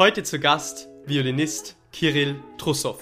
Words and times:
Heute 0.00 0.22
zu 0.22 0.40
Gast 0.40 0.88
Violinist 1.04 1.76
Kirill 1.92 2.36
Trussow. 2.56 2.98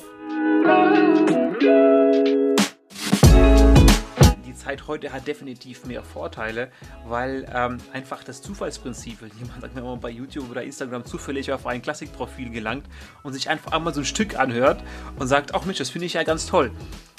Die 4.45 4.55
Zeit 4.55 4.89
heute 4.89 5.13
hat 5.13 5.27
definitiv 5.27 5.87
mehr 5.87 6.03
Vorteile, 6.03 6.73
weil 7.07 7.47
ähm, 7.55 7.79
einfach 7.93 8.25
das 8.25 8.43
Zufallsprinzip, 8.43 9.21
jemand 9.39 9.61
sagt 9.61 9.75
mir 9.77 9.97
bei 9.97 10.11
YouTube 10.11 10.51
oder 10.51 10.63
Instagram 10.65 11.05
zufällig 11.05 11.53
auf 11.53 11.67
ein 11.67 11.81
Klassikprofil 11.81 12.51
gelangt 12.51 12.87
und 13.23 13.33
sich 13.33 13.49
einfach 13.49 13.71
einmal 13.71 13.95
so 13.95 14.01
ein 14.01 14.07
Stück 14.07 14.39
anhört 14.39 14.83
und 15.19 15.29
sagt, 15.29 15.55
ach 15.55 15.65
Mensch, 15.65 15.79
das 15.79 15.91
finde 15.91 16.07
ich 16.07 16.15
ja 16.15 16.25
ganz 16.25 16.47
toll. 16.47 16.73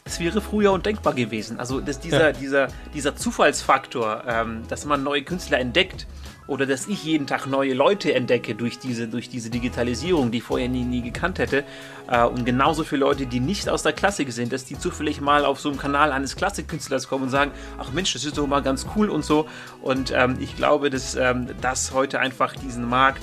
Es 0.10 0.20
wäre 0.20 0.42
früher 0.42 0.72
undenkbar 0.72 1.14
gewesen. 1.14 1.60
Also 1.60 1.80
dass 1.80 2.00
dieser, 2.00 2.30
ja. 2.30 2.32
dieser, 2.32 2.68
dieser 2.96 3.16
Zufallsfaktor, 3.16 4.24
ähm, 4.28 4.64
dass 4.68 4.84
man 4.86 5.04
neue 5.04 5.22
Künstler 5.22 5.60
entdeckt 5.60 6.08
oder 6.48 6.66
dass 6.66 6.88
ich 6.88 7.04
jeden 7.04 7.28
Tag 7.28 7.46
neue 7.46 7.76
Leute 7.76 8.16
entdecke 8.16 8.56
durch 8.56 8.80
diese, 8.80 9.08
durch 9.08 9.30
diese 9.30 9.52
Digitalisierung, 9.52 10.32
die 10.32 10.40
ich 10.40 10.44
vorher 10.44 10.68
nie, 10.68 10.84
nie 10.84 11.04
gekannt 11.04 11.38
hätte. 11.38 11.64
Äh, 12.10 12.26
und 12.26 12.44
genauso 12.44 12.84
viele 12.84 13.02
Leute, 13.02 13.28
die 13.28 13.40
nicht 13.40 13.70
aus 13.70 13.84
der 13.84 13.94
Klassik 13.94 14.32
sind, 14.32 14.52
dass 14.52 14.66
die 14.66 14.80
zufällig 14.80 15.22
mal 15.22 15.46
auf 15.46 15.60
so 15.60 15.70
einem 15.70 15.78
Kanal 15.78 16.12
eines 16.12 16.36
Klassikkünstlers 16.36 17.08
kommen 17.08 17.26
und 17.26 17.30
sagen, 17.30 17.52
ach 17.78 17.92
Mensch, 17.92 18.12
das 18.14 18.26
ist 18.26 18.36
doch 18.36 18.48
mal 18.48 18.64
ganz 18.64 18.88
cool 18.96 19.12
und 19.12 19.24
so. 19.24 19.46
Und 19.84 20.12
ähm, 20.16 20.38
ich 20.40 20.56
glaube, 20.56 20.90
dass 20.90 21.14
ähm, 21.16 21.50
das 21.62 21.94
heute 21.94 22.20
einfach 22.20 22.56
diesen 22.56 22.90
Markt 22.90 23.22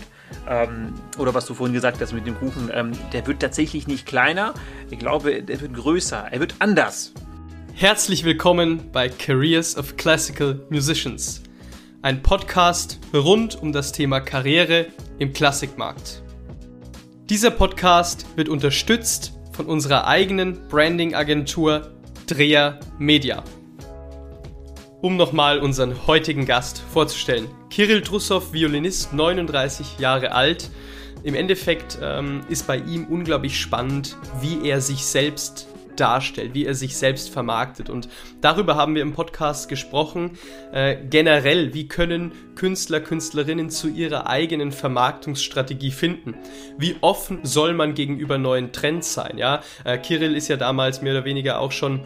ähm, 0.48 0.94
oder 1.18 1.34
was 1.34 1.46
du 1.46 1.54
vorhin 1.54 1.74
gesagt 1.74 2.00
hast 2.00 2.12
mit 2.12 2.26
dem 2.26 2.38
Kuchen, 2.38 2.70
ähm, 2.72 2.92
der 3.12 3.26
wird 3.26 3.40
tatsächlich 3.40 3.86
nicht 3.86 4.06
kleiner. 4.06 4.54
Ich 4.90 4.98
glaube, 4.98 5.42
der 5.42 5.60
wird 5.60 5.74
größer. 5.74 6.28
Er 6.30 6.40
wird 6.40 6.54
anders. 6.58 7.12
Herzlich 7.74 8.24
willkommen 8.24 8.90
bei 8.92 9.08
Careers 9.08 9.76
of 9.76 9.96
Classical 9.96 10.60
Musicians 10.70 11.42
ein 12.06 12.22
Podcast 12.22 13.00
rund 13.12 13.60
um 13.60 13.72
das 13.72 13.90
Thema 13.90 14.20
Karriere 14.20 14.86
im 15.18 15.32
Klassikmarkt. 15.32 16.22
Dieser 17.28 17.50
Podcast 17.50 18.26
wird 18.36 18.48
unterstützt 18.48 19.32
von 19.50 19.66
unserer 19.66 20.06
eigenen 20.06 20.68
Branding-Agentur 20.68 21.90
Dreher 22.28 22.78
Media. 23.00 23.42
Um 25.02 25.16
nochmal 25.16 25.58
unseren 25.58 26.06
heutigen 26.06 26.46
Gast 26.46 26.82
vorzustellen. 26.92 27.48
Kirill 27.68 28.00
Trussow, 28.00 28.52
Violinist, 28.52 29.12
39 29.12 29.98
Jahre 29.98 30.32
alt. 30.32 30.70
Im 31.22 31.34
Endeffekt 31.34 31.98
ähm, 32.02 32.40
ist 32.48 32.66
bei 32.66 32.78
ihm 32.78 33.04
unglaublich 33.04 33.60
spannend, 33.60 34.16
wie 34.40 34.66
er 34.66 34.80
sich 34.80 35.04
selbst 35.04 35.68
darstellt, 35.96 36.54
wie 36.54 36.64
er 36.64 36.74
sich 36.74 36.96
selbst 36.96 37.30
vermarktet. 37.30 37.90
Und 37.90 38.08
darüber 38.40 38.76
haben 38.76 38.94
wir 38.94 39.02
im 39.02 39.12
Podcast 39.12 39.68
gesprochen. 39.68 40.38
Äh, 40.72 40.96
generell, 41.10 41.74
wie 41.74 41.88
können 41.88 42.32
Künstler, 42.54 43.00
Künstlerinnen 43.00 43.70
zu 43.70 43.88
ihrer 43.88 44.26
eigenen 44.26 44.72
Vermarktungsstrategie 44.72 45.90
finden? 45.90 46.34
Wie 46.78 46.96
offen 47.00 47.40
soll 47.42 47.74
man 47.74 47.94
gegenüber 47.94 48.38
neuen 48.38 48.72
Trends 48.72 49.12
sein? 49.12 49.36
Ja, 49.38 49.62
äh, 49.84 49.98
Kirill 49.98 50.34
ist 50.34 50.48
ja 50.48 50.56
damals 50.56 51.02
mehr 51.02 51.12
oder 51.12 51.24
weniger 51.24 51.60
auch 51.60 51.72
schon 51.72 52.00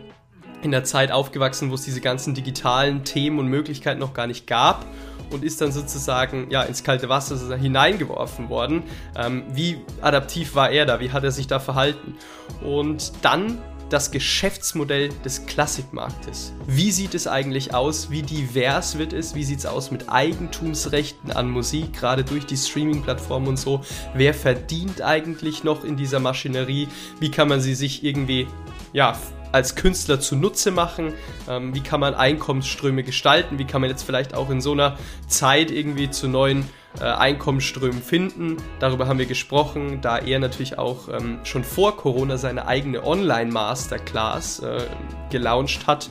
in 0.62 0.70
der 0.70 0.84
Zeit 0.84 1.12
aufgewachsen, 1.12 1.70
wo 1.70 1.74
es 1.74 1.82
diese 1.82 2.00
ganzen 2.00 2.34
digitalen 2.34 3.04
Themen 3.04 3.38
und 3.38 3.46
Möglichkeiten 3.46 4.00
noch 4.00 4.14
gar 4.14 4.26
nicht 4.26 4.46
gab 4.46 4.86
und 5.30 5.44
ist 5.44 5.60
dann 5.60 5.72
sozusagen 5.72 6.48
ja, 6.50 6.62
ins 6.62 6.82
kalte 6.82 7.08
Wasser 7.08 7.56
hineingeworfen 7.56 8.48
worden. 8.48 8.82
Ähm, 9.16 9.44
wie 9.52 9.80
adaptiv 10.00 10.54
war 10.54 10.70
er 10.70 10.86
da? 10.86 11.00
Wie 11.00 11.12
hat 11.12 11.24
er 11.24 11.30
sich 11.30 11.46
da 11.46 11.60
verhalten? 11.60 12.16
Und 12.62 13.12
dann 13.22 13.58
das 13.88 14.12
Geschäftsmodell 14.12 15.10
des 15.24 15.46
Klassikmarktes. 15.46 16.52
Wie 16.66 16.92
sieht 16.92 17.14
es 17.14 17.26
eigentlich 17.26 17.74
aus? 17.74 18.10
Wie 18.10 18.22
divers 18.22 18.98
wird 18.98 19.12
es? 19.12 19.34
Wie 19.34 19.42
sieht 19.42 19.58
es 19.58 19.66
aus 19.66 19.90
mit 19.90 20.08
Eigentumsrechten 20.08 21.32
an 21.32 21.50
Musik, 21.50 21.92
gerade 21.92 22.22
durch 22.22 22.46
die 22.46 22.56
Streaming-Plattformen 22.56 23.48
und 23.48 23.58
so? 23.58 23.80
Wer 24.14 24.32
verdient 24.32 25.02
eigentlich 25.02 25.64
noch 25.64 25.84
in 25.84 25.96
dieser 25.96 26.20
Maschinerie? 26.20 26.86
Wie 27.18 27.32
kann 27.32 27.48
man 27.48 27.60
sie 27.60 27.74
sich 27.74 28.04
irgendwie 28.04 28.46
ja, 28.92 29.16
als 29.52 29.74
Künstler 29.74 30.20
zunutze 30.20 30.70
machen? 30.70 31.14
Ähm, 31.48 31.74
wie 31.74 31.80
kann 31.80 32.00
man 32.00 32.14
Einkommensströme 32.14 33.02
gestalten? 33.02 33.58
Wie 33.58 33.64
kann 33.64 33.80
man 33.80 33.90
jetzt 33.90 34.02
vielleicht 34.02 34.34
auch 34.34 34.50
in 34.50 34.60
so 34.60 34.72
einer 34.72 34.96
Zeit 35.28 35.70
irgendwie 35.70 36.10
zu 36.10 36.28
neuen 36.28 36.64
äh, 36.98 37.04
Einkommensströmen 37.04 38.02
finden. 38.02 38.56
Darüber 38.80 39.06
haben 39.06 39.20
wir 39.20 39.26
gesprochen, 39.26 40.00
da 40.00 40.18
er 40.18 40.40
natürlich 40.40 40.76
auch 40.76 41.08
ähm, 41.08 41.38
schon 41.44 41.62
vor 41.62 41.96
Corona 41.96 42.36
seine 42.36 42.66
eigene 42.66 43.04
Online-Masterclass 43.04 44.58
äh, 44.60 44.82
gelauncht 45.30 45.86
hat. 45.86 46.10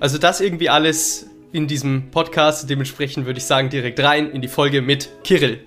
Also 0.00 0.16
das 0.16 0.40
irgendwie 0.40 0.70
alles 0.70 1.26
in 1.52 1.66
diesem 1.66 2.10
Podcast. 2.10 2.68
Dementsprechend 2.70 3.26
würde 3.26 3.38
ich 3.38 3.44
sagen, 3.44 3.68
direkt 3.68 4.00
rein 4.00 4.30
in 4.30 4.40
die 4.40 4.48
Folge 4.48 4.80
mit 4.80 5.10
Kirill. 5.22 5.60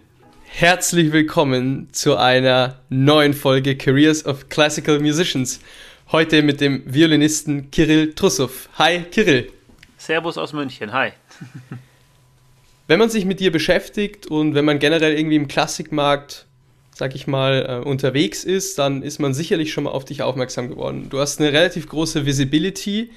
Herzlich 0.46 1.12
willkommen 1.12 1.90
zu 1.92 2.18
einer 2.18 2.80
neuen 2.90 3.36
Folge 3.36 3.78
Careers 3.78 4.26
of 4.26 4.50
Classical 4.50 5.00
Musicians. 5.00 5.60
Heute 6.12 6.42
mit 6.42 6.60
dem 6.60 6.82
Violinisten 6.92 7.70
Kirill 7.70 8.16
Trussow. 8.16 8.50
Hi 8.80 9.04
Kirill. 9.12 9.52
Servus 10.00 10.40
aus 10.40 10.54
München. 10.54 10.92
Hi. 10.92 11.12
wenn 12.88 12.98
man 12.98 13.12
sich 13.12 13.26
mit 13.26 13.40
dir 13.40 13.52
beschäftigt 13.52 14.26
und 14.26 14.56
wenn 14.56 14.66
man 14.66 14.80
generell 14.80 15.16
irgendwie 15.16 15.36
im 15.36 15.48
Klassikmarkt, 15.48 16.48
sag 16.96 17.14
ich 17.14 17.28
mal, 17.28 17.84
äh, 17.84 17.88
unterwegs 17.88 18.44
ist, 18.44 18.80
dann 18.80 19.04
ist 19.04 19.20
man 19.20 19.36
sicherlich 19.36 19.72
schon 19.72 19.84
mal 19.84 19.92
auf 19.92 20.04
dich 20.04 20.24
aufmerksam 20.24 20.68
geworden. 20.70 21.10
Du 21.12 21.20
hast 21.20 21.40
eine 21.40 21.54
relativ 21.54 21.88
große 21.88 22.26
Visibility. 22.26 23.12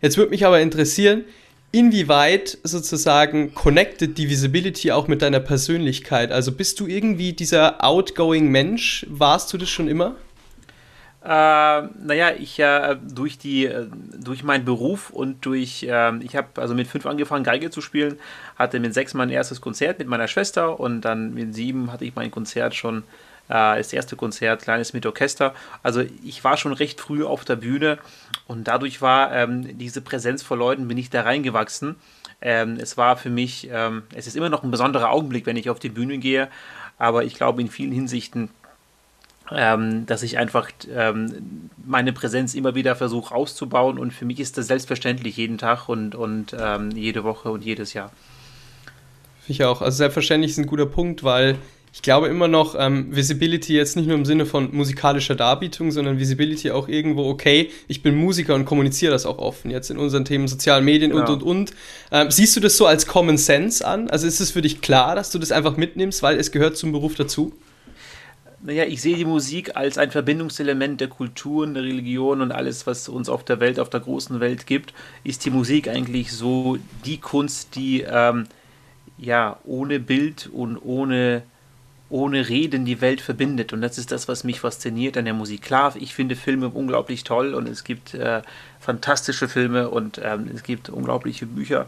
Jetzt 0.00 0.16
würde 0.16 0.30
mich 0.30 0.46
aber 0.46 0.60
interessieren, 0.60 1.24
inwieweit 1.72 2.58
sozusagen 2.62 3.54
connected 3.54 4.18
die 4.18 4.30
Visibility 4.30 4.92
auch 4.92 5.08
mit 5.08 5.20
deiner 5.20 5.40
Persönlichkeit? 5.40 6.30
Also 6.30 6.52
bist 6.52 6.78
du 6.78 6.86
irgendwie 6.86 7.32
dieser 7.32 7.82
outgoing 7.84 8.52
Mensch? 8.52 9.04
Warst 9.08 9.52
du 9.52 9.58
das 9.58 9.68
schon 9.68 9.88
immer? 9.88 10.14
Äh, 11.26 11.28
naja, 11.28 12.30
ich 12.38 12.60
äh, 12.60 12.96
durch 13.02 13.36
die 13.36 13.66
äh, 13.66 13.88
durch 14.16 14.44
meinen 14.44 14.64
Beruf 14.64 15.10
und 15.10 15.44
durch 15.44 15.82
äh, 15.82 16.16
ich 16.18 16.36
habe 16.36 16.46
also 16.54 16.72
mit 16.72 16.86
fünf 16.86 17.04
angefangen 17.04 17.42
Geige 17.42 17.68
zu 17.70 17.80
spielen, 17.80 18.16
hatte 18.54 18.78
mit 18.78 18.94
sechs 18.94 19.12
mein 19.12 19.30
erstes 19.30 19.60
Konzert 19.60 19.98
mit 19.98 20.06
meiner 20.06 20.28
Schwester 20.28 20.78
und 20.78 21.00
dann 21.00 21.34
mit 21.34 21.52
sieben 21.52 21.90
hatte 21.90 22.04
ich 22.04 22.14
mein 22.14 22.30
Konzert 22.30 22.76
schon 22.76 22.98
äh, 23.48 23.76
das 23.76 23.92
erste 23.92 24.14
Konzert 24.14 24.62
kleines 24.62 24.92
mit 24.92 25.04
Orchester. 25.04 25.52
Also 25.82 26.04
ich 26.22 26.44
war 26.44 26.56
schon 26.56 26.72
recht 26.72 27.00
früh 27.00 27.24
auf 27.24 27.44
der 27.44 27.56
Bühne 27.56 27.98
und 28.46 28.68
dadurch 28.68 29.02
war 29.02 29.32
ähm, 29.32 29.76
diese 29.78 30.02
Präsenz 30.02 30.44
vor 30.44 30.56
Leuten 30.56 30.86
bin 30.86 30.96
ich 30.96 31.10
da 31.10 31.22
reingewachsen. 31.22 31.96
Ähm, 32.40 32.78
es 32.80 32.96
war 32.96 33.16
für 33.16 33.30
mich 33.30 33.68
ähm, 33.72 34.04
es 34.14 34.28
ist 34.28 34.36
immer 34.36 34.48
noch 34.48 34.62
ein 34.62 34.70
besonderer 34.70 35.10
Augenblick, 35.10 35.44
wenn 35.46 35.56
ich 35.56 35.70
auf 35.70 35.80
die 35.80 35.88
Bühne 35.88 36.18
gehe, 36.18 36.46
aber 36.98 37.24
ich 37.24 37.34
glaube 37.34 37.62
in 37.62 37.68
vielen 37.68 37.90
Hinsichten 37.90 38.50
ähm, 39.52 40.06
dass 40.06 40.22
ich 40.22 40.38
einfach 40.38 40.70
ähm, 40.94 41.70
meine 41.84 42.12
Präsenz 42.12 42.54
immer 42.54 42.74
wieder 42.74 42.96
versuche 42.96 43.34
auszubauen 43.34 43.98
und 43.98 44.12
für 44.12 44.24
mich 44.24 44.40
ist 44.40 44.58
das 44.58 44.66
selbstverständlich 44.66 45.36
jeden 45.36 45.58
Tag 45.58 45.88
und, 45.88 46.14
und 46.14 46.56
ähm, 46.58 46.90
jede 46.92 47.24
Woche 47.24 47.50
und 47.50 47.64
jedes 47.64 47.92
Jahr. 47.92 48.10
Ich 49.48 49.64
auch. 49.64 49.82
Also 49.82 49.98
selbstverständlich 49.98 50.52
ist 50.52 50.58
ein 50.58 50.66
guter 50.66 50.86
Punkt, 50.86 51.22
weil 51.22 51.56
ich 51.96 52.02
glaube 52.02 52.26
immer 52.28 52.46
noch, 52.46 52.74
ähm, 52.78 53.14
Visibility 53.14 53.74
jetzt 53.74 53.96
nicht 53.96 54.06
nur 54.06 54.16
im 54.18 54.26
Sinne 54.26 54.44
von 54.44 54.74
musikalischer 54.74 55.34
Darbietung, 55.34 55.92
sondern 55.92 56.18
Visibility 56.18 56.70
auch 56.70 56.88
irgendwo, 56.88 57.26
okay, 57.26 57.70
ich 57.88 58.02
bin 58.02 58.16
Musiker 58.16 58.54
und 58.54 58.66
kommuniziere 58.66 59.12
das 59.12 59.24
auch 59.24 59.38
offen, 59.38 59.70
jetzt 59.70 59.90
in 59.90 59.96
unseren 59.96 60.26
Themen 60.26 60.46
sozialen 60.46 60.84
Medien 60.84 61.12
und, 61.12 61.20
ja. 61.20 61.32
und, 61.32 61.42
und. 61.42 61.72
Ähm, 62.12 62.30
siehst 62.30 62.54
du 62.54 62.60
das 62.60 62.76
so 62.76 62.84
als 62.84 63.06
Common 63.06 63.38
Sense 63.38 63.86
an? 63.86 64.10
Also 64.10 64.26
ist 64.26 64.40
es 64.40 64.50
für 64.50 64.60
dich 64.60 64.82
klar, 64.82 65.14
dass 65.14 65.30
du 65.30 65.38
das 65.38 65.52
einfach 65.52 65.78
mitnimmst, 65.78 66.22
weil 66.22 66.36
es 66.38 66.52
gehört 66.52 66.76
zum 66.76 66.92
Beruf 66.92 67.14
dazu? 67.14 67.54
Naja, 68.66 68.82
ich 68.82 69.00
sehe 69.00 69.16
die 69.16 69.24
Musik 69.24 69.76
als 69.76 69.96
ein 69.96 70.10
Verbindungselement 70.10 71.00
der 71.00 71.06
Kulturen, 71.06 71.74
der 71.74 71.84
Religion 71.84 72.40
und 72.40 72.50
alles, 72.50 72.84
was 72.84 73.08
uns 73.08 73.28
auf 73.28 73.44
der 73.44 73.60
Welt, 73.60 73.78
auf 73.78 73.90
der 73.90 74.00
großen 74.00 74.40
Welt 74.40 74.66
gibt, 74.66 74.92
ist 75.22 75.44
die 75.44 75.50
Musik 75.50 75.86
eigentlich 75.86 76.32
so 76.32 76.76
die 77.04 77.18
Kunst, 77.18 77.76
die 77.76 78.00
ähm, 78.00 78.48
ja 79.18 79.56
ohne 79.62 80.00
Bild 80.00 80.50
und 80.52 80.78
ohne, 80.78 81.42
ohne 82.10 82.48
Reden 82.48 82.84
die 82.84 83.00
Welt 83.00 83.20
verbindet. 83.20 83.72
Und 83.72 83.82
das 83.82 83.98
ist 83.98 84.10
das, 84.10 84.26
was 84.26 84.42
mich 84.42 84.58
fasziniert 84.58 85.16
an 85.16 85.26
der 85.26 85.34
Musik. 85.34 85.62
Klar, 85.62 85.94
ich 85.94 86.12
finde 86.12 86.34
Filme 86.34 86.68
unglaublich 86.68 87.22
toll 87.22 87.54
und 87.54 87.68
es 87.68 87.84
gibt 87.84 88.14
äh, 88.14 88.42
fantastische 88.80 89.46
Filme 89.46 89.90
und 89.90 90.20
ähm, 90.24 90.50
es 90.52 90.64
gibt 90.64 90.88
unglaubliche 90.88 91.46
Bücher. 91.46 91.86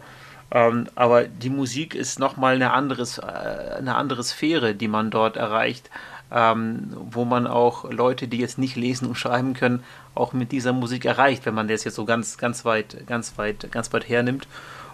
Ähm, 0.53 0.87
aber 0.95 1.25
die 1.25 1.51
Musik 1.51 1.97
ist 1.97 2.21
nochmal 2.21 2.55
eine, 2.55 2.67
äh, 2.67 3.75
eine 3.79 3.97
andere 3.97 4.23
Sphäre, 4.23 4.77
die 4.77 4.89
man 4.89 5.11
dort 5.11 5.37
erreicht 5.37 5.91
ähm, 6.31 6.91
wo 7.11 7.25
man 7.25 7.47
auch 7.47 7.91
Leute, 7.91 8.29
die 8.29 8.39
jetzt 8.39 8.59
nicht 8.59 8.77
lesen 8.77 9.09
und 9.09 9.17
schreiben 9.17 9.55
können, 9.55 9.83
auch 10.15 10.33
mit 10.33 10.53
dieser 10.53 10.73
Musik 10.73 11.05
erreicht, 11.05 11.47
wenn 11.47 11.55
man 11.55 11.69
das 11.69 11.85
jetzt 11.85 11.95
so 11.95 12.05
ganz, 12.05 12.39
ganz 12.39 12.65
weit, 12.65 13.07
ganz 13.07 13.39
weit, 13.39 13.71
ganz 13.73 13.93
weit 13.93 14.09
hernimmt. 14.09 14.47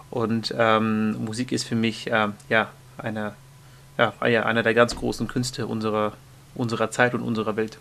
Und 0.09 0.53
ähm, 0.57 1.23
Musik 1.23 1.51
ist 1.51 1.65
für 1.65 1.75
mich 1.75 2.11
äh, 2.11 2.29
ja 2.49 2.69
eine, 2.97 3.33
ja, 3.97 4.13
einer 4.21 4.63
der 4.63 4.73
ganz 4.73 4.95
großen 4.95 5.27
Künste 5.27 5.67
unserer, 5.67 6.13
unserer 6.53 6.89
Zeit 6.91 7.13
und 7.13 7.21
unserer 7.21 7.55
Welt. 7.55 7.77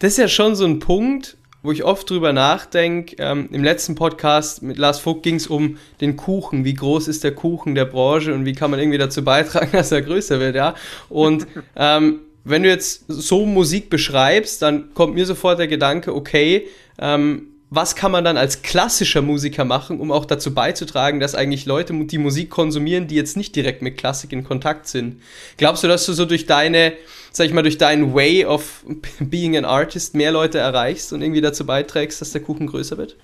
Das 0.00 0.12
ist 0.12 0.18
ja 0.18 0.28
schon 0.28 0.54
so 0.54 0.64
ein 0.64 0.78
Punkt, 0.78 1.36
wo 1.62 1.72
ich 1.72 1.84
oft 1.84 2.08
drüber 2.08 2.32
nachdenke. 2.32 3.16
Ähm, 3.18 3.48
Im 3.52 3.64
letzten 3.64 3.94
Podcast 3.94 4.62
mit 4.62 4.78
Lars 4.78 5.00
Vogt 5.00 5.22
ging 5.22 5.36
es 5.36 5.46
um 5.46 5.78
den 6.00 6.16
Kuchen. 6.16 6.64
Wie 6.64 6.74
groß 6.74 7.08
ist 7.08 7.24
der 7.24 7.34
Kuchen 7.34 7.74
der 7.74 7.84
Branche 7.84 8.32
und 8.32 8.44
wie 8.44 8.52
kann 8.52 8.70
man 8.70 8.80
irgendwie 8.80 8.98
dazu 8.98 9.24
beitragen, 9.24 9.70
dass 9.72 9.92
er 9.92 10.02
größer 10.02 10.38
wird, 10.40 10.54
ja? 10.54 10.74
Und 11.08 11.46
ähm, 11.76 12.20
wenn 12.44 12.62
du 12.62 12.68
jetzt 12.68 13.04
so 13.08 13.44
Musik 13.44 13.90
beschreibst, 13.90 14.62
dann 14.62 14.94
kommt 14.94 15.14
mir 15.14 15.26
sofort 15.26 15.58
der 15.58 15.68
Gedanke, 15.68 16.14
okay, 16.14 16.66
ähm, 16.98 17.47
was 17.70 17.94
kann 17.94 18.12
man 18.12 18.24
dann 18.24 18.36
als 18.38 18.62
klassischer 18.62 19.20
Musiker 19.20 19.64
machen, 19.64 20.00
um 20.00 20.10
auch 20.10 20.24
dazu 20.24 20.54
beizutragen, 20.54 21.20
dass 21.20 21.34
eigentlich 21.34 21.66
Leute 21.66 21.92
die 22.06 22.18
Musik 22.18 22.48
konsumieren, 22.48 23.08
die 23.08 23.14
jetzt 23.14 23.36
nicht 23.36 23.54
direkt 23.54 23.82
mit 23.82 23.98
Klassik 23.98 24.32
in 24.32 24.44
Kontakt 24.44 24.88
sind? 24.88 25.20
Glaubst 25.58 25.84
du, 25.84 25.88
dass 25.88 26.06
du 26.06 26.14
so 26.14 26.24
durch 26.24 26.46
deine, 26.46 26.94
sag 27.30 27.46
ich 27.46 27.52
mal, 27.52 27.62
durch 27.62 27.78
deinen 27.78 28.14
Way 28.14 28.46
of 28.46 28.84
being 29.20 29.56
an 29.56 29.66
artist 29.66 30.14
mehr 30.14 30.32
Leute 30.32 30.58
erreichst 30.58 31.12
und 31.12 31.20
irgendwie 31.20 31.42
dazu 31.42 31.66
beiträgst, 31.66 32.20
dass 32.20 32.32
der 32.32 32.42
Kuchen 32.42 32.66
größer 32.66 32.96
wird? 32.96 33.16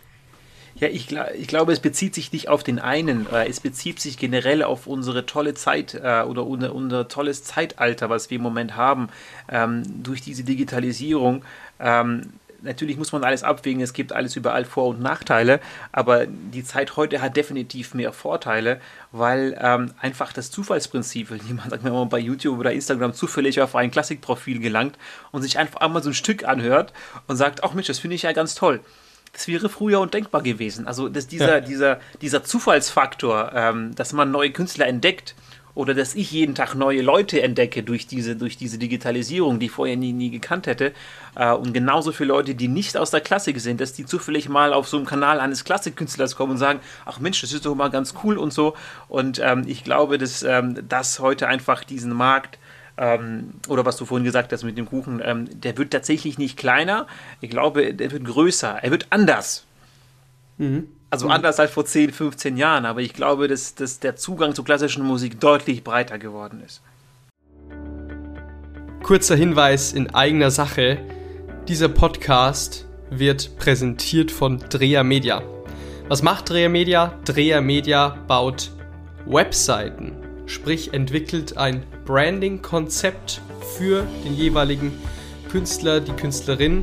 Ja, 0.76 0.88
ich, 0.88 1.17
ich, 1.38 1.46
glaube, 1.46 1.73
es 1.73 1.79
bezieht 1.79 2.17
sich 2.17 2.32
nicht 2.32 2.49
auf 2.49 2.64
den 2.64 2.81
einen, 2.81 3.29
äh, 3.32 3.49
es 3.49 3.61
bezieht 3.61 4.00
sich 4.00 4.19
generell 4.19 4.64
auf 4.64 4.88
unsere 4.88 5.25
tolle 5.25 5.55
Zeit 5.55 5.94
äh, 5.94 6.23
oder 6.23 6.44
unser, 6.44 6.75
unser, 6.75 7.06
tolles 7.06 7.44
Zeitalter, 7.44 8.11
was 8.11 8.29
wir 8.29 8.37
im 8.37 8.43
Moment 8.43 8.76
haben, 8.76 9.08
ähm, 9.49 9.85
durch 10.02 10.20
diese 10.20 10.43
Digitalisierung. 10.43 11.44
Ähm, 11.79 12.32
natürlich 12.65 12.97
muss 12.97 13.13
man 13.13 13.23
alles 13.25 13.43
abwägen, 13.43 13.83
es 13.83 13.93
gibt 13.93 14.13
alles 14.13 14.37
überall 14.37 14.65
Vor- 14.65 14.89
und 14.89 15.01
Nachteile, 15.01 15.61
aber 15.93 16.27
die 16.27 16.65
Zeit 16.65 16.97
heute 16.97 17.21
hat 17.21 17.37
definitiv 17.37 17.95
mehr 17.95 18.13
Vorteile, 18.13 18.81
weil 19.13 19.57
ähm, 19.61 19.93
einfach 20.01 20.33
das 20.33 20.51
Zufallsprinzip, 20.51 21.31
wenn 21.31 21.47
jemand, 21.47 21.71
sagen 21.71 21.85
wir 21.85 21.93
mal, 21.93 22.07
bei 22.07 22.19
YouTube 22.19 22.59
oder 22.59 22.73
Instagram 22.73 23.15
zufällig 23.15 23.61
auf 23.61 23.77
ein 23.77 23.91
Klassikprofil 23.91 24.59
gelangt 24.59 24.99
und 25.31 25.43
sich 25.43 25.59
einfach 25.59 25.81
einmal 25.81 26.03
so 26.03 26.11
ein 26.11 26.15
Stück 26.15 26.45
anhört 26.45 26.93
und 27.29 27.37
sagt, 27.37 27.63
ach 27.63 27.75
Mensch, 27.75 27.87
das 27.87 27.99
finde 27.99 28.17
ich 28.17 28.23
ja 28.23 28.33
ganz 28.33 28.55
toll 28.55 28.81
das 29.35 29.49
wäre 29.49 29.69
früher 29.69 30.01
undenkbar 30.01 30.43
gewesen. 30.43 30.87
Also 30.87 31.09
dass 31.09 31.27
dieser, 31.27 31.57
ja. 31.57 31.61
dieser, 31.61 32.01
dieser 32.21 32.45
Zufallsfaktor, 32.45 33.53
ähm, 33.53 33.95
dass 33.95 34.13
man 34.13 34.31
neue 34.31 34.53
Künstler 34.53 34.87
entdeckt 34.87 35.35
oder 35.75 35.94
dass 35.94 36.15
ich 36.15 36.31
jeden 36.31 36.55
Tag 36.55 36.75
neue 36.75 37.03
Leute 37.03 37.43
entdecke 37.43 37.82
durch 37.82 38.06
diese, 38.06 38.37
durch 38.37 38.56
diese 38.56 38.79
Digitalisierung, 38.79 39.59
die 39.59 39.67
ich 39.67 39.73
vorher 39.73 39.97
nie, 39.97 40.12
nie 40.12 40.31
gekannt 40.31 40.67
hätte. 40.67 40.93
Äh, 41.35 41.53
und 41.53 41.73
genauso 41.73 42.12
für 42.12 42.25
Leute, 42.25 42.55
die 42.55 42.69
nicht 42.69 42.97
aus 42.97 43.11
der 43.11 43.21
Klassik 43.21 43.61
sind, 43.61 43.81
dass 43.81 43.93
die 43.93 44.06
zufällig 44.06 44.49
mal 44.49 44.73
auf 44.73 44.88
so 44.88 44.97
einem 44.97 45.06
Kanal 45.06 45.41
eines 45.41 45.65
Klassikkünstlers 45.65 46.37
kommen 46.37 46.53
und 46.53 46.59
sagen, 46.59 46.81
ach 47.05 47.19
Mensch, 47.19 47.41
das 47.41 47.53
ist 47.53 47.67
doch 47.67 47.75
mal 47.75 47.91
ganz 47.91 48.15
cool 48.23 48.38
und 48.38 48.53
so. 48.53 48.75
Und 49.09 49.41
ähm, 49.43 49.65
ich 49.67 49.85
glaube, 49.85 50.19
dass 50.19 50.43
ähm, 50.43 50.79
das 50.88 51.19
heute 51.19 51.49
einfach 51.49 51.85
diesen 51.85 52.12
Markt 52.12 52.59
ähm, 52.97 53.55
oder 53.69 53.85
was 53.85 53.97
du 53.97 54.05
vorhin 54.05 54.25
gesagt 54.25 54.53
hast 54.53 54.62
mit 54.62 54.79
dem 54.79 54.87
Kuchen, 54.87 55.20
ähm, 55.25 55.49
der 55.61 55.77
wird 55.77 55.91
tatsächlich 55.91 56.38
nicht 56.38 56.56
kleiner. 56.56 57.06
Ich 57.41 57.50
glaube, 57.50 57.93
der 57.94 58.12
wird 58.12 58.25
größer. 58.25 58.79
Er 58.82 58.91
wird 58.91 59.09
anders. 59.11 59.65
Mhm. 60.59 60.88
Also 61.15 61.27
mhm. 61.27 61.33
anders 61.33 61.61
als 61.61 61.71
vor 61.71 61.85
10, 61.85 62.11
15 62.11 62.57
Jahren. 62.57 62.87
Aber 62.87 63.01
ich 63.01 63.13
glaube, 63.13 63.47
dass, 63.47 63.77
dass 63.77 64.01
der 64.01 64.17
Zugang 64.17 64.53
zur 64.53 64.65
klassischen 64.65 65.05
Musik 65.05 65.39
deutlich 65.39 65.85
breiter 65.85 66.19
geworden 66.19 66.61
ist. 66.67 66.83
Kurzer 69.05 69.37
Hinweis 69.37 69.93
in 69.93 70.13
eigener 70.13 70.51
Sache. 70.51 70.99
Dieser 71.69 71.89
Podcast 71.89 72.89
wird 73.11 73.57
präsentiert 73.59 74.33
von 74.33 74.59
Dreher 74.59 75.05
Media. 75.05 75.45
Was 76.09 76.25
macht 76.25 76.51
Dreher 76.51 76.69
Media? 76.69 77.17
Dreher 77.25 77.61
Media 77.61 78.19
baut 78.27 78.73
Webseiten, 79.25 80.17
sprich 80.47 80.95
entwickelt 80.95 81.57
ein 81.57 81.85
Branding-Konzept 82.07 83.41
für 83.79 84.05
den 84.25 84.35
jeweiligen 84.35 84.91
Künstler, 85.49 86.01
die 86.01 86.13
Künstlerin, 86.15 86.83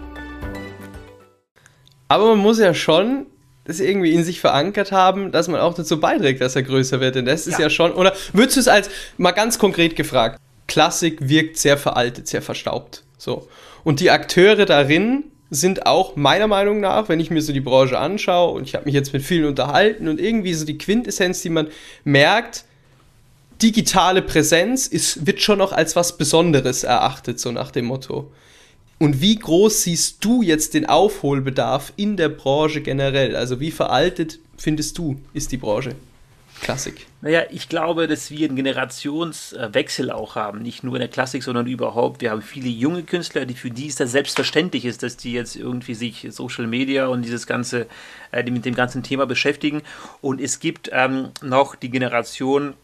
Aber 2.11 2.31
man 2.31 2.39
muss 2.39 2.59
ja 2.59 2.73
schon 2.73 3.25
das 3.63 3.79
irgendwie 3.79 4.11
in 4.11 4.25
sich 4.25 4.41
verankert 4.41 4.91
haben, 4.91 5.31
dass 5.31 5.47
man 5.47 5.61
auch 5.61 5.73
dazu 5.73 5.97
beiträgt, 5.97 6.41
dass 6.41 6.57
er 6.57 6.63
größer 6.63 6.99
wird. 6.99 7.15
Denn 7.15 7.23
das 7.23 7.47
ist 7.47 7.53
ja, 7.53 7.67
ja 7.67 7.69
schon, 7.69 7.93
oder 7.93 8.13
würdest 8.33 8.57
du 8.57 8.59
es 8.59 8.67
als, 8.67 8.89
mal 9.17 9.31
ganz 9.31 9.57
konkret 9.57 9.95
gefragt, 9.95 10.37
Klassik 10.67 11.29
wirkt 11.29 11.57
sehr 11.57 11.77
veraltet, 11.77 12.27
sehr 12.27 12.41
verstaubt. 12.41 13.03
So. 13.17 13.47
Und 13.85 14.01
die 14.01 14.11
Akteure 14.11 14.65
darin 14.65 15.23
sind 15.51 15.85
auch 15.85 16.17
meiner 16.17 16.47
Meinung 16.47 16.81
nach, 16.81 17.07
wenn 17.07 17.21
ich 17.21 17.31
mir 17.31 17.41
so 17.41 17.53
die 17.53 17.61
Branche 17.61 17.97
anschaue 17.97 18.55
und 18.55 18.67
ich 18.67 18.75
habe 18.75 18.83
mich 18.83 18.93
jetzt 18.93 19.13
mit 19.13 19.23
vielen 19.23 19.45
unterhalten 19.45 20.09
und 20.09 20.19
irgendwie 20.19 20.53
so 20.53 20.65
die 20.65 20.77
Quintessenz, 20.77 21.41
die 21.41 21.49
man 21.49 21.69
merkt, 22.03 22.65
digitale 23.61 24.21
Präsenz 24.21 24.85
ist, 24.85 25.25
wird 25.25 25.41
schon 25.41 25.59
noch 25.59 25.71
als 25.71 25.95
was 25.95 26.17
Besonderes 26.17 26.83
erachtet, 26.83 27.39
so 27.39 27.53
nach 27.53 27.71
dem 27.71 27.85
Motto. 27.85 28.33
Und 29.01 29.19
wie 29.19 29.35
groß 29.35 29.81
siehst 29.81 30.23
du 30.23 30.43
jetzt 30.43 30.75
den 30.75 30.85
Aufholbedarf 30.85 31.91
in 31.95 32.17
der 32.17 32.29
Branche 32.29 32.81
generell? 32.81 33.35
Also 33.35 33.59
wie 33.59 33.71
veraltet 33.71 34.37
findest 34.57 34.95
du 34.99 35.19
ist 35.33 35.51
die 35.51 35.57
Branche? 35.57 35.95
Klassik. 36.61 37.07
Naja, 37.21 37.41
ich 37.49 37.67
glaube, 37.67 38.07
dass 38.07 38.29
wir 38.29 38.47
einen 38.47 38.55
Generationswechsel 38.55 40.11
auch 40.11 40.35
haben. 40.35 40.61
Nicht 40.61 40.83
nur 40.83 40.93
in 40.93 40.99
der 40.99 41.07
Klassik, 41.07 41.41
sondern 41.41 41.65
überhaupt. 41.65 42.21
Wir 42.21 42.29
haben 42.29 42.43
viele 42.43 42.69
junge 42.69 43.01
Künstler, 43.01 43.47
die 43.47 43.55
für 43.55 43.71
die 43.71 43.87
es 43.87 43.95
das 43.95 44.11
selbstverständlich 44.11 44.85
ist, 44.85 45.01
dass 45.01 45.17
die 45.17 45.33
jetzt 45.33 45.55
irgendwie 45.55 45.95
sich 45.95 46.27
Social 46.29 46.67
Media 46.67 47.07
und 47.07 47.23
dieses 47.23 47.47
ganze, 47.47 47.87
äh, 48.31 48.43
mit 48.51 48.65
dem 48.65 48.75
ganzen 48.75 49.01
Thema 49.01 49.25
beschäftigen. 49.25 49.81
Und 50.21 50.39
es 50.39 50.59
gibt 50.59 50.91
ähm, 50.93 51.29
noch 51.41 51.73
die 51.73 51.89
Generation 51.89 52.75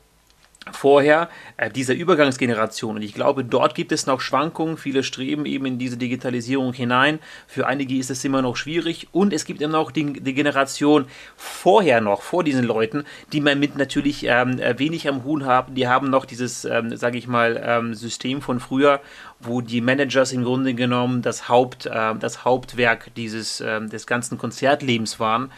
vorher 0.71 1.29
äh, 1.57 1.69
dieser 1.69 1.93
Übergangsgeneration. 1.93 2.95
Und 2.97 3.01
ich 3.01 3.13
glaube, 3.13 3.43
dort 3.43 3.75
gibt 3.75 3.91
es 3.91 4.05
noch 4.05 4.21
Schwankungen. 4.21 4.77
Viele 4.77 5.03
streben 5.03 5.45
eben 5.45 5.65
in 5.65 5.77
diese 5.77 5.97
Digitalisierung 5.97 6.73
hinein. 6.73 7.19
Für 7.47 7.67
einige 7.67 7.95
ist 7.95 8.09
es 8.09 8.23
immer 8.23 8.41
noch 8.41 8.55
schwierig. 8.55 9.07
Und 9.11 9.33
es 9.33 9.45
gibt 9.45 9.61
immer 9.61 9.77
noch 9.77 9.91
die, 9.91 10.13
die 10.13 10.33
Generation 10.33 11.05
vorher 11.35 12.01
noch, 12.01 12.21
vor 12.21 12.43
diesen 12.43 12.63
Leuten, 12.63 13.05
die 13.33 13.41
man 13.41 13.59
mit 13.59 13.77
natürlich 13.77 14.25
ähm, 14.25 14.59
äh, 14.59 14.77
wenig 14.79 15.07
am 15.07 15.23
Huhn 15.23 15.45
haben. 15.45 15.75
Die 15.75 15.87
haben 15.87 16.09
noch 16.09 16.25
dieses, 16.25 16.65
ähm, 16.65 16.95
sage 16.95 17.17
ich 17.17 17.27
mal, 17.27 17.61
ähm, 17.63 17.93
System 17.93 18.41
von 18.41 18.59
früher, 18.59 19.01
wo 19.39 19.61
die 19.61 19.81
Managers 19.81 20.31
im 20.31 20.43
Grunde 20.43 20.73
genommen 20.73 21.21
das, 21.21 21.47
Haupt, 21.47 21.85
äh, 21.85 22.15
das 22.15 22.43
Hauptwerk 22.45 23.13
dieses, 23.15 23.61
äh, 23.61 23.85
des 23.85 24.07
ganzen 24.07 24.37
Konzertlebens 24.37 25.19
waren. 25.19 25.51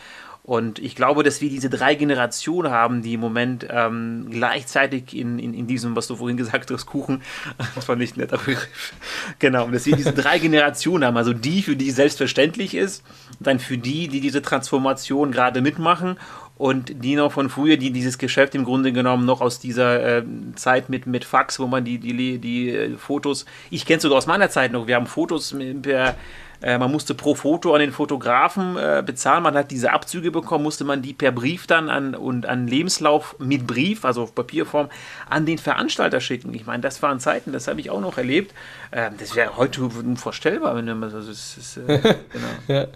Und 0.50 0.80
ich 0.80 0.96
glaube, 0.96 1.22
dass 1.22 1.42
wir 1.42 1.50
diese 1.50 1.70
drei 1.70 1.94
Generationen 1.94 2.72
haben, 2.72 3.04
die 3.04 3.14
im 3.14 3.20
Moment 3.20 3.68
ähm, 3.70 4.30
gleichzeitig 4.32 5.16
in, 5.16 5.38
in, 5.38 5.54
in 5.54 5.68
diesem, 5.68 5.96
was 5.96 6.08
du 6.08 6.16
vorhin 6.16 6.38
gesagt 6.38 6.72
hast, 6.72 6.88
Kuchen, 6.88 7.22
das 7.76 7.88
war 7.88 7.96
nicht 7.96 8.18
ein 8.18 8.22
netter 8.22 8.38
Begriff, 8.38 8.68
genau, 9.40 9.70
dass 9.70 9.86
wir 9.86 9.96
diese 9.96 10.14
drei 10.14 10.40
Generationen 10.40 11.06
haben, 11.06 11.18
also 11.18 11.34
die, 11.34 11.62
für 11.62 11.76
die 11.76 11.92
selbstverständlich 11.92 12.74
ist, 12.74 13.04
dann 13.40 13.60
für 13.60 13.78
die, 13.78 14.08
die 14.08 14.22
diese 14.22 14.42
Transformation 14.42 15.32
gerade 15.32 15.62
mitmachen 15.62 16.18
und 16.60 17.04
die 17.06 17.16
noch 17.16 17.32
von 17.32 17.50
früher, 17.50 17.78
die 17.78 17.92
dieses 17.92 18.18
Geschäft 18.18 18.54
im 18.54 18.66
Grunde 18.66 18.92
genommen 18.92 19.26
noch 19.26 19.40
aus 19.40 19.60
dieser 19.60 20.18
äh, 20.18 20.24
Zeit 20.56 20.90
mit, 20.90 21.08
mit 21.08 21.24
Fax, 21.24 21.58
wo 21.58 21.68
man 21.68 21.86
die, 21.86 22.00
die, 22.00 22.38
die 22.38 22.70
äh, 22.70 22.98
Fotos, 22.98 23.46
ich 23.72 23.86
kenne 23.86 23.98
es 23.98 24.04
sogar 24.04 24.18
aus 24.18 24.28
meiner 24.28 24.50
Zeit 24.50 24.74
noch, 24.74 24.86
wir 24.86 24.96
haben 24.96 25.08
Fotos 25.08 25.56
per 25.82 26.16
äh, 26.62 26.78
man 26.78 26.92
musste 26.92 27.16
pro 27.16 27.36
Foto 27.36 27.74
an 27.74 27.80
den 27.80 27.94
Fotografen 27.94 28.76
äh, 28.76 29.02
bezahlen. 29.06 29.44
Man 29.44 29.56
hat 29.56 29.72
diese 29.72 29.94
Abzüge 29.94 30.30
bekommen, 30.30 30.66
musste 30.66 30.84
man 30.84 31.02
die 31.02 31.14
per 31.14 31.32
Brief 31.32 31.68
dann 31.68 31.90
an 31.90 32.14
und 32.16 32.46
an 32.46 32.68
Lebenslauf 32.68 33.38
mit 33.40 33.66
Brief, 33.66 34.04
also 34.04 34.24
auf 34.24 34.36
Papierform, 34.36 34.90
an 35.30 35.46
den 35.46 35.58
Veranstalter 35.58 36.20
schicken. 36.20 36.54
Ich 36.54 36.66
meine, 36.66 36.82
das 36.82 37.02
waren 37.02 37.22
Zeiten, 37.22 37.54
das 37.54 37.70
habe 37.70 37.80
ich 37.80 37.90
auch 37.90 38.02
noch 38.02 38.18
erlebt. 38.18 38.54
Äh, 38.92 39.12
das 39.18 39.36
wäre 39.36 39.56
heute 39.56 39.84
unvorstellbar, 39.84 40.76
wenn 40.76 41.00
man 41.00 41.10
das 41.10 41.30
ist, 41.30 41.58
ist 41.58 41.78
äh, 41.78 42.00
genau. 42.34 42.48
ja. 42.68 42.88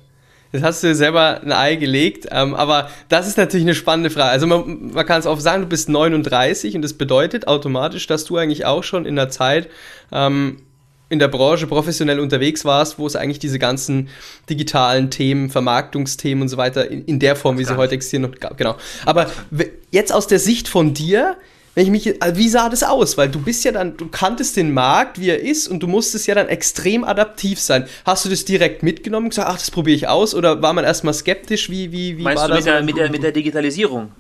Das 0.54 0.62
hast 0.62 0.84
du 0.84 0.94
selber 0.94 1.42
ein 1.42 1.52
Ei 1.52 1.76
gelegt, 1.76 2.28
ähm, 2.30 2.54
aber 2.54 2.90
das 3.10 3.28
ist 3.28 3.38
natürlich 3.38 3.66
eine 3.66 3.74
spannende 3.74 4.12
Frage. 4.12 4.30
Also 4.30 4.46
man, 4.46 4.92
man 4.94 5.06
kann 5.06 5.20
es 5.20 5.26
oft 5.26 5.42
sagen, 5.42 5.64
du 5.64 5.68
bist 5.68 5.90
39 5.90 6.76
und 6.76 6.84
das 6.84 6.94
bedeutet 6.94 7.48
automatisch, 7.48 8.06
dass 8.06 8.24
du 8.24 8.38
eigentlich 8.38 8.66
auch 8.66 8.84
schon 8.84 9.06
in 9.06 9.16
der 9.16 9.30
Zeit 9.30 9.68
ähm, 10.12 10.60
in 11.10 11.18
der 11.18 11.28
Branche 11.28 11.66
professionell 11.66 12.20
unterwegs 12.20 12.66
warst, 12.66 13.00
wo 13.00 13.08
es 13.08 13.16
eigentlich 13.16 13.40
diese 13.40 13.58
ganzen 13.58 14.10
digitalen 14.48 15.10
Themen, 15.10 15.50
Vermarktungsthemen 15.50 16.44
und 16.44 16.50
so 16.50 16.58
weiter 16.58 16.90
in, 16.90 17.04
in 17.06 17.20
der 17.20 17.36
Form, 17.36 17.58
wie 17.58 17.66
sie 17.66 17.76
heute 17.76 17.96
existieren, 17.96 18.22
noch 18.24 18.40
gab. 18.40 18.56
Genau. 18.56 18.76
Aber 19.06 19.32
jetzt 19.90 20.14
aus 20.14 20.28
der 20.28 20.40
Sicht 20.40 20.68
von 20.68 20.94
dir, 20.94 21.36
wenn 21.76 21.86
ich 21.86 21.92
mich, 21.92 22.22
also 22.22 22.38
wie 22.38 22.50
sah 22.50 22.70
das 22.70 22.84
aus? 22.84 23.18
Weil 23.18 23.30
du 23.30 23.40
bist 23.40 23.64
ja 23.66 23.72
dann, 23.72 23.98
du 23.98 24.08
kanntest 24.08 24.58
den 24.58 24.74
Markt, 24.74 25.20
wie 25.20 25.30
er 25.30 25.42
ist, 25.42 25.68
und 25.68 25.82
du 25.82 25.88
musstest 25.88 26.28
ja 26.28 26.36
dann 26.36 26.48
extrem 26.48 27.04
adaptiv 27.04 27.60
sein. 27.60 27.88
Hast 28.06 28.26
du 28.26 28.30
das 28.30 28.46
direkt 28.46 28.84
mitgenommen 28.84 29.28
und 29.28 29.30
gesagt, 29.30 29.50
ach, 29.50 29.58
das 29.58 29.72
probiere 29.72 29.96
ich 29.96 30.08
aus? 30.08 30.36
Oder 30.36 30.62
war 30.62 30.74
man 30.74 30.86
erstmal 30.86 31.14
skeptisch? 31.14 31.70
Wie, 31.70 31.92
wie, 31.92 32.18
wie 32.18 32.24
Meinst 32.24 32.42
war 32.42 32.48
du 32.48 32.56
das? 32.56 32.66
Mit 32.66 32.74
der, 32.74 32.84
mit, 32.84 32.98
der, 32.98 33.10
mit 33.10 33.24
der 33.24 33.32
Digitalisierung? 33.32 34.12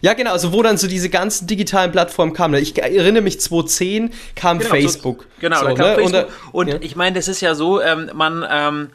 Ja, 0.00 0.14
genau, 0.14 0.32
also 0.32 0.52
wo 0.52 0.62
dann 0.62 0.76
so 0.76 0.86
diese 0.86 1.08
ganzen 1.08 1.46
digitalen 1.46 1.92
Plattformen 1.92 2.32
kamen. 2.32 2.60
Ich 2.62 2.76
erinnere 2.80 3.22
mich, 3.22 3.40
2010 3.40 4.10
kam 4.34 4.58
genau, 4.58 4.70
Facebook. 4.70 5.22
So, 5.22 5.40
genau, 5.40 5.60
so, 5.60 5.66
da 5.66 5.74
kam 5.74 5.86
ne? 5.86 5.94
Facebook. 5.94 6.26
Und, 6.52 6.66
und 6.66 6.68
ja. 6.68 6.76
ich 6.80 6.96
meine, 6.96 7.16
das 7.16 7.28
ist 7.28 7.40
ja 7.40 7.54
so, 7.54 7.80
ähm, 7.80 8.10
man, 8.14 8.44
ähm, 8.48 8.90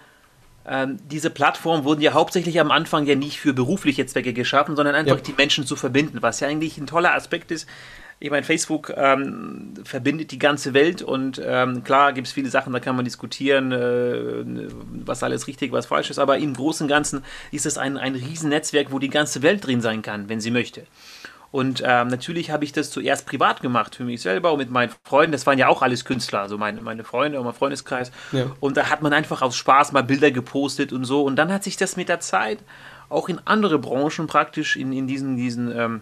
ähm, 0.65 0.97
diese 1.09 1.29
Plattformen 1.29 1.83
wurden 1.83 2.01
ja 2.01 2.13
hauptsächlich 2.13 2.59
am 2.59 2.71
Anfang 2.71 3.05
ja 3.05 3.15
nicht 3.15 3.39
für 3.39 3.53
berufliche 3.53 4.05
Zwecke 4.05 4.33
geschaffen, 4.33 4.75
sondern 4.75 4.95
einfach 4.95 5.17
ja. 5.17 5.23
die 5.23 5.33
Menschen 5.33 5.65
zu 5.65 5.75
verbinden, 5.75 6.21
was 6.21 6.39
ja 6.39 6.47
eigentlich 6.47 6.77
ein 6.77 6.87
toller 6.87 7.13
Aspekt 7.13 7.51
ist. 7.51 7.67
Ich 8.19 8.29
meine, 8.29 8.43
Facebook 8.43 8.93
ähm, 8.95 9.73
verbindet 9.83 10.31
die 10.31 10.39
ganze 10.39 10.73
Welt 10.73 11.01
und 11.01 11.41
ähm, 11.43 11.83
klar 11.83 12.13
gibt 12.13 12.27
es 12.27 12.33
viele 12.33 12.49
Sachen, 12.49 12.71
da 12.71 12.79
kann 12.79 12.95
man 12.95 13.03
diskutieren, 13.03 13.73
äh, 13.73 14.69
was 15.03 15.23
alles 15.23 15.47
richtig, 15.47 15.73
was 15.73 15.87
falsch 15.87 16.09
ist, 16.09 16.19
aber 16.19 16.37
im 16.37 16.53
Großen 16.53 16.85
und 16.85 16.89
Ganzen 16.89 17.25
ist 17.51 17.65
es 17.65 17.77
ein, 17.77 17.97
ein 17.97 18.15
Riesennetzwerk, 18.15 18.91
wo 18.91 18.99
die 18.99 19.09
ganze 19.09 19.41
Welt 19.41 19.65
drin 19.65 19.81
sein 19.81 20.03
kann, 20.03 20.29
wenn 20.29 20.39
sie 20.39 20.51
möchte. 20.51 20.83
Und 21.53 21.83
ähm, 21.85 22.07
natürlich 22.07 22.49
habe 22.49 22.63
ich 22.63 22.71
das 22.71 22.89
zuerst 22.89 23.27
privat 23.27 23.61
gemacht 23.61 23.93
für 23.93 24.03
mich 24.03 24.23
selber 24.23 24.53
und 24.53 24.57
mit 24.57 24.71
meinen 24.71 24.91
Freunden. 25.03 25.33
Das 25.33 25.45
waren 25.45 25.59
ja 25.59 25.67
auch 25.67 25.83
alles 25.83 26.03
Künstler, 26.03 26.41
also 26.41 26.57
meine, 26.57 26.81
meine 26.81 27.03
Freunde 27.03 27.37
und 27.37 27.45
mein 27.45 27.53
Freundeskreis. 27.53 28.11
Ja. 28.31 28.47
Und 28.59 28.75
da 28.75 28.89
hat 28.89 29.03
man 29.03 29.13
einfach 29.13 29.43
aus 29.43 29.55
Spaß 29.55 29.91
mal 29.91 30.01
Bilder 30.01 30.31
gepostet 30.31 30.91
und 30.91 31.05
so. 31.05 31.21
Und 31.21 31.35
dann 31.35 31.53
hat 31.53 31.63
sich 31.63 31.77
das 31.77 31.95
mit 31.95 32.09
der 32.09 32.19
Zeit 32.19 32.57
auch 33.07 33.29
in 33.29 33.39
andere 33.45 33.77
Branchen 33.77 34.25
praktisch, 34.25 34.75
in, 34.75 34.91
in 34.93 35.05
diesen, 35.05 35.37
diesen 35.37 35.71
ähm, 35.77 36.01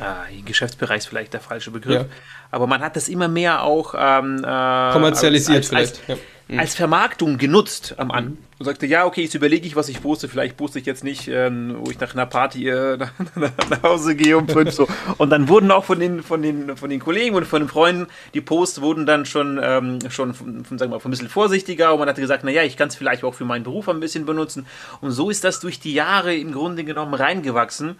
äh, 0.00 0.42
Geschäftsbereich 0.42 0.98
ist 0.98 1.06
vielleicht 1.06 1.32
der 1.32 1.40
falsche 1.40 1.70
Begriff, 1.70 2.02
ja. 2.02 2.06
aber 2.50 2.66
man 2.66 2.80
hat 2.80 2.96
das 2.96 3.08
immer 3.08 3.28
mehr 3.28 3.62
auch 3.62 3.94
ähm, 3.96 4.38
äh, 4.38 4.92
kommerzialisiert 4.92 5.58
als, 5.58 5.72
als, 5.72 5.98
vielleicht. 5.98 6.08
Ja. 6.08 6.16
Als 6.58 6.74
Vermarktung 6.74 7.38
genutzt 7.38 7.94
am 7.98 8.10
Anfang. 8.10 8.32
Mhm. 8.32 8.38
Und 8.58 8.66
sagte, 8.66 8.86
ja, 8.86 9.06
okay, 9.06 9.22
jetzt 9.22 9.34
überlege 9.34 9.66
ich, 9.66 9.74
was 9.74 9.88
ich 9.88 10.02
poste. 10.02 10.28
Vielleicht 10.28 10.58
poste 10.58 10.78
ich 10.78 10.84
jetzt 10.84 11.02
nicht, 11.02 11.28
ähm, 11.28 11.76
wo 11.78 11.90
ich 11.90 11.98
nach 11.98 12.12
einer 12.12 12.26
Party 12.26 12.68
äh, 12.68 12.96
nach, 12.98 13.12
nach, 13.34 13.82
Hause 13.82 14.14
gehe 14.14 14.36
um 14.36 14.48
fünf 14.48 14.72
so. 14.72 14.86
Und 15.16 15.30
dann 15.30 15.48
wurden 15.48 15.70
auch 15.70 15.84
von 15.84 15.98
den, 15.98 16.22
von 16.22 16.42
den, 16.42 16.76
von 16.76 16.90
den 16.90 17.00
Kollegen 17.00 17.36
und 17.36 17.46
von 17.46 17.62
den 17.62 17.68
Freunden, 17.68 18.06
die 18.34 18.42
Posts 18.42 18.82
wurden 18.82 19.06
dann 19.06 19.24
schon, 19.24 19.58
ähm, 19.62 19.98
schon 20.10 20.34
von, 20.34 20.64
von, 20.66 20.78
sagen 20.78 20.90
wir 20.90 20.98
mal, 20.98 21.04
ein 21.04 21.10
bisschen 21.10 21.30
vorsichtiger. 21.30 21.92
Und 21.94 22.00
man 22.00 22.08
hat 22.08 22.16
gesagt, 22.16 22.44
naja, 22.44 22.62
ich 22.62 22.76
kann 22.76 22.88
es 22.88 22.96
vielleicht 22.96 23.24
auch 23.24 23.34
für 23.34 23.46
meinen 23.46 23.64
Beruf 23.64 23.88
ein 23.88 24.00
bisschen 24.00 24.26
benutzen. 24.26 24.66
Und 25.00 25.12
so 25.12 25.30
ist 25.30 25.42
das 25.44 25.60
durch 25.60 25.80
die 25.80 25.94
Jahre 25.94 26.34
im 26.34 26.52
Grunde 26.52 26.84
genommen 26.84 27.14
reingewachsen. 27.14 27.96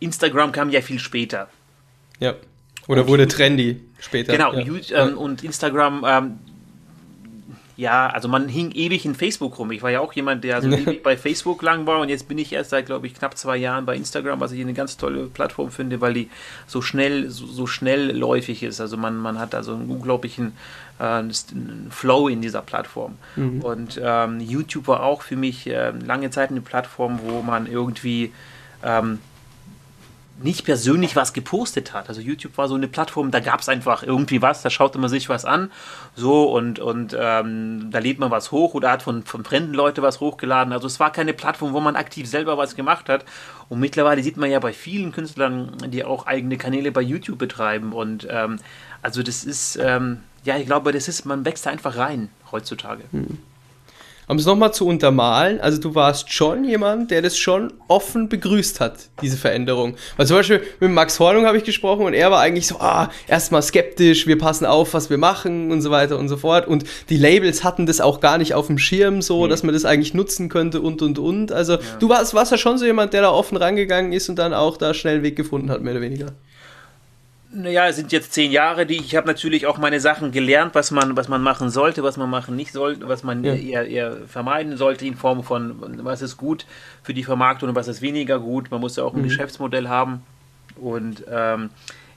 Instagram 0.00 0.52
kam 0.52 0.68
ja 0.68 0.82
viel 0.82 0.98
später. 0.98 1.48
Ja. 2.20 2.34
Oder 2.88 3.02
und 3.02 3.08
wurde 3.08 3.26
trendy 3.26 3.80
später. 3.98 4.32
Genau, 4.32 4.52
ja. 4.52 5.06
ähm, 5.06 5.16
und 5.16 5.42
Instagram 5.42 6.04
ähm, 6.06 6.38
ja, 7.76 8.06
also 8.06 8.28
man 8.28 8.48
hing 8.48 8.70
ewig 8.72 9.04
in 9.04 9.14
Facebook 9.14 9.58
rum. 9.58 9.72
Ich 9.72 9.82
war 9.82 9.90
ja 9.90 10.00
auch 10.00 10.12
jemand, 10.12 10.44
der 10.44 10.62
so 10.62 10.68
ewig 10.70 11.02
bei 11.02 11.16
Facebook 11.16 11.62
lang 11.62 11.86
war 11.86 12.00
und 12.00 12.08
jetzt 12.08 12.28
bin 12.28 12.38
ich 12.38 12.52
erst 12.52 12.70
seit, 12.70 12.86
glaube 12.86 13.06
ich, 13.06 13.14
knapp 13.14 13.36
zwei 13.36 13.56
Jahren 13.56 13.84
bei 13.84 13.96
Instagram, 13.96 14.40
was 14.40 14.52
ich 14.52 14.60
eine 14.60 14.74
ganz 14.74 14.96
tolle 14.96 15.26
Plattform 15.26 15.70
finde, 15.70 16.00
weil 16.00 16.14
die 16.14 16.30
so 16.66 16.82
schnell, 16.82 17.30
so, 17.30 17.46
so 17.46 17.66
schnellläufig 17.66 18.62
ist. 18.62 18.80
Also 18.80 18.96
man, 18.96 19.16
man 19.16 19.38
hat 19.38 19.54
also 19.54 19.74
einen 19.74 19.90
unglaublichen 19.90 20.52
äh, 20.98 21.22
Flow 21.90 22.28
in 22.28 22.42
dieser 22.42 22.62
Plattform. 22.62 23.16
Mhm. 23.34 23.60
Und 23.62 24.00
ähm, 24.02 24.40
YouTube 24.40 24.86
war 24.86 25.02
auch 25.02 25.22
für 25.22 25.36
mich 25.36 25.66
äh, 25.66 25.90
lange 25.90 26.30
Zeit 26.30 26.50
eine 26.50 26.60
Plattform, 26.60 27.20
wo 27.24 27.42
man 27.42 27.66
irgendwie 27.66 28.32
ähm, 28.84 29.18
nicht 30.44 30.66
persönlich 30.66 31.16
was 31.16 31.32
gepostet 31.32 31.94
hat. 31.94 32.10
Also 32.10 32.20
YouTube 32.20 32.58
war 32.58 32.68
so 32.68 32.74
eine 32.74 32.86
Plattform, 32.86 33.30
da 33.30 33.40
gab 33.40 33.60
es 33.60 33.68
einfach 33.70 34.02
irgendwie 34.02 34.42
was, 34.42 34.60
da 34.60 34.68
schaute 34.68 34.98
man 34.98 35.08
sich 35.08 35.30
was 35.30 35.46
an, 35.46 35.72
so 36.14 36.44
und, 36.52 36.78
und 36.78 37.16
ähm, 37.18 37.88
da 37.90 37.98
lädt 37.98 38.18
man 38.18 38.30
was 38.30 38.52
hoch 38.52 38.74
oder 38.74 38.90
hat 38.90 39.02
von, 39.02 39.24
von 39.24 39.42
fremden 39.42 39.72
Leuten 39.72 40.02
was 40.02 40.20
hochgeladen. 40.20 40.74
Also 40.74 40.86
es 40.86 41.00
war 41.00 41.10
keine 41.10 41.32
Plattform, 41.32 41.72
wo 41.72 41.80
man 41.80 41.96
aktiv 41.96 42.28
selber 42.28 42.58
was 42.58 42.76
gemacht 42.76 43.08
hat. 43.08 43.24
Und 43.70 43.80
mittlerweile 43.80 44.22
sieht 44.22 44.36
man 44.36 44.50
ja 44.50 44.60
bei 44.60 44.74
vielen 44.74 45.12
Künstlern, 45.12 45.78
die 45.88 46.04
auch 46.04 46.26
eigene 46.26 46.58
Kanäle 46.58 46.92
bei 46.92 47.00
YouTube 47.00 47.38
betreiben. 47.38 47.94
Und 47.94 48.28
ähm, 48.30 48.58
also 49.00 49.22
das 49.22 49.44
ist, 49.44 49.76
ähm, 49.76 50.20
ja, 50.44 50.58
ich 50.58 50.66
glaube, 50.66 50.92
das 50.92 51.08
ist, 51.08 51.24
man 51.24 51.46
wächst 51.46 51.64
da 51.64 51.70
einfach 51.70 51.96
rein 51.96 52.28
heutzutage. 52.52 53.04
Mhm. 53.12 53.38
Um 54.26 54.38
es 54.38 54.46
nochmal 54.46 54.72
zu 54.72 54.86
untermalen, 54.86 55.60
also 55.60 55.80
du 55.80 55.94
warst 55.94 56.32
schon 56.32 56.64
jemand, 56.64 57.10
der 57.10 57.20
das 57.20 57.36
schon 57.36 57.72
offen 57.88 58.28
begrüßt 58.28 58.80
hat, 58.80 58.94
diese 59.20 59.36
Veränderung. 59.36 59.96
Weil 60.16 60.26
zum 60.26 60.36
Beispiel 60.36 60.62
mit 60.80 60.90
Max 60.90 61.20
Hornung 61.20 61.46
habe 61.46 61.58
ich 61.58 61.64
gesprochen 61.64 62.06
und 62.06 62.14
er 62.14 62.30
war 62.30 62.40
eigentlich 62.40 62.66
so, 62.66 62.76
ah, 62.78 63.10
erstmal 63.28 63.62
skeptisch, 63.62 64.26
wir 64.26 64.38
passen 64.38 64.64
auf, 64.64 64.94
was 64.94 65.10
wir 65.10 65.18
machen 65.18 65.70
und 65.70 65.82
so 65.82 65.90
weiter 65.90 66.18
und 66.18 66.28
so 66.28 66.36
fort. 66.36 66.66
Und 66.66 66.84
die 67.10 67.18
Labels 67.18 67.64
hatten 67.64 67.86
das 67.86 68.00
auch 68.00 68.20
gar 68.20 68.38
nicht 68.38 68.54
auf 68.54 68.68
dem 68.68 68.78
Schirm 68.78 69.20
so, 69.20 69.44
mhm. 69.44 69.50
dass 69.50 69.62
man 69.62 69.74
das 69.74 69.84
eigentlich 69.84 70.14
nutzen 70.14 70.48
könnte 70.48 70.80
und 70.80 71.02
und 71.02 71.18
und. 71.18 71.52
Also 71.52 71.74
ja. 71.74 71.80
du 71.98 72.08
warst, 72.08 72.32
warst 72.34 72.52
ja 72.52 72.58
schon 72.58 72.78
so 72.78 72.86
jemand, 72.86 73.12
der 73.12 73.22
da 73.22 73.30
offen 73.30 73.56
rangegangen 73.56 74.12
ist 74.12 74.28
und 74.28 74.36
dann 74.36 74.54
auch 74.54 74.76
da 74.76 74.94
schnell 74.94 75.14
einen 75.14 75.22
Weg 75.22 75.36
gefunden 75.36 75.70
hat, 75.70 75.82
mehr 75.82 75.92
oder 75.92 76.02
weniger. 76.02 76.32
Naja, 77.56 77.86
es 77.86 77.94
sind 77.94 78.10
jetzt 78.10 78.32
zehn 78.32 78.50
Jahre, 78.50 78.84
die 78.84 78.96
ich 78.96 79.14
habe 79.14 79.28
natürlich 79.28 79.66
auch 79.66 79.78
meine 79.78 80.00
Sachen 80.00 80.32
gelernt, 80.32 80.74
was 80.74 80.90
man, 80.90 81.16
was 81.16 81.28
man 81.28 81.40
machen 81.40 81.70
sollte, 81.70 82.02
was 82.02 82.16
man 82.16 82.28
machen 82.28 82.56
nicht 82.56 82.72
sollte, 82.72 83.06
was 83.06 83.22
man 83.22 83.44
ja. 83.44 83.54
eher, 83.54 83.86
eher 83.86 84.16
vermeiden 84.26 84.76
sollte 84.76 85.06
in 85.06 85.14
Form 85.14 85.44
von, 85.44 86.04
was 86.04 86.20
ist 86.20 86.36
gut 86.36 86.66
für 87.04 87.14
die 87.14 87.22
Vermarktung 87.22 87.68
und 87.68 87.74
was 87.76 87.86
ist 87.86 88.02
weniger 88.02 88.40
gut. 88.40 88.72
Man 88.72 88.80
muss 88.80 88.96
ja 88.96 89.04
auch 89.04 89.14
ein 89.14 89.20
mhm. 89.20 89.28
Geschäftsmodell 89.28 89.88
haben. 89.88 90.22
Und 90.74 91.24
ähm, 91.30 91.70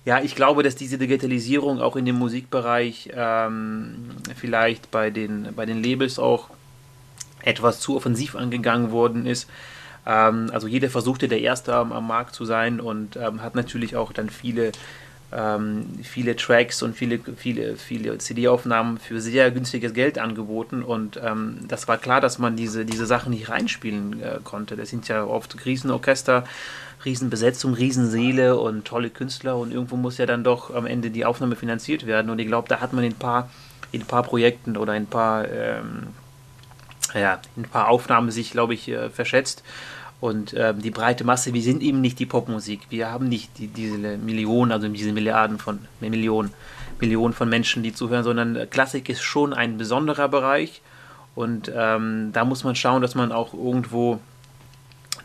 ja, 0.05 0.21
ich 0.21 0.33
glaube, 0.33 0.63
dass 0.63 0.75
diese 0.75 0.97
Digitalisierung 0.97 1.81
auch 1.81 1.95
in 1.95 2.05
dem 2.05 2.15
Musikbereich 2.15 3.11
ähm, 3.13 4.09
vielleicht 4.35 4.89
bei 4.89 5.11
den, 5.11 5.49
bei 5.55 5.67
den 5.67 5.83
Labels 5.83 6.17
auch 6.17 6.49
etwas 7.43 7.79
zu 7.79 7.95
offensiv 7.95 8.35
angegangen 8.35 8.89
worden 8.89 9.27
ist. 9.27 9.47
Ähm, 10.07 10.49
also 10.51 10.67
jeder 10.67 10.89
versuchte 10.89 11.27
der 11.27 11.41
Erste 11.41 11.75
am, 11.75 11.91
am 11.91 12.07
Markt 12.07 12.33
zu 12.33 12.43
sein 12.43 12.79
und 12.79 13.17
ähm, 13.17 13.43
hat 13.43 13.53
natürlich 13.53 13.95
auch 13.95 14.11
dann 14.11 14.31
viele 14.31 14.71
ähm, 15.31 15.85
viele 16.03 16.35
Tracks 16.35 16.81
und 16.81 16.95
viele, 16.95 17.19
viele, 17.35 17.75
viele 17.75 18.17
CD-Aufnahmen 18.17 18.97
für 18.97 19.19
sehr 19.19 19.51
günstiges 19.51 19.93
Geld 19.93 20.17
angeboten. 20.17 20.83
Und 20.83 21.19
ähm, 21.21 21.59
das 21.67 21.87
war 21.87 21.97
klar, 21.97 22.21
dass 22.21 22.39
man 22.39 22.55
diese, 22.55 22.85
diese 22.85 23.05
Sachen 23.05 23.31
nicht 23.31 23.49
reinspielen 23.49 24.21
äh, 24.21 24.39
konnte. 24.43 24.77
Das 24.77 24.89
sind 24.89 25.07
ja 25.09 25.25
oft 25.25 25.65
Riesenorchester, 25.65 26.45
Riesenbesetzung, 27.03 27.73
Riesenseele 27.73 28.57
und 28.57 28.85
tolle 28.85 29.09
Künstler. 29.09 29.57
Und 29.57 29.73
irgendwo 29.73 29.97
muss 29.97 30.17
ja 30.17 30.25
dann 30.25 30.45
doch 30.45 30.73
am 30.73 30.85
Ende 30.85 31.09
die 31.09 31.25
Aufnahme 31.25 31.57
finanziert 31.57 32.05
werden. 32.05 32.29
Und 32.29 32.39
ich 32.39 32.47
glaube, 32.47 32.69
da 32.69 32.79
hat 32.79 32.93
man 32.93 33.03
in 33.03 33.11
ein 33.11 33.19
paar, 33.19 33.49
in 33.91 34.01
ein 34.01 34.07
paar 34.07 34.23
Projekten 34.23 34.77
oder 34.77 34.95
in 34.95 35.03
ein 35.03 35.07
paar, 35.07 35.49
ähm, 35.49 36.07
ja, 37.13 37.41
in 37.57 37.63
ein 37.63 37.69
paar 37.69 37.89
Aufnahmen 37.89 38.31
sich, 38.31 38.51
glaube 38.51 38.75
ich, 38.75 38.87
äh, 38.87 39.09
verschätzt 39.09 39.63
und 40.19 40.55
ähm, 40.57 40.81
die 40.81 40.89
breite 40.89 41.23
Masse, 41.23 41.53
wir 41.53 41.61
sind 41.61 41.83
eben 41.83 42.01
nicht 42.01 42.17
die 42.17 42.25
Popmusik. 42.25 42.81
Wir 42.89 43.11
haben 43.11 43.29
nicht 43.29 43.59
die, 43.59 43.67
diese 43.67 43.97
Millionen, 44.17 44.71
also 44.71 44.87
diese 44.87 45.11
Milliarden 45.11 45.59
von 45.59 45.79
Millionen, 45.99 46.53
Millionen 46.99 47.33
von 47.33 47.49
Menschen, 47.49 47.83
die 47.83 47.93
zuhören, 47.93 48.23
sondern 48.23 48.67
Klassik 48.69 49.09
ist 49.09 49.21
schon 49.21 49.53
ein 49.53 49.77
besonderer 49.77 50.27
Bereich. 50.27 50.81
Und 51.35 51.71
ähm, 51.75 52.31
da 52.33 52.45
muss 52.45 52.63
man 52.63 52.75
schauen, 52.75 53.03
dass 53.03 53.13
man 53.13 53.31
auch 53.31 53.53
irgendwo 53.53 54.19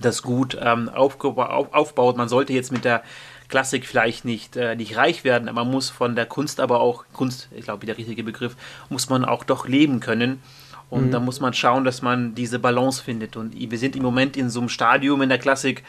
das 0.03 0.23
gut 0.23 0.59
ähm, 0.61 0.91
aufbaut. 0.91 2.19
Man 2.19 2.29
sollte 2.29 2.53
jetzt 2.53 2.71
mit 2.71 2.85
der 2.85 3.03
Klassik 3.49 3.87
vielleicht 3.87 4.27
nicht, 4.27 4.57
äh, 4.57 4.77
nicht 4.77 4.97
reich 4.97 5.25
werden, 5.25 5.49
aber 5.49 5.65
man 5.65 5.73
muss 5.73 5.89
von 5.89 6.15
der 6.15 6.27
Kunst 6.27 6.61
aber 6.61 6.81
auch, 6.81 7.05
Kunst, 7.15 7.49
ich 7.51 7.65
glaube, 7.65 7.87
der 7.87 7.97
richtige 7.97 8.25
Begriff, 8.25 8.57
muss 8.91 9.09
man 9.09 9.25
auch 9.25 9.45
doch 9.45 9.67
leben 9.67 10.01
können. 10.01 10.43
Und 10.93 11.07
mhm. 11.07 11.11
da 11.11 11.21
muss 11.21 11.41
man 11.41 11.55
schauen, 11.55 11.85
dass 11.85 12.03
man 12.03 12.35
diese 12.35 12.59
Balance 12.59 13.03
findet. 13.03 13.35
Und 13.35 13.59
wir 13.59 13.79
sind 13.79 13.97
im 13.97 14.03
Moment 14.03 14.37
in 14.37 14.51
so 14.51 14.61
einem 14.61 14.69
Stadium 14.69 15.23
in 15.23 15.31
der 15.31 15.39
Klassik, 15.39 15.85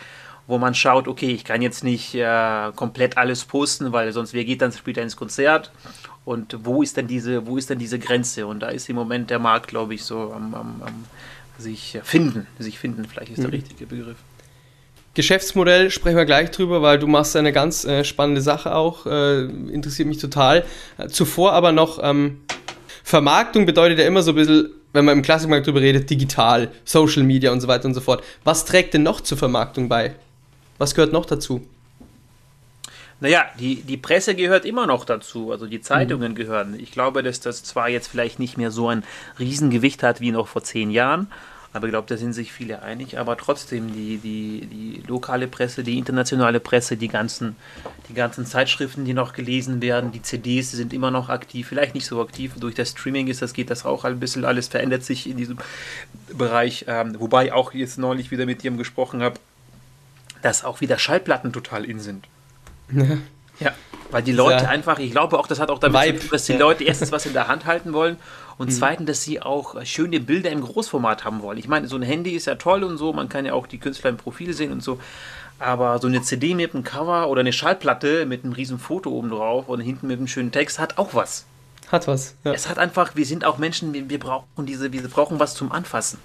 wo 0.47 0.57
man 0.57 0.73
schaut, 0.73 1.09
okay, 1.09 1.31
ich 1.31 1.43
kann 1.43 1.61
jetzt 1.61 1.83
nicht 1.83 2.15
äh, 2.15 2.71
komplett 2.73 3.17
alles 3.17 3.43
posten, 3.43 3.91
weil 3.91 4.13
sonst 4.13 4.33
wer 4.33 4.45
geht 4.45 4.61
dann 4.61 4.71
später 4.71 5.01
ins 5.01 5.17
Konzert 5.17 5.73
und 6.23 6.57
wo 6.63 6.81
ist 6.81 6.95
denn 6.95 7.07
diese, 7.07 7.45
wo 7.45 7.57
ist 7.57 7.69
denn 7.69 7.79
diese 7.79 7.99
Grenze? 7.99 8.47
Und 8.47 8.61
da 8.61 8.69
ist 8.69 8.87
im 8.87 8.95
Moment 8.95 9.29
der 9.29 9.39
Markt, 9.39 9.67
glaube 9.67 9.93
ich, 9.93 10.05
so 10.05 10.31
am, 10.31 10.55
am, 10.55 10.81
am 10.85 11.03
sich 11.57 11.99
finden, 12.03 12.47
sich 12.57 12.79
finden, 12.79 13.03
vielleicht 13.03 13.31
ist 13.31 13.39
der 13.39 13.47
mhm. 13.47 13.55
richtige 13.55 13.85
Begriff. 13.85 14.17
Geschäftsmodell 15.15 15.91
sprechen 15.91 16.15
wir 16.15 16.25
gleich 16.25 16.49
drüber, 16.51 16.81
weil 16.81 16.97
du 16.97 17.07
machst 17.07 17.35
eine 17.35 17.51
ganz 17.51 17.83
äh, 17.83 18.05
spannende 18.05 18.39
Sache 18.39 18.73
auch, 18.73 19.05
äh, 19.05 19.41
interessiert 19.43 20.07
mich 20.07 20.19
total. 20.19 20.63
Äh, 20.97 21.09
zuvor 21.09 21.51
aber 21.51 21.73
noch 21.73 21.99
ähm, 22.01 22.39
Vermarktung 23.03 23.65
bedeutet 23.65 23.99
ja 23.99 24.05
immer 24.05 24.23
so 24.23 24.31
ein 24.31 24.35
bisschen 24.35 24.69
wenn 24.93 25.05
man 25.05 25.17
im 25.17 25.23
Klassikmarkt 25.23 25.67
drüber 25.67 25.81
redet, 25.81 26.09
digital, 26.09 26.71
Social 26.85 27.23
Media 27.23 27.51
und 27.51 27.59
so 27.59 27.67
weiter 27.67 27.85
und 27.85 27.93
so 27.93 28.01
fort. 28.01 28.23
Was 28.43 28.65
trägt 28.65 28.93
denn 28.93 29.03
noch 29.03 29.21
zur 29.21 29.37
Vermarktung 29.37 29.89
bei? 29.89 30.15
Was 30.77 30.95
gehört 30.95 31.11
noch 31.11 31.25
dazu? 31.25 31.67
Naja, 33.19 33.45
die, 33.59 33.81
die 33.81 33.97
Presse 33.97 34.35
gehört 34.35 34.65
immer 34.65 34.85
noch 34.85 35.05
dazu, 35.05 35.51
also 35.51 35.65
die 35.65 35.81
Zeitungen 35.81 36.33
mhm. 36.33 36.35
gehören. 36.35 36.79
Ich 36.79 36.91
glaube, 36.91 37.23
dass 37.23 37.39
das 37.39 37.63
zwar 37.63 37.89
jetzt 37.89 38.07
vielleicht 38.07 38.37
nicht 38.37 38.57
mehr 38.57 38.69
so 38.69 38.89
ein 38.89 39.03
Riesengewicht 39.39 40.03
hat 40.03 40.19
wie 40.19 40.31
noch 40.31 40.47
vor 40.47 40.63
zehn 40.63 40.91
Jahren, 40.91 41.31
Aber 41.73 41.87
ich 41.87 41.91
glaube, 41.91 42.07
da 42.07 42.17
sind 42.17 42.33
sich 42.33 42.53
viele 42.53 42.83
einig. 42.83 43.17
Aber 43.17 43.35
trotzdem, 43.35 43.91
die, 43.91 44.17
die, 44.17 44.67
die 44.67 45.03
lokale 45.07 45.47
Presse, 45.47 45.83
die 45.83 45.97
internationale 45.97 46.59
Presse, 46.59 46.97
die 46.97 47.07
ganzen, 47.07 47.55
die 48.09 48.13
ganzen 48.13 48.45
Zeitschriften, 48.45 49.05
die 49.05 49.15
noch 49.15 49.33
gelesen 49.33 49.81
werden, 49.81 50.11
die 50.11 50.21
CDs 50.21 50.71
sind 50.71 50.93
immer 50.93 51.09
noch 51.09 51.29
aktiv, 51.29 51.67
vielleicht 51.67 51.95
nicht 51.95 52.05
so 52.05 52.21
aktiv. 52.21 52.53
Durch 52.59 52.75
das 52.75 52.91
Streaming 52.91 53.27
ist 53.27 53.41
das, 53.41 53.53
geht 53.53 53.71
das 53.71 53.85
auch 53.85 54.03
ein 54.03 54.19
bisschen, 54.19 54.45
alles 54.45 54.67
verändert 54.67 55.03
sich 55.03 55.27
in 55.27 55.35
diesem 55.35 55.57
Bereich. 56.31 56.85
Ähm, 56.87 57.19
wobei 57.19 57.51
auch 57.51 57.73
jetzt 57.73 57.97
neulich 57.97 58.29
wieder 58.29 58.45
mit 58.45 58.61
jemandem 58.61 58.83
gesprochen 58.83 59.23
habe, 59.23 59.39
dass 60.43 60.63
auch 60.63 60.79
wieder 60.79 60.99
Schallplatten 60.99 61.51
total 61.53 61.85
in 61.85 61.99
sind. 61.99 62.27
Ja. 62.91 63.17
ja. 63.59 63.73
Weil 64.11 64.21
die 64.21 64.31
Leute 64.31 64.65
ja. 64.65 64.69
einfach, 64.69 64.99
ich 64.99 65.09
glaube 65.09 65.39
auch, 65.39 65.47
das 65.47 65.59
hat 65.59 65.71
auch 65.71 65.79
damit 65.79 65.99
Vibe. 65.99 66.19
zu 66.19 66.27
tun, 66.27 66.29
dass 66.33 66.45
die 66.45 66.53
Leute 66.53 66.83
erstens 66.83 67.11
was 67.11 67.25
in 67.25 67.33
der 67.33 67.47
Hand 67.47 67.65
halten 67.65 67.93
wollen 67.93 68.17
und 68.57 68.69
mhm. 68.69 68.73
zweitens, 68.73 69.07
dass 69.07 69.23
sie 69.23 69.41
auch 69.41 69.83
schöne 69.85 70.19
Bilder 70.19 70.51
im 70.51 70.61
Großformat 70.61 71.25
haben 71.25 71.41
wollen. 71.41 71.57
Ich 71.57 71.67
meine, 71.67 71.87
so 71.87 71.95
ein 71.95 72.01
Handy 72.01 72.31
ist 72.31 72.45
ja 72.45 72.55
toll 72.55 72.83
und 72.83 72.97
so, 72.97 73.13
man 73.13 73.29
kann 73.29 73.45
ja 73.45 73.53
auch 73.53 73.67
die 73.67 73.77
Künstler 73.77 74.09
im 74.09 74.17
Profil 74.17 74.53
sehen 74.53 74.71
und 74.71 74.83
so. 74.83 74.99
Aber 75.59 75.99
so 75.99 76.07
eine 76.07 76.21
CD 76.21 76.55
mit 76.55 76.73
einem 76.73 76.83
Cover 76.83 77.29
oder 77.29 77.41
eine 77.41 77.53
Schallplatte 77.53 78.25
mit 78.25 78.43
einem 78.43 78.53
riesen 78.53 78.79
Foto 78.79 79.11
oben 79.11 79.29
drauf 79.29 79.69
und 79.69 79.79
hinten 79.79 80.07
mit 80.07 80.17
einem 80.17 80.27
schönen 80.27 80.51
Text 80.51 80.79
hat 80.79 80.97
auch 80.97 81.13
was. 81.13 81.45
Hat 81.91 82.07
was. 82.07 82.35
Ja. 82.43 82.53
Es 82.53 82.67
hat 82.67 82.79
einfach, 82.79 83.15
wir 83.15 83.25
sind 83.25 83.45
auch 83.45 83.57
Menschen, 83.57 83.93
wir, 83.93 84.09
wir 84.09 84.19
brauchen 84.19 84.65
diese, 84.65 84.91
wir 84.91 85.01
brauchen 85.03 85.39
was 85.39 85.53
zum 85.53 85.71
Anfassen. 85.71 86.19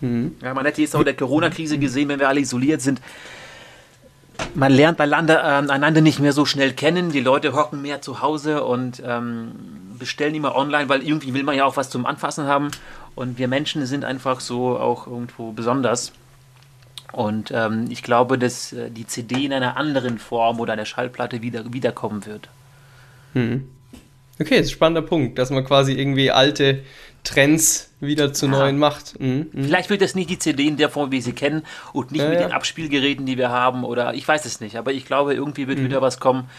Mhm. 0.00 0.36
Ja, 0.42 0.54
man 0.54 0.64
hätte 0.64 0.80
jetzt 0.80 0.96
auch 0.96 1.00
in 1.00 1.04
der 1.04 1.14
Corona-Krise 1.14 1.78
gesehen, 1.78 2.08
wenn 2.08 2.18
wir 2.18 2.28
alle 2.28 2.40
isoliert 2.40 2.80
sind, 2.80 3.00
man 4.54 4.72
lernt 4.72 5.00
einander, 5.00 5.42
äh, 5.42 5.70
einander 5.70 6.00
nicht 6.00 6.18
mehr 6.20 6.32
so 6.32 6.44
schnell 6.44 6.72
kennen. 6.72 7.10
Die 7.10 7.20
Leute 7.20 7.52
hocken 7.52 7.82
mehr 7.82 8.02
zu 8.02 8.20
Hause 8.20 8.64
und 8.64 9.02
ähm, 9.04 9.52
bestellen 9.98 10.34
immer 10.34 10.54
online, 10.54 10.88
weil 10.88 11.02
irgendwie 11.02 11.34
will 11.34 11.42
man 11.42 11.56
ja 11.56 11.64
auch 11.64 11.76
was 11.76 11.90
zum 11.90 12.06
Anfassen 12.06 12.46
haben. 12.46 12.70
Und 13.14 13.38
wir 13.38 13.48
Menschen 13.48 13.86
sind 13.86 14.04
einfach 14.04 14.40
so 14.40 14.78
auch 14.78 15.06
irgendwo 15.06 15.52
besonders. 15.52 16.12
Und 17.12 17.52
ähm, 17.54 17.86
ich 17.90 18.02
glaube, 18.02 18.38
dass 18.38 18.72
äh, 18.72 18.90
die 18.90 19.06
CD 19.06 19.44
in 19.44 19.52
einer 19.52 19.76
anderen 19.76 20.18
Form 20.18 20.58
oder 20.58 20.72
eine 20.72 20.84
Schallplatte 20.84 21.42
wieder, 21.42 21.72
wiederkommen 21.72 22.26
wird. 22.26 22.48
Hm. 23.34 23.68
Okay, 24.40 24.56
das 24.56 24.66
ist 24.66 24.72
ein 24.72 24.74
spannender 24.74 25.02
Punkt, 25.02 25.38
dass 25.38 25.50
man 25.50 25.64
quasi 25.64 25.92
irgendwie 25.92 26.32
alte 26.32 26.82
Trends 27.22 27.90
wieder 28.00 28.32
zu 28.32 28.46
ja. 28.46 28.52
neuen 28.52 28.78
macht. 28.78 29.18
Mhm. 29.20 29.46
Mhm. 29.52 29.64
Vielleicht 29.64 29.90
wird 29.90 30.02
das 30.02 30.14
nicht 30.14 30.28
die 30.28 30.38
CD 30.38 30.66
in 30.66 30.76
der 30.76 30.90
Form, 30.90 31.10
wie 31.10 31.16
wir 31.16 31.22
sie 31.22 31.32
kennen 31.32 31.62
und 31.92 32.10
nicht 32.10 32.22
ja, 32.22 32.28
mit 32.28 32.40
ja. 32.40 32.48
den 32.48 32.52
Abspielgeräten, 32.52 33.26
die 33.26 33.38
wir 33.38 33.50
haben 33.50 33.84
oder 33.84 34.14
ich 34.14 34.26
weiß 34.26 34.44
es 34.44 34.60
nicht, 34.60 34.76
aber 34.76 34.92
ich 34.92 35.06
glaube, 35.06 35.34
irgendwie 35.34 35.68
wird 35.68 35.78
mhm. 35.78 35.84
wieder 35.84 36.02
was 36.02 36.18
kommen, 36.18 36.50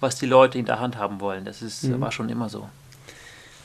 was 0.00 0.16
die 0.16 0.26
Leute 0.26 0.58
in 0.58 0.64
der 0.64 0.80
Hand 0.80 0.96
haben 0.96 1.20
wollen. 1.20 1.44
Das 1.44 1.60
ist, 1.60 1.84
mhm. 1.84 2.00
war 2.00 2.12
schon 2.12 2.28
immer 2.28 2.48
so. 2.48 2.68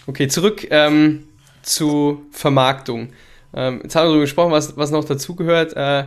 Okay, 0.10 0.28
zurück 0.28 0.66
ähm, 0.72 1.26
zu 1.62 2.26
Vermarktung. 2.32 3.10
Ähm, 3.54 3.82
jetzt 3.84 3.96
haben 3.96 4.06
wir 4.06 4.08
darüber 4.08 4.22
gesprochen, 4.22 4.52
was, 4.52 4.76
was 4.76 4.90
noch 4.90 5.06
dazugehört. 5.06 5.74
Äh, 5.76 6.06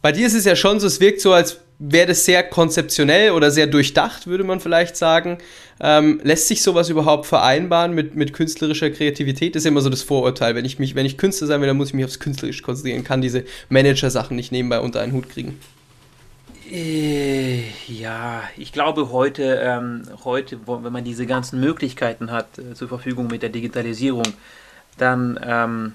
bei 0.00 0.10
dir 0.10 0.26
ist 0.26 0.32
es 0.32 0.46
ja 0.46 0.56
schon 0.56 0.80
so, 0.80 0.86
es 0.86 1.00
wirkt 1.00 1.20
so, 1.20 1.34
als 1.34 1.58
wäre 1.78 2.06
das 2.06 2.24
sehr 2.24 2.42
konzeptionell 2.42 3.32
oder 3.32 3.50
sehr 3.50 3.66
durchdacht, 3.66 4.26
würde 4.26 4.42
man 4.42 4.58
vielleicht 4.58 4.96
sagen. 4.96 5.36
Ähm, 5.80 6.18
lässt 6.24 6.48
sich 6.48 6.62
sowas 6.62 6.88
überhaupt 6.88 7.26
vereinbaren 7.26 7.92
mit, 7.92 8.16
mit 8.16 8.32
künstlerischer 8.32 8.88
Kreativität? 8.88 9.54
Das 9.54 9.64
ist 9.64 9.66
immer 9.66 9.82
so 9.82 9.90
das 9.90 10.00
Vorurteil. 10.00 10.54
Wenn 10.54 10.64
ich, 10.64 10.78
mich, 10.78 10.94
wenn 10.94 11.04
ich 11.04 11.18
Künstler 11.18 11.46
sein 11.46 11.60
will, 11.60 11.68
dann 11.68 11.76
muss 11.76 11.88
ich 11.88 11.94
mich 11.94 12.06
aufs 12.06 12.18
Künstlerische 12.18 12.62
konzentrieren, 12.62 13.04
kann 13.04 13.20
diese 13.20 13.44
Manager-Sachen 13.68 14.34
nicht 14.34 14.50
nebenbei 14.50 14.80
unter 14.80 15.02
einen 15.02 15.12
Hut 15.12 15.28
kriegen. 15.28 15.60
Äh, 16.70 17.62
ja, 17.86 18.42
ich 18.56 18.72
glaube 18.72 19.10
heute, 19.12 19.60
ähm, 19.62 20.02
heute, 20.24 20.58
wenn 20.66 20.92
man 20.92 21.04
diese 21.04 21.26
ganzen 21.26 21.60
Möglichkeiten 21.60 22.32
hat 22.32 22.58
äh, 22.58 22.74
zur 22.74 22.88
Verfügung 22.88 23.28
mit 23.28 23.42
der 23.42 23.50
Digitalisierung, 23.50 24.26
dann 24.98 25.38
ähm, 25.42 25.94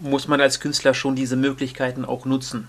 muss 0.00 0.26
man 0.26 0.40
als 0.40 0.58
Künstler 0.58 0.94
schon 0.94 1.14
diese 1.14 1.36
Möglichkeiten 1.36 2.04
auch 2.04 2.24
nutzen. 2.24 2.68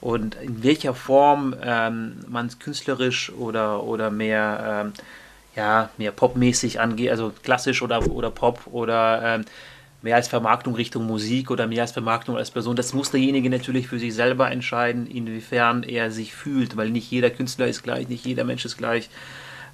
Und 0.00 0.34
in 0.36 0.62
welcher 0.64 0.94
Form 0.94 1.54
ähm, 1.62 2.24
man 2.26 2.46
es 2.46 2.58
künstlerisch 2.58 3.30
oder, 3.32 3.84
oder 3.84 4.10
mehr, 4.10 4.86
ähm, 4.86 4.92
ja, 5.54 5.90
mehr 5.98 6.10
popmäßig 6.10 6.80
angeht, 6.80 7.10
also 7.10 7.32
klassisch 7.42 7.82
oder, 7.82 8.10
oder 8.10 8.30
Pop 8.30 8.66
oder 8.72 9.20
ähm, 9.22 9.44
mehr 10.02 10.16
als 10.16 10.28
Vermarktung 10.28 10.74
Richtung 10.74 11.06
Musik 11.06 11.50
oder 11.50 11.66
mehr 11.66 11.82
als 11.82 11.92
Vermarktung 11.92 12.36
als 12.36 12.50
Person, 12.50 12.76
das 12.76 12.94
muss 12.94 13.10
derjenige 13.10 13.50
natürlich 13.50 13.88
für 13.88 13.98
sich 13.98 14.14
selber 14.14 14.50
entscheiden, 14.50 15.06
inwiefern 15.06 15.82
er 15.82 16.10
sich 16.10 16.34
fühlt, 16.34 16.76
weil 16.76 16.90
nicht 16.90 17.10
jeder 17.10 17.30
Künstler 17.30 17.66
ist 17.66 17.82
gleich, 17.82 18.08
nicht 18.08 18.24
jeder 18.24 18.44
Mensch 18.44 18.64
ist 18.64 18.78
gleich. 18.78 19.10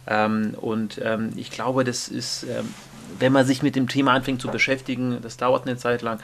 Ähm, 0.07 0.55
und 0.61 1.01
ähm, 1.05 1.31
ich 1.37 1.51
glaube, 1.51 1.85
das 1.85 2.09
ist, 2.09 2.45
ähm, 2.45 2.73
wenn 3.19 3.33
man 3.33 3.47
sich 3.47 3.63
mit 3.63 3.77
dem 3.77 3.89
Thema 3.89 4.13
anfängt 4.13 4.41
zu 4.41 4.49
beschäftigen, 4.49 5.19
das 5.23 5.37
dauert 5.37 5.67
eine 5.67 5.77
Zeit 5.77 6.03
lang, 6.03 6.21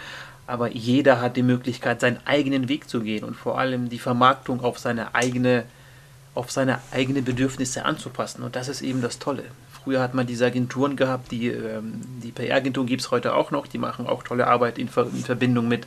aber 0.47 0.71
jeder 0.73 1.21
hat 1.21 1.37
die 1.37 1.43
Möglichkeit, 1.43 2.01
seinen 2.01 2.19
eigenen 2.25 2.69
Weg 2.69 2.89
zu 2.89 3.01
gehen 3.01 3.25
und 3.25 3.35
vor 3.35 3.59
allem 3.59 3.89
die 3.89 3.99
Vermarktung 3.99 4.61
auf 4.61 4.79
seine 4.79 5.15
eigene, 5.15 5.65
auf 6.35 6.51
seine 6.51 6.81
eigene 6.91 7.23
Bedürfnisse 7.23 7.85
anzupassen. 7.85 8.43
Und 8.43 8.57
das 8.57 8.69
ist 8.69 8.83
eben 8.83 9.03
das 9.03 9.19
Tolle. 9.19 9.45
Früher 9.85 10.01
hat 10.01 10.15
man 10.15 10.27
diese 10.27 10.47
Agenturen 10.47 10.97
gehabt, 10.97 11.33
die, 11.33 11.49
ähm, 11.49 12.01
die 12.23 12.31
PR-Agenturen 12.31 12.87
gibt 12.87 13.03
es 13.03 13.11
heute 13.11 13.35
auch 13.35 13.51
noch, 13.51 13.67
die 13.67 13.79
machen 13.79 14.07
auch 14.07 14.23
tolle 14.23 14.47
Arbeit 14.47 14.79
in, 14.79 14.89
Ver 14.89 15.07
in 15.13 15.25
Verbindung 15.25 15.67
mit 15.69 15.87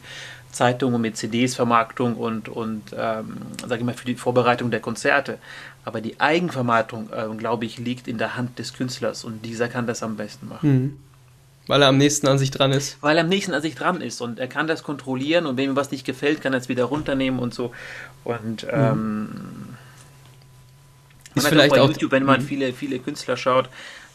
Zeitungen, 0.51 1.01
mit 1.01 1.17
CDs, 1.17 1.55
Vermarktung 1.55 2.15
und, 2.15 2.49
und 2.49 2.93
ähm, 2.97 3.38
sage 3.62 3.77
ich 3.77 3.84
mal, 3.84 3.93
für 3.93 4.05
die 4.05 4.15
Vorbereitung 4.15 4.69
der 4.69 4.81
Konzerte. 4.81 5.38
Aber 5.84 6.01
die 6.01 6.19
Eigenvermarktung, 6.19 7.10
äh, 7.12 7.36
glaube 7.38 7.65
ich, 7.65 7.77
liegt 7.77 8.08
in 8.08 8.17
der 8.17 8.36
Hand 8.36 8.60
des 8.60 8.73
Künstlers 8.73 9.23
und 9.23 9.45
dieser 9.45 9.67
kann 9.67 9.88
das 9.88 10.03
am 10.03 10.17
besten 10.17 10.49
machen. 10.49 10.69
Mhm. 10.71 10.97
Weil 11.67 11.81
er 11.81 11.88
am 11.88 11.97
nächsten 11.97 12.27
an 12.27 12.38
sich 12.38 12.51
dran 12.51 12.71
ist. 12.71 12.97
Weil 13.01 13.17
er 13.17 13.23
am 13.23 13.29
nächsten 13.29 13.53
an 13.53 13.62
sich 13.62 13.75
dran 13.75 14.01
ist 14.01 14.21
und 14.21 14.39
er 14.39 14.47
kann 14.47 14.67
das 14.67 14.84
kontrollieren 14.84 15.45
und 15.45 15.58
wenn 15.58 15.71
ihm 15.71 15.75
was 15.75 15.91
nicht 15.91 16.05
gefällt, 16.05 16.41
kann 16.41 16.53
er 16.53 16.60
es 16.60 16.69
wieder 16.69 16.86
runternehmen 16.86 17.39
und 17.39 17.53
so. 17.53 17.71
Und 18.23 18.63
mhm. 18.63 18.69
ähm, 18.71 19.29
ist 21.35 21.47
vielleicht 21.47 21.73
auch 21.73 21.87
bei 21.87 21.91
YouTube, 21.91 22.11
wenn 22.11 22.23
man 22.23 22.41
mhm. 22.41 22.45
viele, 22.45 22.73
viele 22.73 22.99
Künstler 22.99 23.37
schaut, 23.37 23.69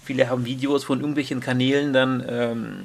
viele 0.04 0.28
haben 0.28 0.44
Videos 0.44 0.84
von 0.84 1.00
irgendwelchen 1.00 1.40
Kanälen 1.40 1.92
dann 1.92 2.24
ähm, 2.28 2.76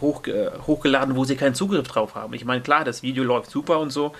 hoch, 0.00 0.26
äh, 0.26 0.50
hochgeladen, 0.66 1.16
wo 1.16 1.24
sie 1.24 1.36
keinen 1.36 1.54
Zugriff 1.54 1.88
drauf 1.88 2.14
haben. 2.14 2.34
Ich 2.34 2.44
meine, 2.44 2.62
klar, 2.62 2.84
das 2.84 3.02
Video 3.02 3.24
läuft 3.24 3.50
super 3.50 3.80
und 3.80 3.90
so, 3.90 4.12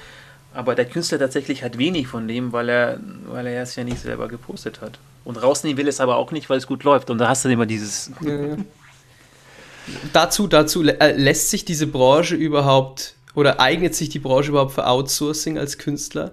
aber 0.54 0.74
der 0.74 0.86
Künstler 0.86 1.18
tatsächlich 1.18 1.62
hat 1.62 1.78
wenig 1.78 2.06
von 2.06 2.28
dem, 2.28 2.52
weil 2.52 2.68
er, 2.68 3.00
weil 3.26 3.46
er 3.46 3.62
es 3.62 3.76
ja 3.76 3.84
nicht 3.84 3.98
selber 3.98 4.28
gepostet 4.28 4.80
hat. 4.80 4.98
Und 5.24 5.42
rausnehmen 5.42 5.78
will 5.78 5.88
es 5.88 6.00
aber 6.00 6.16
auch 6.16 6.30
nicht, 6.32 6.48
weil 6.48 6.58
es 6.58 6.66
gut 6.66 6.84
läuft. 6.84 7.10
Und 7.10 7.18
da 7.18 7.28
hast 7.28 7.44
du 7.44 7.48
immer 7.48 7.66
dieses. 7.66 8.10
Ja, 8.20 8.34
ja 8.34 8.56
dazu, 10.12 10.46
dazu 10.46 10.82
äh, 10.82 11.12
lässt 11.12 11.50
sich 11.50 11.64
diese 11.64 11.86
Branche 11.86 12.36
überhaupt 12.36 13.14
oder 13.34 13.58
eignet 13.60 13.94
sich 13.94 14.10
die 14.10 14.18
Branche 14.18 14.50
überhaupt 14.50 14.72
für 14.72 14.86
Outsourcing 14.86 15.58
als 15.58 15.78
Künstler? 15.78 16.32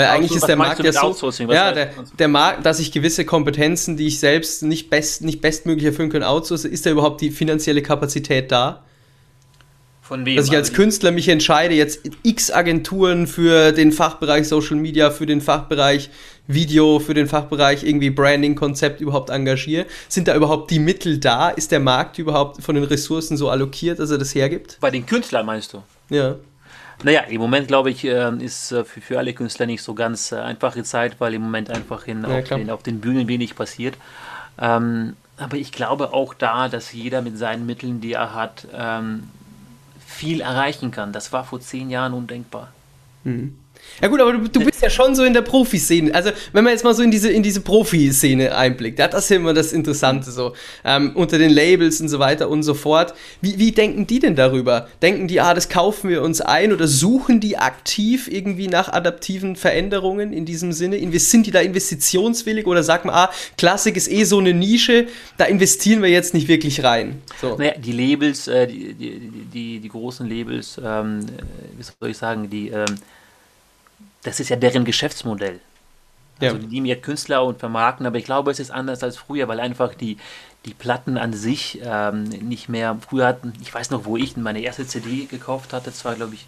Weil 0.00 0.08
eigentlich 0.08 0.34
ist 0.34 0.48
der 0.48 0.56
Markt 0.56 0.82
ja 0.82 0.92
so, 0.92 1.30
ja, 1.52 1.72
der, 1.72 1.90
der 2.18 2.28
Markt, 2.28 2.64
dass 2.64 2.80
ich 2.80 2.90
gewisse 2.90 3.24
Kompetenzen, 3.24 3.96
die 3.96 4.06
ich 4.06 4.18
selbst 4.18 4.62
nicht 4.62 4.88
best, 4.88 5.22
nicht 5.22 5.40
bestmöglich 5.40 5.84
erfüllen 5.84 6.10
kann, 6.10 6.22
outsource, 6.22 6.64
ist 6.64 6.86
da 6.86 6.90
überhaupt 6.90 7.20
die 7.20 7.30
finanzielle 7.30 7.82
Kapazität 7.82 8.50
da? 8.50 8.82
Von 10.00 10.24
wem? 10.24 10.36
Dass 10.36 10.46
ich 10.46 10.56
als 10.56 10.72
Künstler 10.72 11.10
mich 11.10 11.28
entscheide, 11.28 11.74
jetzt 11.74 12.00
x 12.22 12.50
Agenturen 12.50 13.26
für 13.26 13.72
den 13.72 13.92
Fachbereich 13.92 14.48
Social 14.48 14.76
Media, 14.76 15.10
für 15.10 15.26
den 15.26 15.40
Fachbereich 15.40 16.10
Video, 16.46 16.98
für 16.98 17.14
den 17.14 17.28
Fachbereich 17.28 17.84
irgendwie 17.84 18.10
Branding-Konzept 18.10 19.00
überhaupt 19.00 19.30
engagiere. 19.30 19.86
Sind 20.08 20.28
da 20.28 20.34
überhaupt 20.34 20.70
die 20.70 20.78
Mittel 20.78 21.18
da? 21.18 21.50
Ist 21.50 21.70
der 21.72 21.80
Markt 21.80 22.18
überhaupt 22.18 22.62
von 22.62 22.74
den 22.74 22.84
Ressourcen 22.84 23.36
so 23.36 23.50
allokiert, 23.50 23.98
dass 23.98 24.10
er 24.10 24.18
das 24.18 24.34
hergibt? 24.34 24.78
Bei 24.80 24.90
den 24.90 25.06
Künstlern 25.06 25.46
meinst 25.46 25.74
du? 25.74 25.82
Ja. 26.08 26.36
Naja, 27.02 27.22
im 27.22 27.40
Moment 27.40 27.68
glaube 27.68 27.90
ich, 27.90 28.04
äh, 28.04 28.36
ist 28.36 28.72
äh, 28.72 28.84
für, 28.84 29.18
alle 29.18 29.32
Künstler 29.32 29.66
nicht 29.66 29.82
so 29.82 29.94
ganz 29.94 30.32
äh, 30.32 30.36
einfache 30.36 30.82
Zeit, 30.82 31.20
weil 31.20 31.34
im 31.34 31.42
Moment 31.42 31.70
einfach 31.70 32.06
in, 32.06 32.22
ja, 32.22 32.38
auf, 32.38 32.44
den, 32.44 32.70
auf, 32.70 32.82
den, 32.82 33.00
Bühnen 33.00 33.28
wenig 33.28 33.54
passiert. 33.54 33.96
Ähm, 34.58 35.16
aber 35.38 35.56
ich 35.56 35.72
glaube 35.72 36.12
auch 36.12 36.34
da, 36.34 36.68
dass 36.68 36.92
jeder 36.92 37.22
mit 37.22 37.38
seinen 37.38 37.64
Mitteln, 37.64 38.00
die 38.00 38.12
er 38.12 38.34
hat, 38.34 38.66
ähm, 38.74 39.30
viel 40.06 40.42
erreichen 40.42 40.90
kann. 40.90 41.12
Das 41.12 41.32
war 41.32 41.44
vor 41.44 41.60
zehn 41.60 41.88
Jahren 41.88 42.12
undenkbar. 42.12 42.68
Mhm. 43.24 43.56
Ja 44.00 44.08
gut, 44.08 44.20
aber 44.20 44.32
du, 44.32 44.48
du 44.48 44.64
bist 44.64 44.82
ja 44.82 44.90
schon 44.90 45.14
so 45.14 45.24
in 45.24 45.34
der 45.34 45.42
Profiszene. 45.42 46.14
Also 46.14 46.30
wenn 46.52 46.64
man 46.64 46.72
jetzt 46.72 46.84
mal 46.84 46.94
so 46.94 47.02
in 47.02 47.10
diese, 47.10 47.30
in 47.30 47.42
diese 47.42 47.60
Profiszene 47.60 48.54
einblickt, 48.54 48.98
ja, 48.98 49.08
das 49.08 49.24
ist 49.24 49.30
immer 49.32 49.52
das 49.52 49.72
Interessante 49.72 50.30
so. 50.30 50.54
Ähm, 50.84 51.12
unter 51.14 51.38
den 51.38 51.50
Labels 51.50 52.00
und 52.00 52.08
so 52.08 52.18
weiter 52.18 52.48
und 52.48 52.62
so 52.62 52.74
fort. 52.74 53.14
Wie, 53.40 53.58
wie 53.58 53.72
denken 53.72 54.06
die 54.06 54.18
denn 54.18 54.36
darüber? 54.36 54.88
Denken 55.02 55.28
die, 55.28 55.40
ah, 55.40 55.54
das 55.54 55.68
kaufen 55.68 56.10
wir 56.10 56.22
uns 56.22 56.40
ein 56.40 56.72
oder 56.72 56.86
suchen 56.86 57.40
die 57.40 57.58
aktiv 57.58 58.28
irgendwie 58.30 58.68
nach 58.68 58.92
adaptiven 58.92 59.56
Veränderungen 59.56 60.32
in 60.32 60.44
diesem 60.44 60.72
Sinne? 60.72 60.98
Sind 61.18 61.46
die 61.46 61.50
da 61.50 61.60
investitionswillig 61.60 62.66
oder 62.66 62.82
sagt 62.82 63.04
man, 63.04 63.14
ah, 63.14 63.30
Klassik 63.58 63.96
ist 63.96 64.10
eh 64.10 64.24
so 64.24 64.38
eine 64.38 64.54
Nische, 64.54 65.06
da 65.36 65.44
investieren 65.44 66.02
wir 66.02 66.08
jetzt 66.08 66.34
nicht 66.34 66.48
wirklich 66.48 66.82
rein? 66.82 67.20
So. 67.40 67.56
Naja, 67.56 67.74
die 67.76 67.92
Labels, 67.92 68.48
äh, 68.48 68.66
die, 68.66 68.94
die, 68.94 69.20
die, 69.52 69.80
die, 69.80 69.88
großen 69.88 70.28
Labels, 70.28 70.80
ähm, 70.82 71.26
wie 71.76 71.82
soll 71.82 72.10
ich 72.10 72.16
sagen, 72.16 72.48
die 72.48 72.68
ähm, 72.68 72.86
das 74.22 74.40
ist 74.40 74.48
ja 74.48 74.56
deren 74.56 74.84
Geschäftsmodell. 74.84 75.60
Also 76.40 76.56
ja. 76.56 76.62
die 76.62 76.68
nehmen 76.68 76.86
ja 76.86 76.96
Künstler 76.96 77.44
und 77.44 77.58
vermarkten, 77.58 78.06
aber 78.06 78.16
ich 78.16 78.24
glaube, 78.24 78.50
es 78.50 78.60
ist 78.60 78.70
anders 78.70 79.02
als 79.02 79.18
früher, 79.18 79.46
weil 79.48 79.60
einfach 79.60 79.94
die, 79.94 80.16
die 80.64 80.72
Platten 80.72 81.18
an 81.18 81.34
sich 81.34 81.80
ähm, 81.84 82.24
nicht 82.24 82.68
mehr, 82.68 82.96
früher 83.06 83.26
hatten, 83.26 83.52
ich 83.60 83.72
weiß 83.72 83.90
noch, 83.90 84.04
wo 84.06 84.16
ich 84.16 84.36
meine 84.36 84.60
erste 84.60 84.86
CD 84.86 85.26
gekauft 85.26 85.72
hatte, 85.72 85.86
das 85.86 86.04
war 86.04 86.14
glaube 86.14 86.34
ich 86.34 86.46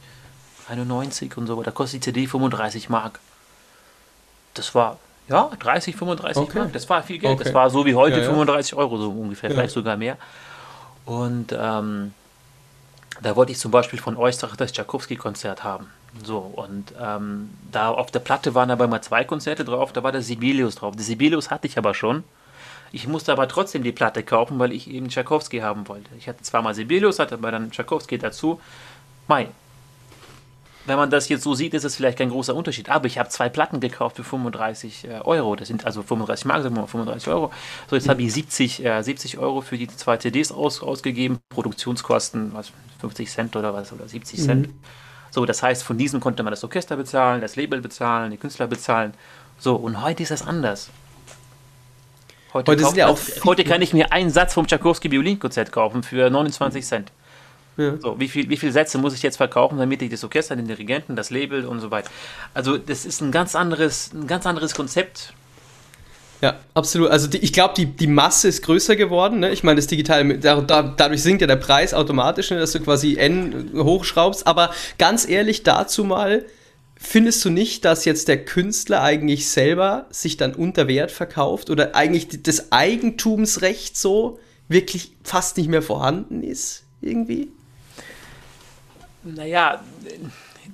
91 0.69 1.37
und 1.37 1.47
so, 1.47 1.63
da 1.63 1.71
kostet 1.71 2.01
die 2.01 2.05
CD 2.05 2.27
35 2.27 2.89
Mark. 2.89 3.21
Das 4.55 4.75
war, 4.75 4.99
ja, 5.29 5.51
30, 5.59 5.97
35 5.97 6.43
okay. 6.43 6.59
Mark, 6.59 6.73
das 6.73 6.89
war 6.89 7.03
viel 7.03 7.19
Geld. 7.19 7.35
Okay. 7.35 7.45
Das 7.45 7.55
war 7.55 7.69
so 7.69 7.85
wie 7.85 7.95
heute 7.95 8.17
ja, 8.17 8.23
ja. 8.23 8.29
35 8.29 8.75
Euro 8.75 8.97
so 8.97 9.11
ungefähr, 9.11 9.51
ja. 9.51 9.57
vielleicht 9.57 9.75
sogar 9.75 9.97
mehr. 9.97 10.17
Und 11.05 11.53
ähm, 11.59 12.15
da 13.21 13.37
wollte 13.37 13.53
ich 13.53 13.59
zum 13.59 13.71
Beispiel 13.71 13.99
von 13.99 14.17
Oistrach 14.17 14.57
das 14.57 14.73
Tchaikovsky-Konzert 14.73 15.65
haben. 15.65 15.89
So, 16.25 16.39
und 16.39 16.93
ähm, 17.01 17.51
da 17.71 17.91
auf 17.91 18.11
der 18.11 18.21
Platte 18.21 18.55
waren 18.55 18.71
aber 18.71 18.87
mal 18.87 19.03
zwei 19.03 19.25
Konzerte 19.25 19.65
drauf, 19.65 19.93
da 19.93 20.03
war 20.03 20.13
der 20.13 20.23
Sibelius 20.23 20.75
drauf. 20.75 20.95
Der 20.95 21.05
Sibelius 21.05 21.51
hatte 21.51 21.67
ich 21.67 21.79
aber 21.79 21.95
schon. 21.95 22.25
Ich 22.93 23.09
musste 23.09 23.33
aber 23.33 23.49
trotzdem 23.49 23.83
die 23.83 23.93
Platte 23.93 24.23
kaufen, 24.23 24.59
weil 24.59 24.73
ich 24.73 24.89
eben 24.89 25.09
Tchaikovsky 25.09 25.61
haben 25.61 25.89
wollte. 25.89 26.11
Ich 26.19 26.29
hatte 26.29 26.43
zweimal 26.43 26.75
Sibelius, 26.75 27.19
hatte 27.19 27.35
aber 27.35 27.51
dann 27.51 27.71
Tchaikovsky 27.71 28.19
dazu. 28.19 28.61
Mai. 29.27 29.49
Wenn 30.85 30.97
man 30.97 31.11
das 31.11 31.29
jetzt 31.29 31.45
so 31.45 31.55
sieht, 31.55 31.75
ist 31.75 31.85
es 31.85 31.97
vielleicht 31.97 32.19
kein 32.19 32.29
großer 32.29 32.55
Unterschied. 32.55 32.91
Aber 32.91 33.07
ich 33.07 33.17
habe 33.17 33.29
zwei 33.29 33.49
Platten 33.49 33.81
gekauft 33.81 34.17
für 34.17 34.25
35 34.25 35.05
äh, 35.05 35.21
Euro. 35.25 35.57
Das 35.57 35.69
sind 35.69 35.87
also 35.87 36.03
35 36.03 36.45
Mark, 36.45 36.63
sagen 36.63 36.75
wir 36.75 36.83
mal 36.83 36.89
35 36.89 37.29
Euro. 37.29 37.53
So, 37.89 37.97
jetzt 37.97 38.09
habe 38.09 38.21
ich 38.21 38.33
70, 38.33 38.85
äh, 38.85 39.01
70 39.01 39.39
Euro 39.39 39.61
für 39.61 39.79
die 39.79 39.87
zwei 39.87 40.17
CDs 40.17 40.51
aus, 40.51 40.83
ausgegeben. 40.83 41.39
Produktionskosten, 41.51 42.53
was, 42.53 42.73
50 43.01 43.31
Cent 43.31 43.57
oder 43.57 43.73
was, 43.73 43.93
oder 43.93 44.09
70 44.09 44.41
mhm. 44.41 44.75
So, 45.33 45.47
das 45.47 45.63
heißt, 45.63 45.83
von 45.83 45.97
diesem 45.97 46.21
konnte 46.21 46.43
man 46.43 46.53
das 46.53 46.63
Orchester 46.63 46.95
bezahlen, 46.97 47.41
das 47.41 47.57
Label 47.57 47.81
bezahlen, 47.81 48.31
die 48.31 48.37
Künstler 48.37 48.67
bezahlen. 48.67 49.15
So, 49.59 49.75
und 49.75 50.03
heute 50.03 50.23
ist 50.23 50.31
das 50.31 50.47
anders. 50.47 50.91
Heute, 52.53 52.71
heute, 52.73 52.83
kauft, 52.83 52.97
ja 52.97 53.45
heute 53.45 53.65
kann 53.65 53.81
ich 53.81 53.95
mir 53.95 54.13
einen 54.13 54.29
Satz 54.29 54.53
vom 54.53 54.67
Tchaikovsky 54.67 55.11
Violinkonzert 55.11 55.73
kaufen 55.73 56.03
für 56.03 56.29
29 56.29 56.85
Cent. 56.85 57.13
Ja. 57.79 57.97
So, 57.97 58.21
wie, 58.21 58.29
viel, 58.29 58.51
wie 58.51 58.59
viele 58.59 58.73
Sätze 58.73 58.99
muss 58.99 59.15
ich 59.15 59.23
jetzt 59.23 59.39
verkaufen, 59.39 59.79
damit 59.79 60.03
ich 60.03 60.11
das 60.11 60.23
Orchester, 60.23 60.55
den 60.55 60.69
Dirigenten, 60.69 61.17
das 61.17 61.31
Label 61.31 61.65
und 61.65 61.81
so 61.81 61.91
weiter. 61.91 62.11
Also, 62.53 62.77
das 62.77 63.07
ist 63.07 63.23
ein 63.23 63.33
ganz 63.33 63.55
anderes, 63.55 64.13
ein 64.13 64.27
ganz 64.27 64.45
anderes 64.45 64.75
Konzept. 64.75 65.33
Ja, 66.43 66.59
absolut. 66.75 67.11
Also 67.11 67.29
die, 67.29 67.39
ich 67.39 67.53
glaube, 67.53 67.75
die, 67.77 67.87
die 67.87 68.09
Masse 68.09 68.49
ist 68.49 68.63
größer 68.63 68.97
geworden. 68.97 69.41
Ne? 69.41 69.53
Ich 69.53 69.63
meine, 69.63 69.77
das 69.77 69.87
Digitale, 69.87 70.39
da, 70.39 70.61
da, 70.61 70.83
dadurch 70.83 71.23
sinkt 71.23 71.41
ja 71.41 71.47
der 71.47 71.57
Preis 71.57 71.95
automatisch, 71.95 72.51
ne? 72.51 72.59
dass 72.59 72.73
du 72.73 72.81
quasi 72.81 73.17
N 73.17 73.71
hochschraubst. 73.75 74.47
Aber 74.47 74.73
ganz 74.99 75.27
ehrlich 75.27 75.63
dazu 75.63 76.05
mal, 76.05 76.45
Findest 77.05 77.45
du 77.45 77.51
nicht, 77.51 77.85
dass 77.85 78.05
jetzt 78.05 78.29
der 78.29 78.45
Künstler 78.45 79.03
eigentlich 79.03 79.49
selber 79.49 80.07
sich 80.11 80.37
dann 80.37 80.55
unter 80.55 80.87
Wert 80.87 81.11
verkauft 81.11 81.69
oder 81.69 81.97
eigentlich 81.97 82.29
das 82.45 82.71
Eigentumsrecht 82.71 83.97
so 83.97 84.39
wirklich 84.69 85.11
fast 85.25 85.57
nicht 85.57 85.69
mehr 85.69 85.83
vorhanden 85.83 86.45
ist 86.45 86.85
irgendwie? 87.01 87.49
Naja, 89.25 89.83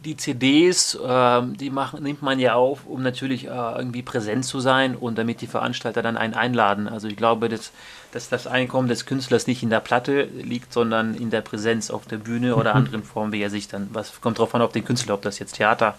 die 0.05 0.17
CDs, 0.17 0.95
äh, 0.95 1.43
die 1.43 1.71
machen, 1.71 2.03
nimmt 2.03 2.23
man 2.23 2.39
ja 2.39 2.55
auf, 2.55 2.87
um 2.87 3.03
natürlich 3.03 3.47
äh, 3.47 3.49
irgendwie 3.51 4.03
präsent 4.03 4.45
zu 4.45 4.61
sein 4.61 4.95
und 4.95 5.19
damit 5.19 5.41
die 5.41 5.47
Veranstalter 5.47 6.03
dann 6.03 6.17
einen 6.17 6.35
einladen. 6.35 6.89
Also 6.89 7.09
ich 7.09 7.17
glaube, 7.17 7.49
dass, 7.49 7.73
dass 8.13 8.29
das 8.29 8.47
Einkommen 8.47 8.89
des 8.89 9.07
Künstlers 9.07 9.47
nicht 9.47 9.63
in 9.63 9.71
der 9.71 9.81
Platte 9.81 10.25
liegt, 10.25 10.73
sondern 10.73 11.15
in 11.15 11.31
der 11.31 11.41
Präsenz 11.41 11.91
auf 11.91 12.07
der 12.07 12.19
Bühne 12.19 12.57
oder 12.57 12.73
mhm. 12.73 12.79
anderen 12.79 13.03
Formen, 13.05 13.33
wie 13.33 13.43
er 13.43 13.51
sich 13.51 13.69
dann, 13.69 13.89
was 13.93 14.21
kommt 14.21 14.39
drauf 14.39 14.55
an, 14.55 14.63
auf 14.63 14.73
den 14.73 14.85
Künstler, 14.85 15.15
ob 15.15 15.23
das 15.23 15.39
jetzt 15.39 15.57
Theater 15.57 15.95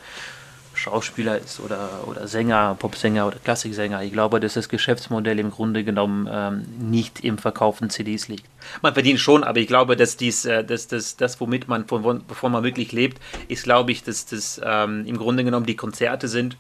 Schauspieler 0.80 1.38
ist 1.38 1.60
oder, 1.60 1.89
oder 2.08 2.28
Sänger, 2.28 2.76
Popsänger 2.80 3.28
oder 3.28 3.38
Klassiksänger. 3.38 4.02
Ich 4.04 4.13
glaube, 4.13 4.39
dass 4.39 4.54
das 4.54 4.70
Geschäftsmodell 4.70 5.39
im 5.39 5.52
Grunde 5.52 5.84
genommen 5.84 6.28
ähm, 6.32 6.65
nicht 6.80 7.24
im 7.24 7.38
Verkauf 7.38 7.78
von 7.78 7.89
CDs 7.89 8.28
liegt. 8.28 8.46
Man 8.82 8.94
verdient 8.94 9.20
schon, 9.20 9.44
aber 9.44 9.60
ich 9.60 9.68
glaube, 9.68 9.96
dass 9.96 10.18
dies, 10.18 10.46
äh, 10.46 10.63
dass, 10.63 10.88
dass, 10.88 11.18
das, 11.18 11.39
womit 11.39 11.68
man, 11.68 11.86
von, 11.86 12.24
bevor 12.28 12.50
man 12.50 12.63
wirklich 12.63 12.92
lebt, 12.92 13.22
ist, 13.48 13.63
glaube 13.63 13.92
ich, 13.92 14.04
dass 14.04 14.26
das 14.26 14.60
ähm, 14.63 15.06
im 15.06 15.18
Grunde 15.18 15.44
genommen 15.44 15.65
die 15.65 15.76
Konzerte 15.76 16.28
sind 16.28 16.58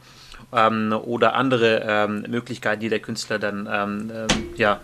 ähm, 0.53 0.93
oder 0.93 1.35
andere 1.35 1.83
ähm, 1.87 2.25
Möglichkeiten, 2.29 2.81
die 2.81 2.89
der 2.89 2.99
Künstler 2.99 3.39
dann 3.39 3.67
ähm, 3.71 4.11
ähm, 4.13 4.27
ja, 4.55 4.81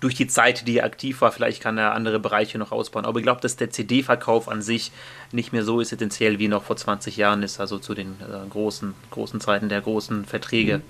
durch 0.00 0.14
die 0.14 0.26
Zeit, 0.26 0.66
die 0.66 0.78
er 0.78 0.84
aktiv 0.84 1.20
war, 1.20 1.30
vielleicht 1.30 1.62
kann 1.62 1.78
er 1.78 1.94
andere 1.94 2.18
Bereiche 2.18 2.58
noch 2.58 2.72
ausbauen. 2.72 3.04
Aber 3.04 3.18
ich 3.18 3.24
glaube, 3.24 3.40
dass 3.40 3.56
der 3.56 3.70
CD-Verkauf 3.70 4.48
an 4.48 4.62
sich 4.62 4.92
nicht 5.30 5.52
mehr 5.52 5.62
so 5.62 5.80
essentiell 5.80 6.38
wie 6.38 6.48
noch 6.48 6.64
vor 6.64 6.76
20 6.76 7.16
Jahren 7.16 7.42
ist, 7.42 7.60
also 7.60 7.78
zu 7.78 7.94
den 7.94 8.16
äh, 8.20 8.48
großen, 8.48 8.94
großen 9.10 9.40
Zeiten 9.40 9.68
der 9.68 9.80
großen 9.82 10.24
Verträge. 10.24 10.78
Mhm. 10.78 10.82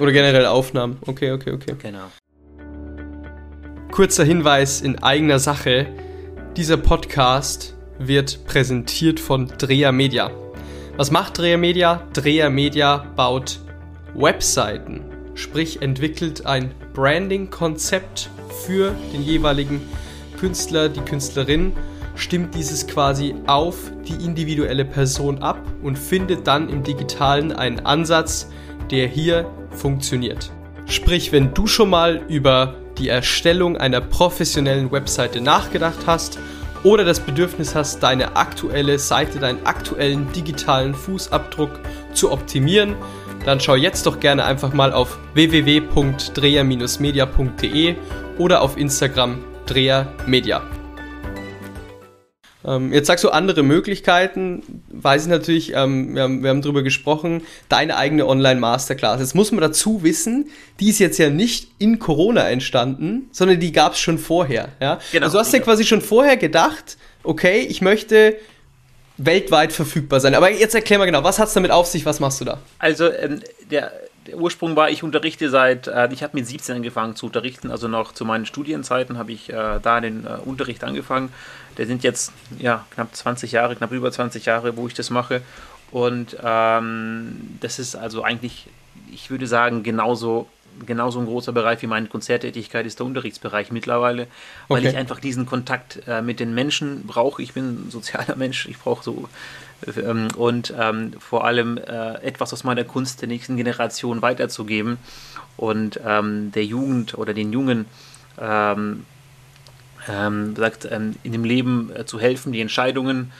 Oder 0.00 0.12
generell 0.12 0.46
Aufnahmen. 0.46 0.98
Okay, 1.06 1.32
okay, 1.32 1.52
okay. 1.52 1.76
Genau. 1.80 2.10
Kurzer 3.92 4.24
Hinweis 4.24 4.80
in 4.80 5.02
eigener 5.02 5.38
Sache. 5.38 5.86
Dieser 6.56 6.78
Podcast 6.78 7.74
wird 7.98 8.46
präsentiert 8.46 9.20
von 9.20 9.48
Dreher 9.58 9.92
Media. 9.92 10.30
Was 10.96 11.10
macht 11.10 11.38
Dreher 11.38 11.58
Media? 11.58 12.06
Dreher 12.14 12.48
Media 12.48 13.06
baut 13.14 13.60
Webseiten, 14.14 15.04
sprich 15.40 15.80
entwickelt 15.80 16.46
ein 16.46 16.70
Branding-Konzept 16.92 18.30
für 18.66 18.94
den 19.12 19.22
jeweiligen 19.22 19.80
Künstler, 20.38 20.88
die 20.88 21.00
Künstlerin, 21.00 21.72
stimmt 22.14 22.54
dieses 22.54 22.86
quasi 22.86 23.34
auf 23.46 23.90
die 24.06 24.24
individuelle 24.24 24.84
Person 24.84 25.38
ab 25.38 25.58
und 25.82 25.98
findet 25.98 26.46
dann 26.46 26.68
im 26.68 26.82
digitalen 26.82 27.52
einen 27.52 27.80
Ansatz, 27.80 28.48
der 28.90 29.06
hier 29.06 29.50
funktioniert. 29.70 30.50
Sprich, 30.86 31.32
wenn 31.32 31.54
du 31.54 31.66
schon 31.66 31.88
mal 31.88 32.20
über 32.28 32.74
die 32.98 33.08
Erstellung 33.08 33.76
einer 33.76 34.00
professionellen 34.00 34.92
Webseite 34.92 35.40
nachgedacht 35.40 36.00
hast 36.06 36.38
oder 36.82 37.04
das 37.04 37.20
Bedürfnis 37.20 37.74
hast, 37.74 38.02
deine 38.02 38.36
aktuelle 38.36 38.98
Seite, 38.98 39.38
deinen 39.38 39.64
aktuellen 39.64 40.30
digitalen 40.32 40.94
Fußabdruck 40.94 41.70
zu 42.12 42.30
optimieren, 42.30 42.96
dann 43.44 43.60
schau 43.60 43.74
jetzt 43.74 44.06
doch 44.06 44.20
gerne 44.20 44.44
einfach 44.44 44.72
mal 44.72 44.92
auf 44.92 45.18
www.dreher-media.de 45.34 47.96
oder 48.38 48.62
auf 48.62 48.76
Instagram 48.76 49.44
drehermedia. 49.66 50.62
Ähm, 52.62 52.92
jetzt 52.92 53.06
sagst 53.06 53.24
du 53.24 53.30
andere 53.30 53.62
Möglichkeiten, 53.62 54.82
weiß 54.90 55.22
ich 55.22 55.28
natürlich, 55.28 55.72
ähm, 55.74 56.14
wir, 56.14 56.22
haben, 56.22 56.42
wir 56.42 56.50
haben 56.50 56.60
darüber 56.60 56.82
gesprochen, 56.82 57.42
deine 57.70 57.96
eigene 57.96 58.26
Online-Masterclass. 58.26 59.20
Jetzt 59.20 59.34
muss 59.34 59.50
man 59.50 59.62
dazu 59.62 60.02
wissen, 60.02 60.50
die 60.78 60.90
ist 60.90 60.98
jetzt 60.98 61.16
ja 61.18 61.30
nicht 61.30 61.70
in 61.78 61.98
Corona 61.98 62.50
entstanden, 62.50 63.30
sondern 63.32 63.60
die 63.60 63.72
gab 63.72 63.94
es 63.94 64.00
schon 64.00 64.18
vorher. 64.18 64.68
Ja? 64.80 64.98
Genau. 65.12 65.24
Also 65.24 65.38
du 65.38 65.40
hast 65.40 65.54
ja 65.54 65.60
quasi 65.60 65.84
schon 65.84 66.02
vorher 66.02 66.36
gedacht, 66.36 66.98
okay, 67.22 67.60
ich 67.60 67.80
möchte 67.80 68.36
weltweit 69.24 69.72
verfügbar 69.72 70.20
sein. 70.20 70.34
Aber 70.34 70.50
jetzt 70.50 70.74
erklär 70.74 70.98
mal 70.98 71.04
genau, 71.04 71.22
was 71.22 71.38
hat 71.38 71.48
es 71.48 71.54
damit 71.54 71.70
auf 71.70 71.86
sich, 71.86 72.06
was 72.06 72.20
machst 72.20 72.40
du 72.40 72.44
da? 72.44 72.58
Also 72.78 73.12
ähm, 73.12 73.40
der, 73.70 73.92
der, 74.26 74.38
Ursprung 74.38 74.76
war, 74.76 74.90
ich 74.90 75.02
unterrichte 75.02 75.50
seit, 75.50 75.88
äh, 75.88 76.08
ich 76.10 76.22
habe 76.22 76.36
mit 76.36 76.46
17 76.46 76.76
angefangen 76.76 77.16
zu 77.16 77.26
unterrichten, 77.26 77.70
also 77.70 77.86
noch 77.86 78.12
zu 78.12 78.24
meinen 78.24 78.46
Studienzeiten 78.46 79.18
habe 79.18 79.32
ich 79.32 79.50
äh, 79.50 79.78
da 79.82 80.00
den 80.00 80.24
äh, 80.24 80.30
Unterricht 80.44 80.84
angefangen. 80.84 81.32
Der 81.76 81.86
sind 81.86 82.02
jetzt 82.02 82.32
ja, 82.58 82.86
knapp 82.90 83.14
20 83.14 83.52
Jahre, 83.52 83.76
knapp 83.76 83.92
über 83.92 84.10
20 84.10 84.46
Jahre, 84.46 84.76
wo 84.76 84.86
ich 84.86 84.94
das 84.94 85.10
mache. 85.10 85.42
Und 85.90 86.36
ähm, 86.42 87.58
das 87.60 87.78
ist 87.78 87.96
also 87.96 88.22
eigentlich, 88.22 88.68
ich 89.12 89.30
würde 89.30 89.46
sagen, 89.46 89.82
genauso 89.82 90.48
genauso 90.86 91.20
ein 91.20 91.26
großer 91.26 91.52
Bereich 91.52 91.82
wie 91.82 91.86
meine 91.86 92.06
Konzerttätigkeit 92.06 92.86
ist 92.86 92.98
der 92.98 93.06
Unterrichtsbereich 93.06 93.70
mittlerweile, 93.70 94.26
weil 94.68 94.80
okay. 94.80 94.90
ich 94.90 94.96
einfach 94.96 95.20
diesen 95.20 95.46
Kontakt 95.46 96.00
äh, 96.06 96.22
mit 96.22 96.40
den 96.40 96.54
Menschen 96.54 97.06
brauche. 97.06 97.42
Ich 97.42 97.52
bin 97.52 97.86
ein 97.86 97.90
sozialer 97.90 98.36
Mensch, 98.36 98.66
ich 98.66 98.78
brauche 98.78 99.02
so 99.02 99.28
ähm, 99.96 100.28
und 100.36 100.74
ähm, 100.78 101.12
vor 101.18 101.44
allem 101.44 101.78
äh, 101.78 102.14
etwas 102.22 102.52
aus 102.52 102.64
meiner 102.64 102.84
Kunst 102.84 103.20
der 103.20 103.28
nächsten 103.28 103.56
Generation 103.56 104.22
weiterzugeben 104.22 104.98
und 105.56 106.00
ähm, 106.04 106.52
der 106.52 106.64
Jugend 106.64 107.16
oder 107.16 107.34
den 107.34 107.52
Jungen 107.52 107.86
ähm, 108.38 109.04
ähm, 110.08 110.56
sagt, 110.56 110.88
ähm, 110.90 111.16
in 111.22 111.32
dem 111.32 111.44
Leben 111.44 111.90
äh, 111.94 112.06
zu 112.06 112.18
helfen, 112.18 112.52
die 112.52 112.60
Entscheidungen 112.60 113.32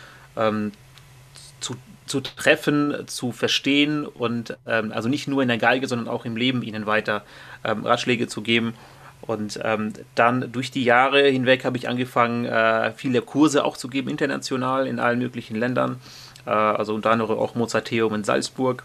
zu 2.11 2.20
treffen, 2.20 3.07
zu 3.07 3.33
verstehen 3.33 4.05
und 4.05 4.57
ähm, 4.66 4.92
also 4.92 5.09
nicht 5.09 5.29
nur 5.29 5.42
in 5.42 5.49
der 5.49 5.59
Geige, 5.59 5.87
sondern 5.87 6.09
auch 6.09 6.25
im 6.25 6.37
Leben 6.37 6.62
ihnen 6.62 6.85
weiter 6.87 7.23
ähm, 7.64 7.87
Ratschläge 7.87 8.27
zu 8.27 8.42
geben. 8.42 8.75
Und 9.23 9.61
ähm, 9.62 9.92
dann 10.16 10.51
durch 10.51 10.70
die 10.70 10.83
Jahre 10.83 11.23
hinweg 11.29 11.64
habe 11.64 11.77
ich 11.77 11.88
angefangen, 11.88 12.46
äh, 12.46 12.92
viele 12.92 13.23
Kurse 13.23 13.64
auch 13.64 13.77
zu 13.77 13.88
geben, 13.88 14.11
international 14.11 14.87
in 14.87 14.99
allen 14.99 15.20
möglichen 15.20 15.57
Ländern. 15.57 16.01
Äh, 16.46 16.51
also 16.51 16.94
unter 16.94 17.12
anderem 17.12 17.38
auch 17.38 17.55
Mozarteum 17.55 18.12
in 18.14 18.25
Salzburg, 18.25 18.83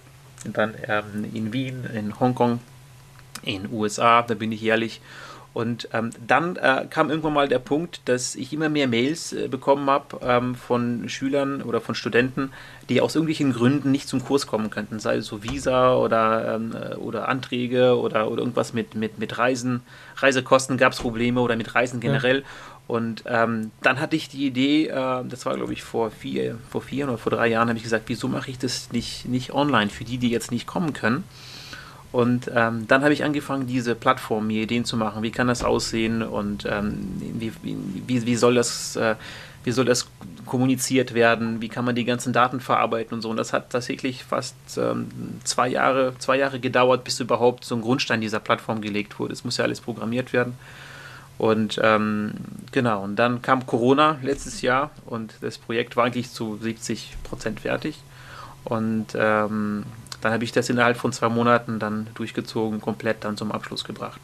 dann 0.54 0.76
ähm, 0.88 1.26
in 1.34 1.52
Wien, 1.52 1.86
in 1.94 2.20
Hongkong, 2.20 2.60
in 3.42 3.72
USA, 3.72 4.22
da 4.22 4.36
bin 4.36 4.52
ich 4.52 4.62
jährlich. 4.62 5.02
Und 5.56 5.88
ähm, 5.94 6.10
dann 6.28 6.58
äh, 6.58 6.86
kam 6.90 7.10
irgendwann 7.10 7.32
mal 7.32 7.48
der 7.48 7.60
Punkt, 7.60 8.02
dass 8.10 8.36
ich 8.36 8.52
immer 8.52 8.68
mehr 8.68 8.90
Mails 8.90 9.32
äh, 9.32 9.48
bekommen 9.48 9.90
habe 9.90 10.20
ähm, 10.22 10.54
von 10.54 11.08
Schülern 11.08 11.62
oder 11.62 11.80
von 11.80 11.96
Studenten, 11.96 12.52
die 12.90 13.00
aus 13.00 13.16
irgendwelchen 13.16 13.54
Gründen 13.54 13.90
nicht 13.90 14.10
zum 14.10 14.22
Kurs 14.22 14.48
kommen 14.48 14.70
könnten, 14.70 15.00
sei 15.00 15.16
es 15.16 15.28
so 15.28 15.44
Visa 15.44 15.96
oder, 15.96 16.56
ähm, 16.56 16.76
äh, 16.76 16.96
oder 16.96 17.30
Anträge 17.30 17.98
oder, 17.98 18.30
oder 18.30 18.42
irgendwas 18.42 18.74
mit, 18.74 18.96
mit, 18.96 19.18
mit 19.18 19.38
Reisen, 19.38 19.80
Reisekosten 20.18 20.76
gab 20.76 20.92
es 20.92 21.00
Probleme 21.00 21.40
oder 21.40 21.56
mit 21.56 21.74
Reisen 21.74 22.02
generell. 22.02 22.40
Ja. 22.40 22.46
Und 22.88 23.24
ähm, 23.26 23.72
dann 23.82 24.02
hatte 24.02 24.18
ich 24.18 24.28
die 24.28 24.48
Idee, 24.48 24.88
äh, 24.88 25.24
das 25.24 25.46
war 25.46 25.56
glaube 25.56 25.72
ich 25.72 25.84
vor 25.84 26.12
vier, 26.12 26.58
vor 26.70 26.82
vier 26.82 27.08
oder 27.08 27.18
vor 27.18 27.32
drei 27.32 27.48
Jahren, 27.48 27.70
habe 27.70 27.78
ich 27.78 27.84
gesagt, 27.84 28.04
wieso 28.08 28.28
mache 28.28 28.52
ich 28.52 28.60
das 28.60 28.92
nicht, 28.92 29.26
nicht 29.26 29.54
online 29.54 29.90
für 29.90 30.04
die, 30.04 30.18
die 30.18 30.32
jetzt 30.32 30.52
nicht 30.52 30.68
kommen 30.68 30.92
können? 30.92 31.24
Und 32.16 32.50
ähm, 32.56 32.88
dann 32.88 33.04
habe 33.04 33.12
ich 33.12 33.26
angefangen, 33.26 33.68
diese 33.68 33.94
Plattform 33.94 34.48
mir 34.48 34.64
Ideen 34.64 34.86
zu 34.86 34.96
machen. 34.96 35.22
Wie 35.22 35.32
kann 35.32 35.48
das 35.48 35.66
aussehen 35.66 36.24
und 36.24 36.66
ähm, 36.66 37.12
wie, 37.20 37.52
wie, 37.62 38.26
wie, 38.26 38.36
soll 38.38 38.56
das, 38.56 38.96
äh, 38.96 39.16
wie 39.66 39.74
soll 39.74 39.84
das 39.84 40.08
kommuniziert 40.46 41.14
werden? 41.14 41.60
Wie 41.60 41.68
kann 41.68 41.84
man 41.84 41.94
die 41.94 42.06
ganzen 42.06 42.32
Daten 42.32 42.62
verarbeiten 42.62 43.16
und 43.16 43.22
so? 43.22 43.30
Und 43.30 43.36
das 43.36 43.52
hat 43.52 43.70
tatsächlich 43.70 44.24
fast 44.24 44.56
ähm, 44.78 45.10
zwei, 45.44 45.68
Jahre, 45.68 46.14
zwei 46.18 46.38
Jahre 46.38 46.62
gedauert, 46.62 47.04
bis 47.04 47.20
überhaupt 47.20 47.66
so 47.66 47.76
ein 47.76 47.82
Grundstein 47.82 48.22
dieser 48.22 48.40
Plattform 48.40 48.80
gelegt 48.80 49.20
wurde. 49.20 49.34
Es 49.34 49.44
muss 49.44 49.58
ja 49.58 49.66
alles 49.66 49.82
programmiert 49.82 50.32
werden. 50.32 50.58
Und 51.38 51.82
ähm, 51.84 52.32
genau, 52.72 53.04
und 53.04 53.18
dann 53.18 53.42
kam 53.42 53.66
Corona 53.66 54.20
letztes 54.22 54.62
Jahr 54.62 54.92
und 55.06 55.34
das 55.42 55.58
Projekt 55.58 55.98
war 55.98 56.06
eigentlich 56.06 56.32
zu 56.32 56.56
70 56.62 57.18
Prozent 57.24 57.60
fertig. 57.60 58.00
Und 58.64 59.08
ähm, 59.16 59.84
dann 60.26 60.34
habe 60.34 60.44
ich 60.44 60.52
das 60.52 60.68
innerhalb 60.72 60.98
von 60.98 61.14
zwei 61.14 61.30
Monaten 61.30 61.78
dann 61.78 62.08
durchgezogen, 62.16 62.82
komplett 62.82 63.18
dann 63.24 63.38
zum 63.38 63.52
Abschluss 63.52 63.84
gebracht. 63.84 64.22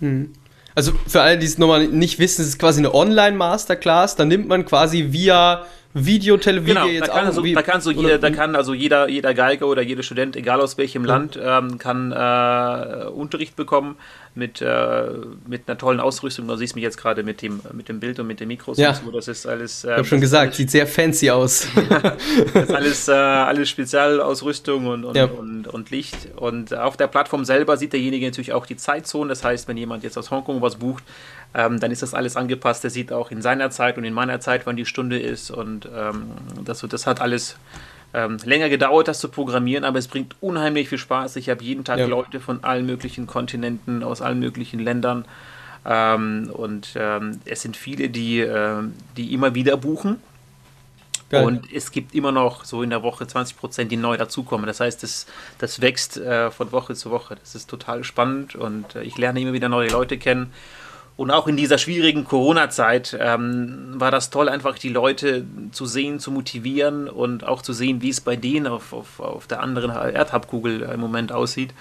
Mhm. 0.00 0.32
Also 0.74 0.92
für 1.06 1.22
alle, 1.22 1.38
die 1.38 1.46
es 1.46 1.58
nochmal 1.58 1.86
nicht 1.86 2.18
wissen, 2.18 2.42
es 2.42 2.48
ist 2.48 2.58
quasi 2.58 2.80
eine 2.80 2.92
Online-Masterclass. 2.92 4.16
Da 4.16 4.24
nimmt 4.24 4.48
man 4.48 4.64
quasi 4.64 5.12
via 5.12 5.64
Videotelevision 5.94 6.74
genau, 6.74 6.86
jetzt 6.88 7.02
da 7.02 7.12
kann 7.12 7.22
auch. 7.22 7.26
Also, 7.28 7.42
da, 7.54 7.62
kann 7.62 7.80
so 7.80 7.92
jeder, 7.92 8.18
da 8.18 8.30
kann 8.30 8.56
also 8.56 8.74
jeder, 8.74 9.08
jeder 9.08 9.32
Geiger 9.32 9.68
oder 9.68 9.80
jeder 9.80 10.02
Student, 10.02 10.34
egal 10.34 10.60
aus 10.60 10.76
welchem 10.76 11.04
ja. 11.04 11.08
Land, 11.08 11.38
ähm, 11.40 11.78
kann 11.78 12.10
äh, 12.10 13.06
Unterricht 13.06 13.54
bekommen 13.54 13.94
mit, 14.38 14.62
äh, 14.62 15.04
mit 15.46 15.68
einer 15.68 15.76
tollen 15.76 16.00
Ausrüstung. 16.00 16.46
Du 16.46 16.56
siehst 16.56 16.74
mich 16.74 16.82
jetzt 16.82 16.96
gerade 16.96 17.22
mit 17.22 17.42
dem, 17.42 17.60
mit 17.72 17.88
dem 17.88 18.00
Bild 18.00 18.18
und 18.20 18.26
mit 18.26 18.40
den 18.40 18.48
Mikros 18.48 18.78
ja. 18.78 18.94
so. 18.94 19.10
Das 19.10 19.28
ist 19.28 19.46
alles. 19.46 19.84
Äh, 19.84 19.88
ich 19.88 19.96
habe 19.98 20.04
schon 20.04 20.20
gesagt, 20.20 20.46
alles, 20.46 20.56
sieht 20.56 20.70
sehr 20.70 20.86
fancy 20.86 21.30
aus. 21.30 21.66
das 22.54 22.64
ist 22.64 22.74
alles, 22.74 23.08
äh, 23.08 23.12
alles 23.12 23.68
Spezialausrüstung 23.68 24.86
und, 24.86 25.04
und, 25.04 25.16
ja. 25.16 25.24
und, 25.24 25.66
und, 25.66 25.90
Licht. 25.90 26.16
Und 26.36 26.72
auf 26.72 26.96
der 26.96 27.08
Plattform 27.08 27.44
selber 27.44 27.76
sieht 27.76 27.92
derjenige 27.92 28.26
natürlich 28.26 28.52
auch 28.52 28.64
die 28.64 28.76
Zeitzone. 28.76 29.28
Das 29.28 29.44
heißt, 29.44 29.68
wenn 29.68 29.76
jemand 29.76 30.04
jetzt 30.04 30.16
aus 30.16 30.30
Hongkong 30.30 30.62
was 30.62 30.76
bucht, 30.76 31.02
ähm, 31.54 31.80
dann 31.80 31.90
ist 31.90 32.02
das 32.02 32.14
alles 32.14 32.36
angepasst. 32.36 32.84
Der 32.84 32.90
sieht 32.90 33.12
auch 33.12 33.30
in 33.30 33.42
seiner 33.42 33.70
Zeit 33.70 33.98
und 33.98 34.04
in 34.04 34.14
meiner 34.14 34.40
Zeit, 34.40 34.66
wann 34.66 34.76
die 34.76 34.86
Stunde 34.86 35.18
ist. 35.18 35.50
Und 35.50 35.88
ähm, 35.94 36.28
das, 36.64 36.80
das 36.88 37.06
hat 37.06 37.20
alles 37.20 37.56
ähm, 38.14 38.38
länger 38.44 38.68
gedauert, 38.68 39.08
das 39.08 39.20
zu 39.20 39.28
programmieren, 39.28 39.84
aber 39.84 39.98
es 39.98 40.08
bringt 40.08 40.36
unheimlich 40.40 40.88
viel 40.88 40.98
Spaß. 40.98 41.36
Ich 41.36 41.50
habe 41.50 41.62
jeden 41.62 41.84
Tag 41.84 41.98
ja. 41.98 42.06
Leute 42.06 42.40
von 42.40 42.64
allen 42.64 42.86
möglichen 42.86 43.26
Kontinenten, 43.26 44.02
aus 44.02 44.22
allen 44.22 44.38
möglichen 44.38 44.80
Ländern. 44.80 45.24
Ähm, 45.84 46.50
und 46.52 46.94
ähm, 46.96 47.40
es 47.44 47.62
sind 47.62 47.76
viele, 47.76 48.08
die, 48.08 48.40
äh, 48.40 48.82
die 49.16 49.32
immer 49.34 49.54
wieder 49.54 49.76
buchen. 49.76 50.20
Geil. 51.30 51.44
Und 51.44 51.70
es 51.70 51.90
gibt 51.90 52.14
immer 52.14 52.32
noch 52.32 52.64
so 52.64 52.82
in 52.82 52.88
der 52.88 53.02
Woche 53.02 53.26
20 53.26 53.58
Prozent, 53.58 53.92
die 53.92 53.98
neu 53.98 54.16
dazukommen. 54.16 54.66
Das 54.66 54.80
heißt, 54.80 55.02
das, 55.02 55.26
das 55.58 55.82
wächst 55.82 56.16
äh, 56.16 56.50
von 56.50 56.72
Woche 56.72 56.94
zu 56.94 57.10
Woche. 57.10 57.36
Das 57.36 57.54
ist 57.54 57.68
total 57.68 58.02
spannend 58.02 58.54
und 58.54 58.94
äh, 58.94 59.02
ich 59.02 59.18
lerne 59.18 59.40
immer 59.40 59.52
wieder 59.52 59.68
neue 59.68 59.90
Leute 59.90 60.16
kennen. 60.16 60.52
Und 61.18 61.32
auch 61.32 61.48
in 61.48 61.56
dieser 61.56 61.78
schwierigen 61.78 62.22
Corona-Zeit 62.22 63.18
ähm, 63.20 63.94
war 63.94 64.12
das 64.12 64.30
toll, 64.30 64.48
einfach 64.48 64.78
die 64.78 64.88
Leute 64.88 65.44
zu 65.72 65.84
sehen, 65.84 66.20
zu 66.20 66.30
motivieren 66.30 67.08
und 67.08 67.42
auch 67.42 67.60
zu 67.60 67.72
sehen, 67.72 68.00
wie 68.02 68.10
es 68.10 68.20
bei 68.20 68.36
denen 68.36 68.68
auf, 68.68 68.92
auf, 68.92 69.18
auf 69.18 69.48
der 69.48 69.60
anderen 69.60 69.90
Erdhalbkugel 69.90 70.82
im 70.82 71.00
Moment 71.00 71.32
aussieht. 71.32 71.74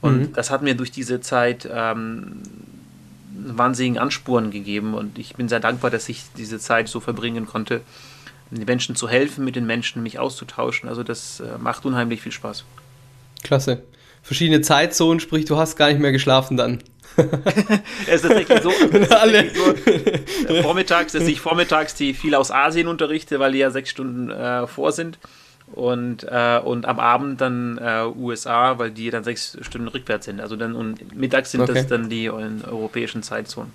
Und 0.00 0.18
mhm. 0.18 0.32
das 0.32 0.50
hat 0.50 0.62
mir 0.62 0.74
durch 0.74 0.90
diese 0.90 1.20
Zeit 1.20 1.68
ähm, 1.72 2.42
wahnsinnigen 3.32 3.96
Anspuren 3.96 4.50
gegeben. 4.50 4.94
Und 4.94 5.20
ich 5.20 5.36
bin 5.36 5.48
sehr 5.48 5.60
dankbar, 5.60 5.92
dass 5.92 6.08
ich 6.08 6.24
diese 6.36 6.58
Zeit 6.58 6.88
so 6.88 6.98
verbringen 6.98 7.46
konnte, 7.46 7.82
den 8.50 8.64
Menschen 8.64 8.96
zu 8.96 9.08
helfen, 9.08 9.44
mit 9.44 9.54
den 9.54 9.66
Menschen 9.66 10.02
mich 10.02 10.18
auszutauschen. 10.18 10.88
Also 10.88 11.04
das 11.04 11.38
äh, 11.38 11.58
macht 11.58 11.86
unheimlich 11.86 12.22
viel 12.22 12.32
Spaß. 12.32 12.64
Klasse. 13.44 13.84
Verschiedene 14.22 14.60
Zeitzonen, 14.60 15.20
sprich, 15.20 15.44
du 15.44 15.56
hast 15.56 15.76
gar 15.76 15.88
nicht 15.88 16.00
mehr 16.00 16.12
geschlafen 16.12 16.56
dann 16.56 16.82
es 18.06 18.22
ist 18.22 18.22
tatsächlich 18.22 18.62
so, 18.62 18.70
tatsächlich 19.08 19.52
so 19.56 20.52
äh, 20.54 20.62
vormittags, 20.62 21.12
dass 21.12 21.24
ich 21.24 21.40
vormittags 21.40 21.94
die 21.94 22.14
viel 22.14 22.34
aus 22.34 22.50
Asien 22.50 22.86
unterrichte, 22.86 23.38
weil 23.38 23.52
die 23.52 23.58
ja 23.58 23.70
sechs 23.70 23.90
Stunden 23.90 24.30
äh, 24.30 24.66
vor 24.66 24.92
sind. 24.92 25.18
Und, 25.72 26.24
äh, 26.24 26.60
und 26.64 26.86
am 26.86 26.98
Abend 26.98 27.40
dann 27.40 27.78
äh, 27.78 28.04
USA, 28.16 28.78
weil 28.78 28.90
die 28.90 29.10
dann 29.10 29.22
sechs 29.22 29.56
Stunden 29.60 29.86
rückwärts 29.86 30.26
sind. 30.26 30.40
Also 30.40 30.56
dann 30.56 30.74
und 30.74 31.14
mittags 31.14 31.52
sind 31.52 31.60
okay. 31.60 31.74
das 31.74 31.86
dann 31.86 32.08
die 32.08 32.28
europäischen 32.28 33.22
Zeitzonen. 33.22 33.72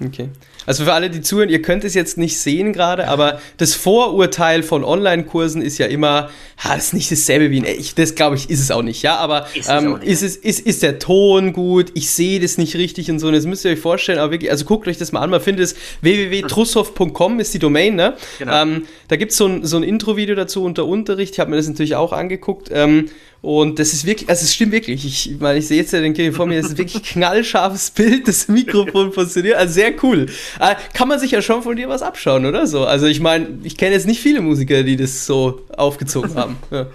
Okay. 0.00 0.28
Also 0.64 0.84
für 0.84 0.92
alle, 0.92 1.10
die 1.10 1.20
zuhören, 1.20 1.48
ihr 1.48 1.60
könnt 1.60 1.84
es 1.84 1.94
jetzt 1.94 2.18
nicht 2.18 2.38
sehen 2.38 2.72
gerade, 2.72 3.08
aber 3.08 3.40
das 3.56 3.74
Vorurteil 3.74 4.62
von 4.62 4.84
Online-Kursen 4.84 5.60
ist 5.60 5.78
ja 5.78 5.86
immer, 5.86 6.30
ha, 6.58 6.74
das 6.74 6.86
ist 6.86 6.94
nicht 6.94 7.10
dasselbe 7.10 7.50
wie 7.50 7.60
ein 7.60 7.64
echt. 7.64 7.98
Das 7.98 8.14
glaube 8.14 8.36
ich, 8.36 8.48
ist 8.48 8.60
es 8.60 8.70
auch 8.70 8.82
nicht, 8.82 9.02
ja. 9.02 9.16
Aber 9.16 9.46
ist, 9.54 9.68
ähm, 9.68 9.98
es 10.04 10.22
ist, 10.22 10.44
es, 10.44 10.58
ist, 10.58 10.66
ist 10.66 10.82
der 10.82 10.98
Ton 10.98 11.52
gut? 11.52 11.90
Ich 11.94 12.10
sehe 12.10 12.38
das 12.38 12.58
nicht 12.58 12.76
richtig 12.76 13.10
und 13.10 13.18
so. 13.18 13.26
Und 13.28 13.34
das 13.34 13.44
müsst 13.44 13.64
ihr 13.64 13.72
euch 13.72 13.80
vorstellen, 13.80 14.18
aber 14.18 14.30
wirklich, 14.30 14.50
also 14.50 14.64
guckt 14.64 14.86
euch 14.86 14.98
das 14.98 15.10
mal 15.10 15.20
an. 15.20 15.30
Man 15.30 15.40
findet 15.40 15.64
es 15.64 15.74
www.trussoft.com 16.00 17.40
ist 17.40 17.54
die 17.54 17.58
Domain, 17.58 17.96
ne? 17.96 18.14
Genau. 18.38 18.62
Ähm, 18.62 18.86
da 19.08 19.16
gibt 19.16 19.32
so 19.32 19.48
es 19.48 19.70
so 19.70 19.76
ein 19.76 19.82
Intro-Video 19.82 20.36
dazu 20.36 20.62
unter 20.62 20.86
Unterricht. 20.86 21.34
Ich 21.34 21.40
habe 21.40 21.50
mir 21.50 21.56
das 21.56 21.68
natürlich 21.68 21.96
auch 21.96 22.12
angeguckt. 22.12 22.70
Ähm, 22.72 23.10
und 23.42 23.80
das 23.80 23.92
ist 23.92 24.06
wirklich, 24.06 24.30
also 24.30 24.44
es 24.44 24.54
stimmt 24.54 24.70
wirklich. 24.70 25.04
Ich 25.04 25.40
meine, 25.40 25.58
ich 25.58 25.66
sehe 25.66 25.78
jetzt 25.78 25.92
ja 25.92 26.00
den 26.00 26.14
Kind 26.14 26.34
vor 26.34 26.46
mir, 26.46 26.62
das 26.62 26.70
ist 26.70 26.78
wirklich 26.78 27.02
knallscharfes 27.02 27.90
Bild, 27.94 28.28
das 28.28 28.46
Mikrofon 28.46 29.12
funktioniert. 29.12 29.56
Also 29.56 29.74
sehr 29.74 29.92
cool. 30.04 30.26
Äh, 30.60 30.76
kann 30.94 31.08
man 31.08 31.18
sich 31.18 31.32
ja 31.32 31.42
schon 31.42 31.60
von 31.60 31.74
dir 31.74 31.88
was 31.88 32.02
abschauen, 32.02 32.46
oder 32.46 32.68
so? 32.68 32.86
Also 32.86 33.06
ich 33.06 33.18
meine, 33.18 33.58
ich 33.64 33.76
kenne 33.76 33.94
jetzt 33.96 34.06
nicht 34.06 34.20
viele 34.20 34.40
Musiker, 34.40 34.84
die 34.84 34.96
das 34.96 35.26
so 35.26 35.60
aufgezogen 35.76 36.36
haben. 36.36 36.56
Ja. 36.70 36.86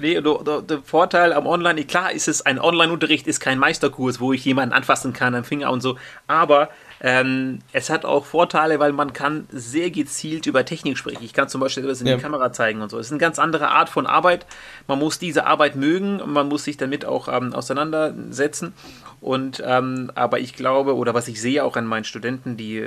Nee, 0.00 0.20
der, 0.20 0.62
der, 0.62 0.82
Vorteil 0.82 1.32
am 1.32 1.46
Online, 1.46 1.84
klar 1.84 2.12
ist 2.12 2.28
es, 2.28 2.42
ein 2.42 2.60
Online-Unterricht 2.60 3.26
ist 3.26 3.40
kein 3.40 3.58
Meisterkurs, 3.58 4.20
wo 4.20 4.32
ich 4.32 4.44
jemanden 4.44 4.74
anfassen 4.74 5.12
kann 5.12 5.34
am 5.34 5.44
Finger 5.44 5.70
und 5.70 5.80
so, 5.80 5.96
aber 6.26 6.68
ähm, 7.06 7.58
es 7.72 7.90
hat 7.90 8.06
auch 8.06 8.24
Vorteile, 8.24 8.78
weil 8.78 8.92
man 8.92 9.12
kann 9.12 9.46
sehr 9.52 9.90
gezielt 9.90 10.46
über 10.46 10.64
Technik 10.64 10.96
sprechen. 10.96 11.22
Ich 11.22 11.34
kann 11.34 11.50
zum 11.50 11.60
Beispiel 11.60 11.84
etwas 11.84 12.00
in 12.00 12.06
ja. 12.06 12.16
die 12.16 12.22
Kamera 12.22 12.50
zeigen 12.50 12.80
und 12.80 12.90
so. 12.90 12.98
Es 12.98 13.08
ist 13.08 13.12
eine 13.12 13.20
ganz 13.20 13.38
andere 13.38 13.68
Art 13.68 13.90
von 13.90 14.06
Arbeit. 14.06 14.46
Man 14.86 14.98
muss 14.98 15.18
diese 15.18 15.44
Arbeit 15.44 15.76
mögen, 15.76 16.22
man 16.24 16.48
muss 16.48 16.64
sich 16.64 16.78
damit 16.78 17.04
auch 17.04 17.28
ähm, 17.28 17.52
auseinandersetzen. 17.52 18.72
Und 19.20 19.62
ähm, 19.66 20.12
aber 20.14 20.40
ich 20.40 20.54
glaube, 20.54 20.96
oder 20.96 21.12
was 21.12 21.28
ich 21.28 21.42
sehe 21.42 21.62
auch 21.62 21.76
an 21.76 21.84
meinen 21.84 22.04
Studenten, 22.04 22.56
die, 22.56 22.82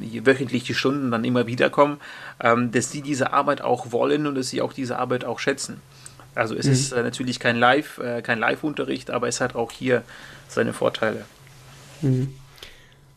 die 0.00 0.18
äh, 0.18 0.26
wöchentlich 0.26 0.62
die 0.62 0.74
Stunden 0.74 1.10
dann 1.10 1.24
immer 1.24 1.48
wieder 1.48 1.70
kommen, 1.70 1.98
ähm, 2.38 2.70
dass 2.70 2.92
sie 2.92 3.02
diese 3.02 3.32
Arbeit 3.32 3.62
auch 3.62 3.90
wollen 3.90 4.28
und 4.28 4.36
dass 4.36 4.50
sie 4.50 4.62
auch 4.62 4.72
diese 4.72 4.96
Arbeit 4.96 5.24
auch 5.24 5.40
schätzen. 5.40 5.80
Also 6.36 6.54
es 6.54 6.66
mhm. 6.66 6.72
ist 6.72 6.92
äh, 6.92 7.02
natürlich 7.02 7.40
kein 7.40 7.56
Live, 7.56 7.98
äh, 7.98 8.22
kein 8.22 8.38
Live-Unterricht, 8.38 9.10
aber 9.10 9.26
es 9.26 9.40
hat 9.40 9.56
auch 9.56 9.72
hier 9.72 10.04
seine 10.46 10.72
Vorteile. 10.72 11.24
Mhm. 12.00 12.32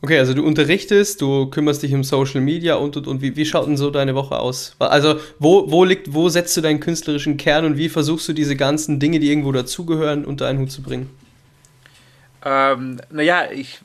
Okay, 0.02 0.20
also 0.20 0.36
du 0.36 0.46
unterrichtest, 0.46 1.22
du 1.22 1.48
kümmerst 1.48 1.82
dich 1.82 1.94
um 1.94 2.04
Social 2.04 2.40
Media 2.40 2.76
und 2.76 2.96
und 2.98 3.08
und. 3.08 3.22
Wie, 3.22 3.36
wie 3.36 3.46
schaut 3.46 3.68
denn 3.68 3.78
so 3.78 3.90
deine 3.90 4.14
Woche 4.14 4.38
aus? 4.38 4.76
Also, 4.78 5.20
wo, 5.40 5.72
wo 5.72 5.84
liegt, 5.84 6.14
wo 6.14 6.30
setzt 6.30 6.56
du 6.56 6.62
deinen 6.62 6.80
künstlerischen 6.80 7.38
Kern 7.38 7.66
und 7.66 7.78
wie 7.78 7.90
versuchst 7.90 8.28
du 8.28 8.34
diese 8.34 8.56
ganzen 8.56 9.00
Dinge, 9.00 9.20
die 9.20 9.30
irgendwo 9.30 9.52
dazugehören, 9.52 10.24
unter 10.24 10.48
einen 10.48 10.60
Hut 10.60 10.72
zu 10.72 10.84
bringen? 10.84 11.10
Ähm, 12.46 13.02
naja, 13.10 13.52
ich. 13.52 13.80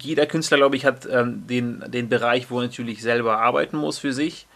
Jeder 0.00 0.26
Künstler, 0.26 0.58
glaube 0.58 0.76
ich, 0.76 0.86
hat 0.86 1.08
ähm, 1.10 1.44
den, 1.48 1.82
den 1.88 2.08
Bereich, 2.08 2.48
wo 2.52 2.60
er 2.60 2.66
natürlich 2.66 3.02
selber 3.02 3.38
arbeiten 3.40 3.76
muss 3.76 3.98
für 3.98 4.12
sich. 4.12 4.46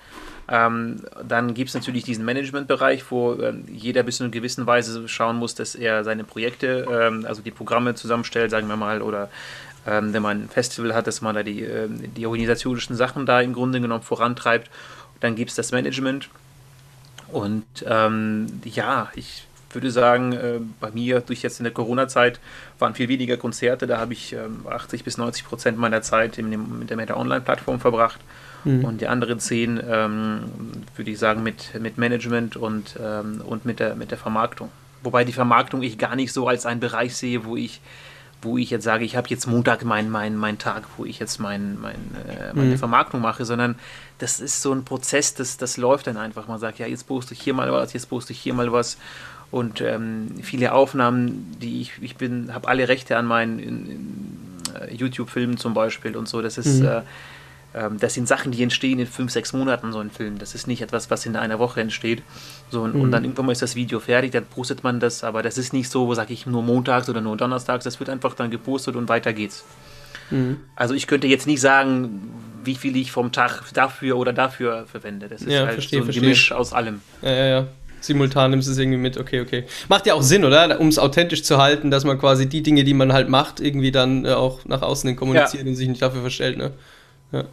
Ähm, 0.49 1.03
dann 1.27 1.55
gibt 1.55 1.69
es 1.69 1.75
natürlich 1.75 2.05
diesen 2.05 2.25
Managementbereich, 2.25 3.11
wo 3.11 3.35
ähm, 3.35 3.65
jeder 3.73 4.03
bis 4.03 4.17
zu 4.17 4.25
einer 4.25 4.33
gewissen 4.33 4.67
Weise 4.67 5.07
schauen 5.09 5.37
muss, 5.37 5.55
dass 5.55 5.77
er 5.77 6.03
seine 6.03 6.25
Projekte, 6.25 6.87
ähm, 6.91 7.25
also 7.25 7.41
die 7.41 7.53
Programme 7.53 7.95
zusammenstellt, 7.95 8.51
sagen 8.51 8.67
wir 8.67 8.77
mal, 8.77 9.01
oder 9.01 9.31
ähm, 9.87 10.13
wenn 10.13 10.23
man 10.23 10.43
ein 10.43 10.49
Festival 10.49 10.95
hat, 10.95 11.07
dass 11.07 11.21
man 11.21 11.35
da 11.35 11.43
die, 11.43 11.63
äh, 11.63 11.89
die 11.89 12.27
organisatorischen 12.27 12.97
Sachen 12.97 13.27
da 13.27 13.41
im 13.41 13.53
Grunde 13.53 13.81
genommen 13.81 14.03
vorantreibt. 14.03 14.71
Dann 15.21 15.37
gibt 15.37 15.51
es 15.51 15.57
das 15.57 15.73
Management. 15.73 16.29
Und 17.29 17.65
ähm, 17.87 18.47
ja, 18.65 19.11
ich 19.15 19.47
würde 19.73 19.91
sagen, 19.91 20.33
äh, 20.33 20.61
bei 20.81 20.91
mir 20.91 21.21
durch 21.21 21.43
jetzt 21.43 21.61
in 21.61 21.65
der 21.65 21.73
Corona-Zeit 21.73 22.41
waren 22.79 22.95
viel 22.95 23.09
weniger 23.09 23.37
Konzerte. 23.37 23.87
Da 23.87 23.99
habe 23.99 24.13
ich 24.13 24.33
ähm, 24.33 24.67
80 24.69 25.05
bis 25.05 25.17
90 25.17 25.45
Prozent 25.45 25.79
meiner 25.79 26.03
Zeit 26.03 26.39
in 26.39 26.51
dem, 26.51 26.81
mit 26.81 26.91
der 26.91 26.97
Meta-Online-Plattform 26.97 27.81
verbracht. 27.81 28.21
Mhm. 28.65 28.85
Und 28.85 29.01
die 29.01 29.07
anderen 29.07 29.39
zehn, 29.39 29.81
ähm, 29.89 30.41
würde 30.97 31.11
ich 31.11 31.19
sagen, 31.19 31.43
mit, 31.43 31.81
mit 31.81 31.99
Management 31.99 32.57
und, 32.57 32.97
ähm, 33.03 33.43
und 33.47 33.65
mit, 33.65 33.81
der, 33.81 33.95
mit 33.95 34.11
der 34.11 34.19
Vermarktung. 34.19 34.71
Wobei 35.03 35.25
die 35.25 35.33
Vermarktung 35.33 35.83
ich 35.83 35.97
gar 35.97 36.17
nicht 36.17 36.33
so 36.33 36.47
als 36.47 36.67
einen 36.67 36.81
Bereich 36.81 37.17
sehe, 37.17 37.45
wo 37.45 37.57
ich 37.57 37.81
wo 38.43 38.59
ich 38.59 38.71
jetzt 38.71 38.85
sage, 38.85 39.05
ich 39.05 39.17
habe 39.17 39.29
jetzt 39.29 39.47
Montag 39.47 39.85
meinen 39.85 40.11
mein, 40.11 40.37
mein 40.37 40.59
Tag, 40.59 40.85
wo 40.97 41.05
ich 41.05 41.19
jetzt 41.19 41.39
mein, 41.39 41.79
mein, 41.81 41.97
äh, 42.29 42.53
meine 42.55 42.71
mhm. 42.71 42.79
Vermarktung 42.79 43.21
mache, 43.21 43.45
sondern 43.45 43.77
das 44.19 44.41
ist 44.41 44.63
so 44.63 44.73
ein 44.73 44.85
Prozess, 44.85 45.35
das, 45.35 45.57
das 45.57 45.77
läuft 45.77 46.07
dann 46.07 46.17
einfach. 46.17 46.49
Man 46.49 46.59
sagt, 46.59 46.79
ja, 46.79 46.87
jetzt 46.87 47.07
poste 47.07 47.35
ich 47.35 47.41
hier 47.41 47.55
mal 47.55 47.71
was, 47.73 47.93
jetzt 47.93 48.09
poste 48.09 48.33
ich 48.33 48.41
hier 48.41 48.55
mal 48.55 48.73
was. 48.73 48.99
Und 49.51 49.81
ähm, 49.81 50.37
viele 50.43 50.73
Aufnahmen, 50.73 51.57
die 51.61 51.81
ich, 51.81 51.93
ich 52.01 52.17
bin, 52.17 52.55
habe 52.55 52.69
alle 52.69 52.89
Rechte 52.89 53.17
an 53.17 53.27
meinen 53.27 54.63
äh, 54.81 54.95
YouTube-Filmen 54.95 55.57
zum 55.57 55.75
Beispiel 55.75 56.17
und 56.17 56.29
so. 56.29 56.41
Das 56.41 56.57
ist, 56.57 56.81
mhm. 56.81 56.87
äh, 56.87 57.03
das 57.73 58.15
sind 58.15 58.27
Sachen, 58.27 58.53
die 58.53 58.63
entstehen 58.63 58.99
in 58.99 59.07
fünf, 59.07 59.31
sechs 59.31 59.53
Monaten, 59.53 59.93
so 59.93 59.99
ein 60.01 60.11
Film. 60.11 60.39
Das 60.39 60.55
ist 60.55 60.67
nicht 60.67 60.83
etwas, 60.83 61.11
was 61.11 61.25
in 61.27 61.37
einer 61.37 61.59
Woche 61.59 61.81
entsteht. 61.81 62.23
So, 62.71 62.83
und, 62.83 62.95
mhm. 62.95 63.03
und 63.03 63.11
dann 63.13 63.25
irgendwann 63.25 63.47
mal 63.47 63.53
ist 63.53 63.63
das 63.63 63.77
Video 63.77 64.01
fertig, 64.01 64.33
dann 64.33 64.45
postet 64.45 64.83
man 64.83 65.01
das, 65.01 65.25
aber 65.25 65.43
das 65.43 65.59
ist 65.59 65.73
nicht 65.73 65.89
so, 65.89 66.07
wo 66.07 66.15
sage 66.15 66.33
ich, 66.33 66.47
nur 66.47 66.63
montags 66.63 67.09
oder 67.09 67.21
nur 67.21 67.37
donnerstags, 67.37 67.85
das 67.85 68.01
wird 68.01 68.11
einfach 68.11 68.35
dann 68.35 68.51
gepostet 68.51 68.97
und 68.97 69.09
weiter 69.09 69.33
geht's. 69.33 69.65
Mhm. 70.31 70.59
Also 70.77 70.95
ich 70.95 71.07
könnte 71.07 71.27
jetzt 71.27 71.47
nicht 71.47 71.61
sagen, 71.61 72.31
wie 72.65 72.75
viel 72.75 72.97
ich 72.97 73.13
vom 73.13 73.33
Tag 73.33 73.63
dafür 73.73 74.17
oder 74.17 74.33
dafür 74.33 74.87
verwende. 74.87 75.29
Das 75.29 75.43
ist 75.43 75.53
ja, 75.53 75.61
halt 75.61 75.75
verstehe, 75.75 75.99
so 75.99 76.03
ein 76.03 76.05
verstehe. 76.07 76.23
Gemisch 76.23 76.53
aus 76.53 76.73
allem. 76.73 77.01
Ja, 77.23 77.31
ja, 77.31 77.47
ja. 77.47 77.67
Simultan 78.01 78.51
nimmst 78.51 78.67
du 78.67 78.73
es 78.73 78.79
irgendwie 78.79 78.99
mit, 78.99 79.19
okay, 79.19 79.41
okay. 79.43 79.65
Macht 79.89 80.07
ja 80.07 80.15
auch 80.15 80.23
Sinn, 80.23 80.45
oder? 80.45 80.81
Um 80.81 80.89
es 80.89 80.99
authentisch 80.99 81.43
zu 81.43 81.59
halten, 81.59 81.91
dass 81.91 82.05
man 82.05 82.19
quasi 82.19 82.49
die 82.49 82.63
Dinge, 82.63 82.83
die 82.85 82.95
man 82.95 83.13
halt 83.13 83.29
macht, 83.29 83.61
irgendwie 83.61 83.93
dann 83.93 84.25
äh, 84.25 84.31
auch 84.31 84.65
nach 84.65 84.83
außen 84.83 85.07
hin 85.07 85.17
kommuniziert 85.17 85.65
ja. 85.65 85.69
und 85.69 85.77
sich 85.77 85.89
nicht 85.89 86.01
dafür 86.01 86.23
verstellt, 86.23 86.57
ne? 86.57 86.73
Ja. 87.33 87.45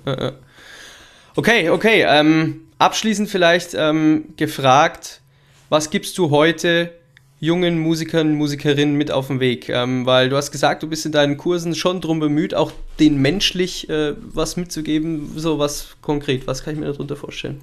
Okay, 1.35 1.69
okay. 1.69 2.03
Ähm, 2.07 2.61
abschließend 2.79 3.29
vielleicht 3.29 3.75
ähm, 3.75 4.33
gefragt, 4.37 5.21
was 5.69 5.89
gibst 5.89 6.17
du 6.17 6.29
heute 6.29 6.91
jungen 7.39 7.77
Musikern, 7.77 8.33
Musikerinnen 8.33 8.95
mit 8.95 9.11
auf 9.11 9.27
den 9.27 9.39
Weg? 9.39 9.69
Ähm, 9.69 10.05
weil 10.05 10.29
du 10.29 10.37
hast 10.37 10.51
gesagt, 10.51 10.83
du 10.83 10.87
bist 10.87 11.05
in 11.05 11.11
deinen 11.11 11.37
Kursen 11.37 11.75
schon 11.75 12.01
drum 12.01 12.19
bemüht, 12.19 12.55
auch 12.55 12.71
den 12.99 13.17
menschlich 13.21 13.89
äh, 13.89 14.15
was 14.17 14.57
mitzugeben. 14.57 15.33
So 15.35 15.59
was 15.59 15.95
konkret, 16.01 16.47
was 16.47 16.63
kann 16.63 16.73
ich 16.73 16.79
mir 16.79 16.87
darunter 16.87 17.15
vorstellen? 17.15 17.61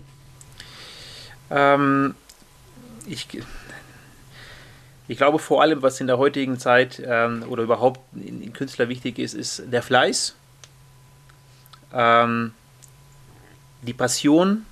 Ähm, 1.50 2.14
ich, 3.06 3.26
ich 5.08 5.16
glaube 5.16 5.38
vor 5.38 5.62
allem, 5.62 5.82
was 5.82 6.00
in 6.00 6.06
der 6.06 6.18
heutigen 6.18 6.58
Zeit 6.58 7.02
ähm, 7.04 7.44
oder 7.48 7.62
überhaupt 7.62 8.00
in, 8.14 8.42
in, 8.42 8.52
Künstler 8.52 8.88
wichtig 8.88 9.18
ist, 9.18 9.34
ist 9.34 9.64
der 9.70 9.82
Fleiß. 9.82 10.36
Ähm, 11.94 12.52
die 13.82 13.92
Passion, 13.92 14.64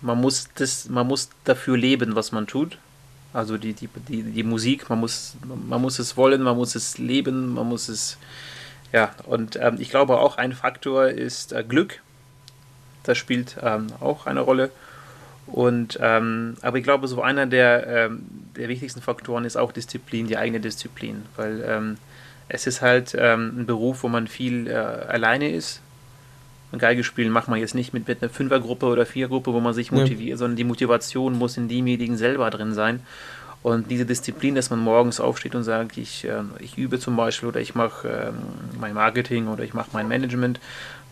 man 0.00 0.20
muss, 0.20 0.48
das, 0.54 0.88
man 0.88 1.06
muss 1.06 1.30
dafür 1.44 1.76
leben, 1.76 2.14
was 2.14 2.32
man 2.32 2.46
tut. 2.46 2.78
Also 3.32 3.58
die, 3.58 3.72
die, 3.72 3.88
die, 4.08 4.22
die 4.22 4.42
Musik, 4.44 4.88
man 4.88 5.00
muss, 5.00 5.36
man 5.44 5.80
muss 5.80 5.98
es 5.98 6.16
wollen, 6.16 6.42
man 6.42 6.56
muss 6.56 6.74
es 6.76 6.98
leben, 6.98 7.54
man 7.54 7.68
muss 7.68 7.88
es, 7.88 8.16
ja, 8.92 9.10
und 9.26 9.56
ähm, 9.56 9.76
ich 9.80 9.90
glaube 9.90 10.18
auch 10.18 10.38
ein 10.38 10.52
Faktor 10.52 11.08
ist 11.08 11.52
äh, 11.52 11.64
Glück. 11.64 12.00
Das 13.02 13.18
spielt 13.18 13.56
ähm, 13.60 13.88
auch 14.00 14.26
eine 14.26 14.40
Rolle. 14.40 14.70
Und, 15.46 15.98
ähm, 16.00 16.56
aber 16.62 16.78
ich 16.78 16.84
glaube, 16.84 17.06
so 17.08 17.22
einer 17.22 17.46
der, 17.46 17.86
ähm, 17.86 18.22
der 18.56 18.68
wichtigsten 18.68 19.02
Faktoren 19.02 19.44
ist 19.44 19.56
auch 19.56 19.72
Disziplin, 19.72 20.26
die 20.26 20.38
eigene 20.38 20.60
Disziplin, 20.60 21.24
weil 21.36 21.62
ähm, 21.66 21.98
es 22.48 22.66
ist 22.66 22.80
halt 22.80 23.14
ähm, 23.18 23.60
ein 23.60 23.66
Beruf, 23.66 24.02
wo 24.04 24.08
man 24.08 24.26
viel 24.26 24.68
äh, 24.68 24.74
alleine 24.74 25.50
ist, 25.50 25.80
Geige 26.78 27.04
spielen 27.04 27.30
macht 27.30 27.48
man 27.48 27.58
jetzt 27.58 27.74
nicht 27.74 27.92
mit, 27.92 28.08
mit 28.08 28.22
einer 28.22 28.30
Fünfergruppe 28.30 28.86
oder 28.86 29.06
Viergruppe, 29.06 29.52
wo 29.52 29.60
man 29.60 29.74
sich 29.74 29.92
motiviert, 29.92 30.30
ja. 30.30 30.36
sondern 30.36 30.56
die 30.56 30.64
Motivation 30.64 31.38
muss 31.38 31.56
in 31.56 31.68
demjenigen 31.68 32.16
selber 32.16 32.50
drin 32.50 32.74
sein. 32.74 33.00
Und 33.62 33.90
diese 33.90 34.04
Disziplin, 34.04 34.54
dass 34.54 34.68
man 34.68 34.78
morgens 34.78 35.20
aufsteht 35.20 35.54
und 35.54 35.64
sagt, 35.64 35.96
ich, 35.96 36.26
äh, 36.26 36.42
ich 36.58 36.76
übe 36.76 36.98
zum 36.98 37.16
Beispiel 37.16 37.48
oder 37.48 37.60
ich 37.60 37.74
mache 37.74 38.08
äh, 38.08 38.32
mein 38.78 38.92
Marketing 38.92 39.48
oder 39.48 39.64
ich 39.64 39.72
mache 39.72 39.88
mein 39.94 40.06
Management 40.06 40.60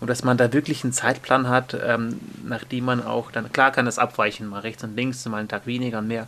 und 0.00 0.10
dass 0.10 0.22
man 0.22 0.36
da 0.36 0.52
wirklich 0.52 0.84
einen 0.84 0.92
Zeitplan 0.92 1.48
hat, 1.48 1.74
ähm, 1.82 2.20
nachdem 2.44 2.84
man 2.84 3.02
auch, 3.02 3.30
dann 3.30 3.50
klar 3.52 3.70
kann 3.70 3.86
das 3.86 3.98
abweichen, 3.98 4.48
mal 4.48 4.60
rechts 4.60 4.84
und 4.84 4.96
links, 4.96 5.24
mal 5.26 5.38
einen 5.38 5.48
Tag 5.48 5.66
weniger 5.66 6.00
und 6.00 6.08
mehr. 6.08 6.26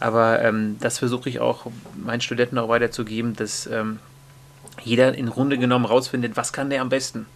Aber 0.00 0.40
ähm, 0.40 0.76
das 0.80 0.98
versuche 0.98 1.28
ich 1.28 1.40
auch 1.40 1.66
meinen 1.96 2.20
Studenten 2.20 2.56
auch 2.58 2.68
weiterzugeben, 2.68 3.34
dass 3.36 3.66
ähm, 3.66 3.98
jeder 4.82 5.14
in 5.14 5.28
Runde 5.28 5.58
genommen 5.58 5.84
rausfindet, 5.84 6.36
was 6.36 6.52
kann 6.52 6.70
der 6.70 6.80
am 6.80 6.88
besten. 6.88 7.26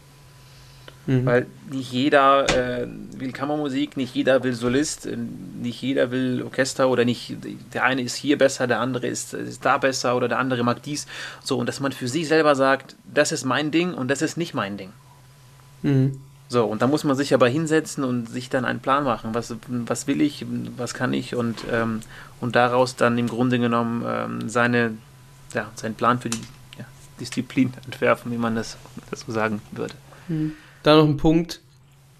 Mhm. 1.06 1.26
Weil 1.26 1.46
nicht 1.70 1.92
jeder 1.92 2.46
äh, 2.56 2.86
will 3.16 3.32
Kammermusik, 3.32 3.96
nicht 3.96 4.14
jeder 4.14 4.44
will 4.44 4.54
Solist, 4.54 5.06
äh, 5.06 5.16
nicht 5.16 5.82
jeder 5.82 6.10
will 6.10 6.42
Orchester 6.42 6.88
oder 6.88 7.04
nicht, 7.04 7.36
der 7.74 7.84
eine 7.84 8.02
ist 8.02 8.14
hier 8.14 8.38
besser, 8.38 8.66
der 8.66 8.80
andere 8.80 9.08
ist, 9.08 9.34
ist 9.34 9.64
da 9.64 9.78
besser 9.78 10.16
oder 10.16 10.28
der 10.28 10.38
andere 10.38 10.62
mag 10.62 10.82
dies. 10.82 11.06
So, 11.42 11.58
und 11.58 11.66
dass 11.66 11.80
man 11.80 11.92
für 11.92 12.06
sich 12.06 12.28
selber 12.28 12.54
sagt, 12.54 12.94
das 13.12 13.32
ist 13.32 13.44
mein 13.44 13.70
Ding 13.70 13.94
und 13.94 14.08
das 14.08 14.22
ist 14.22 14.36
nicht 14.36 14.54
mein 14.54 14.76
Ding. 14.76 14.90
Mhm. 15.82 16.20
So, 16.48 16.66
und 16.66 16.82
da 16.82 16.86
muss 16.86 17.02
man 17.02 17.16
sich 17.16 17.34
aber 17.34 17.48
hinsetzen 17.48 18.04
und 18.04 18.28
sich 18.28 18.50
dann 18.50 18.64
einen 18.64 18.80
Plan 18.80 19.04
machen. 19.04 19.30
Was, 19.32 19.54
was 19.68 20.06
will 20.06 20.20
ich, 20.20 20.44
was 20.76 20.94
kann 20.94 21.14
ich 21.14 21.34
und, 21.34 21.64
ähm, 21.72 22.00
und 22.40 22.54
daraus 22.54 22.94
dann 22.94 23.18
im 23.18 23.26
Grunde 23.26 23.58
genommen 23.58 24.04
ähm, 24.06 24.48
seine, 24.48 24.92
ja, 25.54 25.70
seinen 25.74 25.94
Plan 25.94 26.20
für 26.20 26.28
die 26.28 26.40
ja, 26.78 26.84
Disziplin 27.18 27.72
entwerfen, 27.86 28.30
wie 28.30 28.36
man 28.36 28.54
das, 28.54 28.76
das 29.10 29.20
so 29.20 29.32
sagen 29.32 29.62
würde. 29.72 29.94
Mhm. 30.28 30.52
Da 30.82 30.96
noch 30.96 31.04
ein 31.04 31.16
Punkt. 31.16 31.60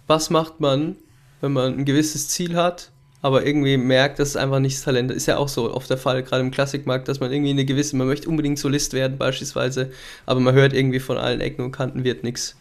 Was 0.07 0.31
macht 0.31 0.61
man, 0.61 0.97
wenn 1.41 1.53
man 1.53 1.79
ein 1.79 1.85
gewisses 1.85 2.29
Ziel 2.29 2.57
hat, 2.57 2.91
aber 3.23 3.47
irgendwie 3.47 3.77
merkt, 3.77 4.19
dass 4.19 4.31
es 4.31 4.37
einfach 4.37 4.59
nicht 4.59 4.83
Talent 4.83 5.11
ist? 5.11 5.19
Ist 5.19 5.27
ja 5.27 5.37
auch 5.37 5.49
so 5.49 5.73
oft 5.75 5.89
der 5.91 5.97
Fall, 5.97 6.23
gerade 6.23 6.43
im 6.43 6.51
Klassikmarkt, 6.51 7.09
dass 7.09 7.21
man 7.21 7.33
irgendwie 7.33 7.51
eine 7.51 7.65
gewisse, 7.65 7.97
man 7.97 8.07
möchte 8.07 8.29
unbedingt 8.29 8.59
Solist 8.59 8.93
werden 8.93 9.19
beispielsweise, 9.19 9.91
aber 10.27 10.41
man 10.41 10.55
hört 10.55 10.73
irgendwie 10.73 11.01
von 11.01 11.17
allen 11.17 11.41
Ecken 11.41 11.65
und 11.65 11.73
Kanten 11.73 12.05
wird 12.05 12.25
nichts. 12.25 12.57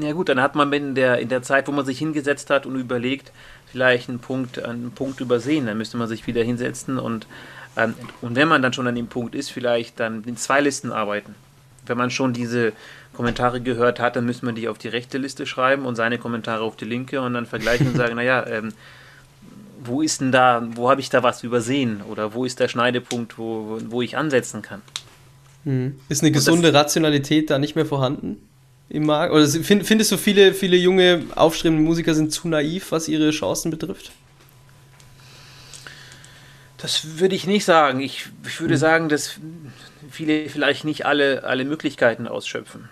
Ja 0.00 0.12
gut, 0.12 0.30
dann 0.30 0.40
hat 0.40 0.54
man 0.54 0.72
in 0.72 0.94
der, 0.94 1.18
in 1.18 1.28
der 1.28 1.42
Zeit, 1.42 1.68
wo 1.68 1.72
man 1.72 1.84
sich 1.84 1.98
hingesetzt 1.98 2.48
hat 2.48 2.64
und 2.64 2.76
überlegt, 2.76 3.32
vielleicht 3.66 4.08
einen 4.08 4.18
Punkt, 4.18 4.62
einen 4.64 4.92
Punkt 4.92 5.20
übersehen. 5.20 5.66
Dann 5.66 5.76
müsste 5.76 5.96
man 5.96 6.08
sich 6.08 6.26
wieder 6.26 6.42
hinsetzen 6.42 6.98
und, 6.98 7.26
ähm, 7.76 7.94
und 8.22 8.36
wenn 8.36 8.48
man 8.48 8.62
dann 8.62 8.72
schon 8.72 8.86
an 8.86 8.94
dem 8.94 9.08
Punkt 9.08 9.34
ist, 9.34 9.50
vielleicht 9.50 10.00
dann 10.00 10.24
in 10.24 10.36
zwei 10.36 10.60
Listen 10.60 10.90
arbeiten. 10.92 11.34
Wenn 11.86 11.98
man 11.98 12.10
schon 12.10 12.32
diese 12.32 12.72
Kommentare 13.14 13.60
gehört 13.60 14.00
hat, 14.00 14.16
dann 14.16 14.26
müssen 14.26 14.46
wir 14.46 14.52
die 14.52 14.68
auf 14.68 14.78
die 14.78 14.88
rechte 14.88 15.18
Liste 15.18 15.46
schreiben 15.46 15.86
und 15.86 15.96
seine 15.96 16.18
Kommentare 16.18 16.62
auf 16.62 16.76
die 16.76 16.84
linke 16.84 17.20
und 17.20 17.34
dann 17.34 17.46
vergleichen 17.46 17.88
und 17.88 17.96
sagen, 17.96 18.16
naja, 18.16 18.46
ähm, 18.46 18.72
wo 19.84 20.02
ist 20.02 20.20
denn 20.20 20.32
da, 20.32 20.66
wo 20.74 20.90
habe 20.90 21.00
ich 21.00 21.10
da 21.10 21.22
was 21.22 21.42
übersehen 21.42 22.02
oder 22.02 22.34
wo 22.34 22.44
ist 22.44 22.60
der 22.60 22.68
Schneidepunkt, 22.68 23.38
wo, 23.38 23.78
wo 23.88 24.02
ich 24.02 24.16
ansetzen 24.16 24.62
kann. 24.62 24.82
Mhm. 25.64 25.98
Ist 26.08 26.22
eine 26.22 26.32
gesunde 26.32 26.72
das, 26.72 26.82
Rationalität 26.82 27.50
da 27.50 27.58
nicht 27.58 27.76
mehr 27.76 27.86
vorhanden 27.86 28.38
im 28.88 29.06
Markt? 29.06 29.32
Oder 29.32 29.46
findest 29.46 30.12
du 30.12 30.16
viele, 30.16 30.54
viele 30.54 30.76
junge, 30.76 31.24
aufstrebende 31.34 31.82
Musiker 31.82 32.14
sind 32.14 32.32
zu 32.32 32.48
naiv, 32.48 32.92
was 32.92 33.08
ihre 33.08 33.30
Chancen 33.30 33.70
betrifft? 33.70 34.12
Das 36.84 37.18
würde 37.18 37.34
ich 37.34 37.46
nicht 37.46 37.64
sagen. 37.64 38.00
Ich, 38.00 38.26
ich 38.46 38.60
würde 38.60 38.74
mhm. 38.74 38.78
sagen, 38.78 39.08
dass 39.08 39.40
viele 40.10 40.50
vielleicht 40.50 40.84
nicht 40.84 41.06
alle, 41.06 41.42
alle 41.44 41.64
Möglichkeiten 41.64 42.28
ausschöpfen. 42.28 42.90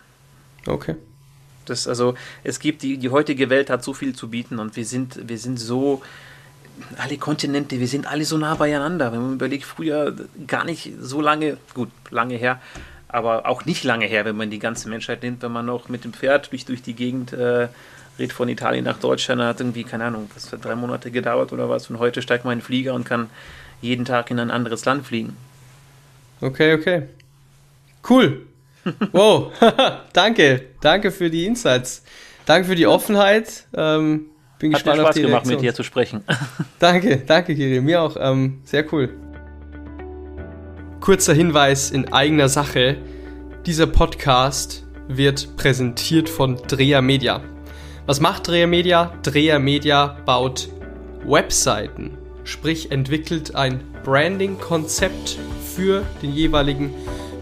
Okay. 0.67 0.95
Das, 1.67 1.87
also, 1.87 2.15
es 2.43 2.59
gibt, 2.59 2.81
die, 2.81 2.97
die 2.97 3.11
heutige 3.11 3.51
Welt 3.51 3.69
hat 3.69 3.85
so 3.85 3.93
viel 3.93 4.15
zu 4.15 4.31
bieten 4.31 4.59
und 4.59 4.77
wir 4.77 4.87
sind, 4.87 5.29
wir 5.29 5.37
sind 5.37 5.61
so, 5.61 6.01
alle 6.97 7.19
Kontinente, 7.19 7.81
wir 7.81 7.87
sind 7.87 8.07
alle 8.07 8.25
so 8.25 8.39
nah 8.39 8.55
beieinander. 8.55 9.13
Wenn 9.13 9.21
man 9.21 9.35
überlegt, 9.35 9.65
früher 9.65 10.17
gar 10.47 10.65
nicht 10.65 10.93
so 10.99 11.21
lange, 11.21 11.59
gut, 11.75 11.91
lange 12.09 12.37
her, 12.37 12.63
aber 13.09 13.45
auch 13.45 13.67
nicht 13.67 13.85
lange 13.85 14.07
her, 14.07 14.25
wenn 14.25 14.37
man 14.37 14.49
die 14.49 14.59
ganze 14.59 14.89
Menschheit 14.89 15.23
nimmt, 15.23 15.43
wenn 15.43 15.53
man 15.53 15.67
noch 15.67 15.91
mit 15.91 16.05
dem 16.05 16.15
Pferd 16.15 16.51
durch, 16.51 16.65
durch 16.65 16.81
die 16.81 16.95
Gegend 16.95 17.35
äh, 17.35 17.69
redet 18.19 18.33
von 18.33 18.49
Italien 18.49 18.87
nach 18.87 18.99
Deutschland, 18.99 19.43
hat 19.43 19.61
irgendwie, 19.61 19.85
keine 19.85 20.05
Ahnung, 20.05 20.31
was 20.33 20.49
für 20.49 20.57
drei 20.57 20.77
Monate 20.77 21.11
gedauert 21.11 21.53
oder 21.53 21.69
was. 21.69 21.91
Und 21.91 21.99
heute 21.99 22.23
steigt 22.23 22.47
man 22.47 22.55
in 22.55 22.61
den 22.61 22.65
Flieger 22.65 22.95
und 22.95 23.05
kann 23.05 23.29
jeden 23.83 24.05
Tag 24.05 24.31
in 24.31 24.39
ein 24.39 24.51
anderes 24.51 24.85
Land 24.85 25.07
fliegen. 25.07 25.37
Okay, 26.41 26.75
okay. 26.75 27.03
Cool. 28.09 28.47
Wow, 29.13 29.53
danke. 30.13 30.65
Danke 30.81 31.13
für 31.13 31.31
die 31.31 31.47
Insights. 31.47 32.03
Danke 32.47 32.67
für 32.67 32.75
die 32.75 32.89
Offenheit. 32.89 33.67
Ähm, 33.77 34.27
bin 34.59 34.73
Hat 34.73 34.79
gespannt 34.81 34.97
mir 34.97 35.03
Spaß 35.03 35.09
auf 35.11 35.15
die 35.15 35.23
gemacht, 35.23 35.35
Reaktion. 35.47 35.55
mit 35.55 35.65
dir 35.65 35.75
zu 35.75 35.83
sprechen. 35.85 36.25
danke, 36.81 37.19
danke, 37.19 37.55
Kiri. 37.55 37.81
Mir 37.81 38.03
auch. 38.03 38.17
Ähm, 38.19 38.61
sehr 38.65 38.93
cool. 38.93 39.11
Kurzer 41.01 41.35
Hinweis 41.35 41.93
in 41.93 42.13
eigener 42.13 42.49
Sache. 42.49 42.97
Dieser 43.67 43.87
Podcast 43.87 44.85
wird 45.07 45.57
präsentiert 45.57 46.29
von 46.29 46.57
Dreher 46.67 47.03
Media. 47.03 47.41
Was 48.07 48.21
macht 48.21 48.49
Dreher 48.49 48.67
Media? 48.67 49.13
Dreher 49.23 49.61
Media 49.61 50.17
baut 50.27 50.69
Webseiten, 51.25 52.19
sprich 52.45 52.91
entwickelt 52.91 53.55
ein 53.55 53.81
Branding-Konzept 54.05 55.39
für 55.75 56.03
den 56.23 56.33
jeweiligen 56.33 56.95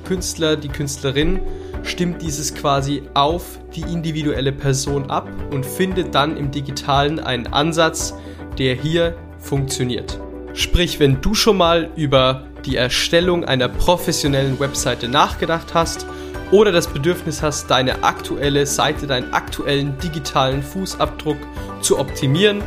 Künstler, 0.05 0.57
die 0.57 0.69
Künstlerin, 0.69 1.41
stimmt 1.83 2.23
dieses 2.23 2.55
quasi 2.55 3.03
auf 3.15 3.59
die 3.75 3.83
individuelle 3.83 4.53
Person 4.53 5.11
ab 5.11 5.29
und 5.51 5.65
findet 5.65 6.15
dann 6.15 6.37
im 6.37 6.51
digitalen 6.51 7.21
einen 7.21 7.47
Ansatz, 7.47 8.15
der 8.59 8.75
hier 8.75 9.17
funktioniert. 9.38 10.21
Sprich, 10.53 11.01
wenn 11.01 11.21
du 11.21 11.35
schon 11.35 11.57
mal 11.57 11.90
über 11.96 12.44
die 12.65 12.77
Erstellung 12.77 13.44
einer 13.44 13.69
professionellen 13.69 14.59
Webseite 14.61 15.09
nachgedacht 15.09 15.75
hast 15.75 16.07
oder 16.51 16.73
das 16.73 16.88
Bedürfnis 16.88 17.42
hast, 17.42 17.71
deine 17.71 18.03
aktuelle 18.03 18.67
Seite, 18.67 19.07
deinen 19.07 19.33
aktuellen 19.33 19.96
digitalen 19.98 20.63
Fußabdruck 20.63 21.38
zu 21.81 21.98
optimieren, 21.98 22.63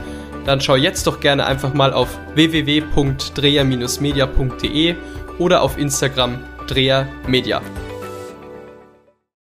dann 0.46 0.62
schau 0.62 0.76
jetzt 0.76 1.08
doch 1.08 1.20
gerne 1.20 1.46
einfach 1.46 1.74
mal 1.74 1.92
auf 1.94 2.20
www.dreher-media.de 2.36 4.96
oder 5.40 5.62
auf 5.62 5.78
Instagram 5.78 6.38
Dreher 6.68 7.08
Media. 7.28 7.62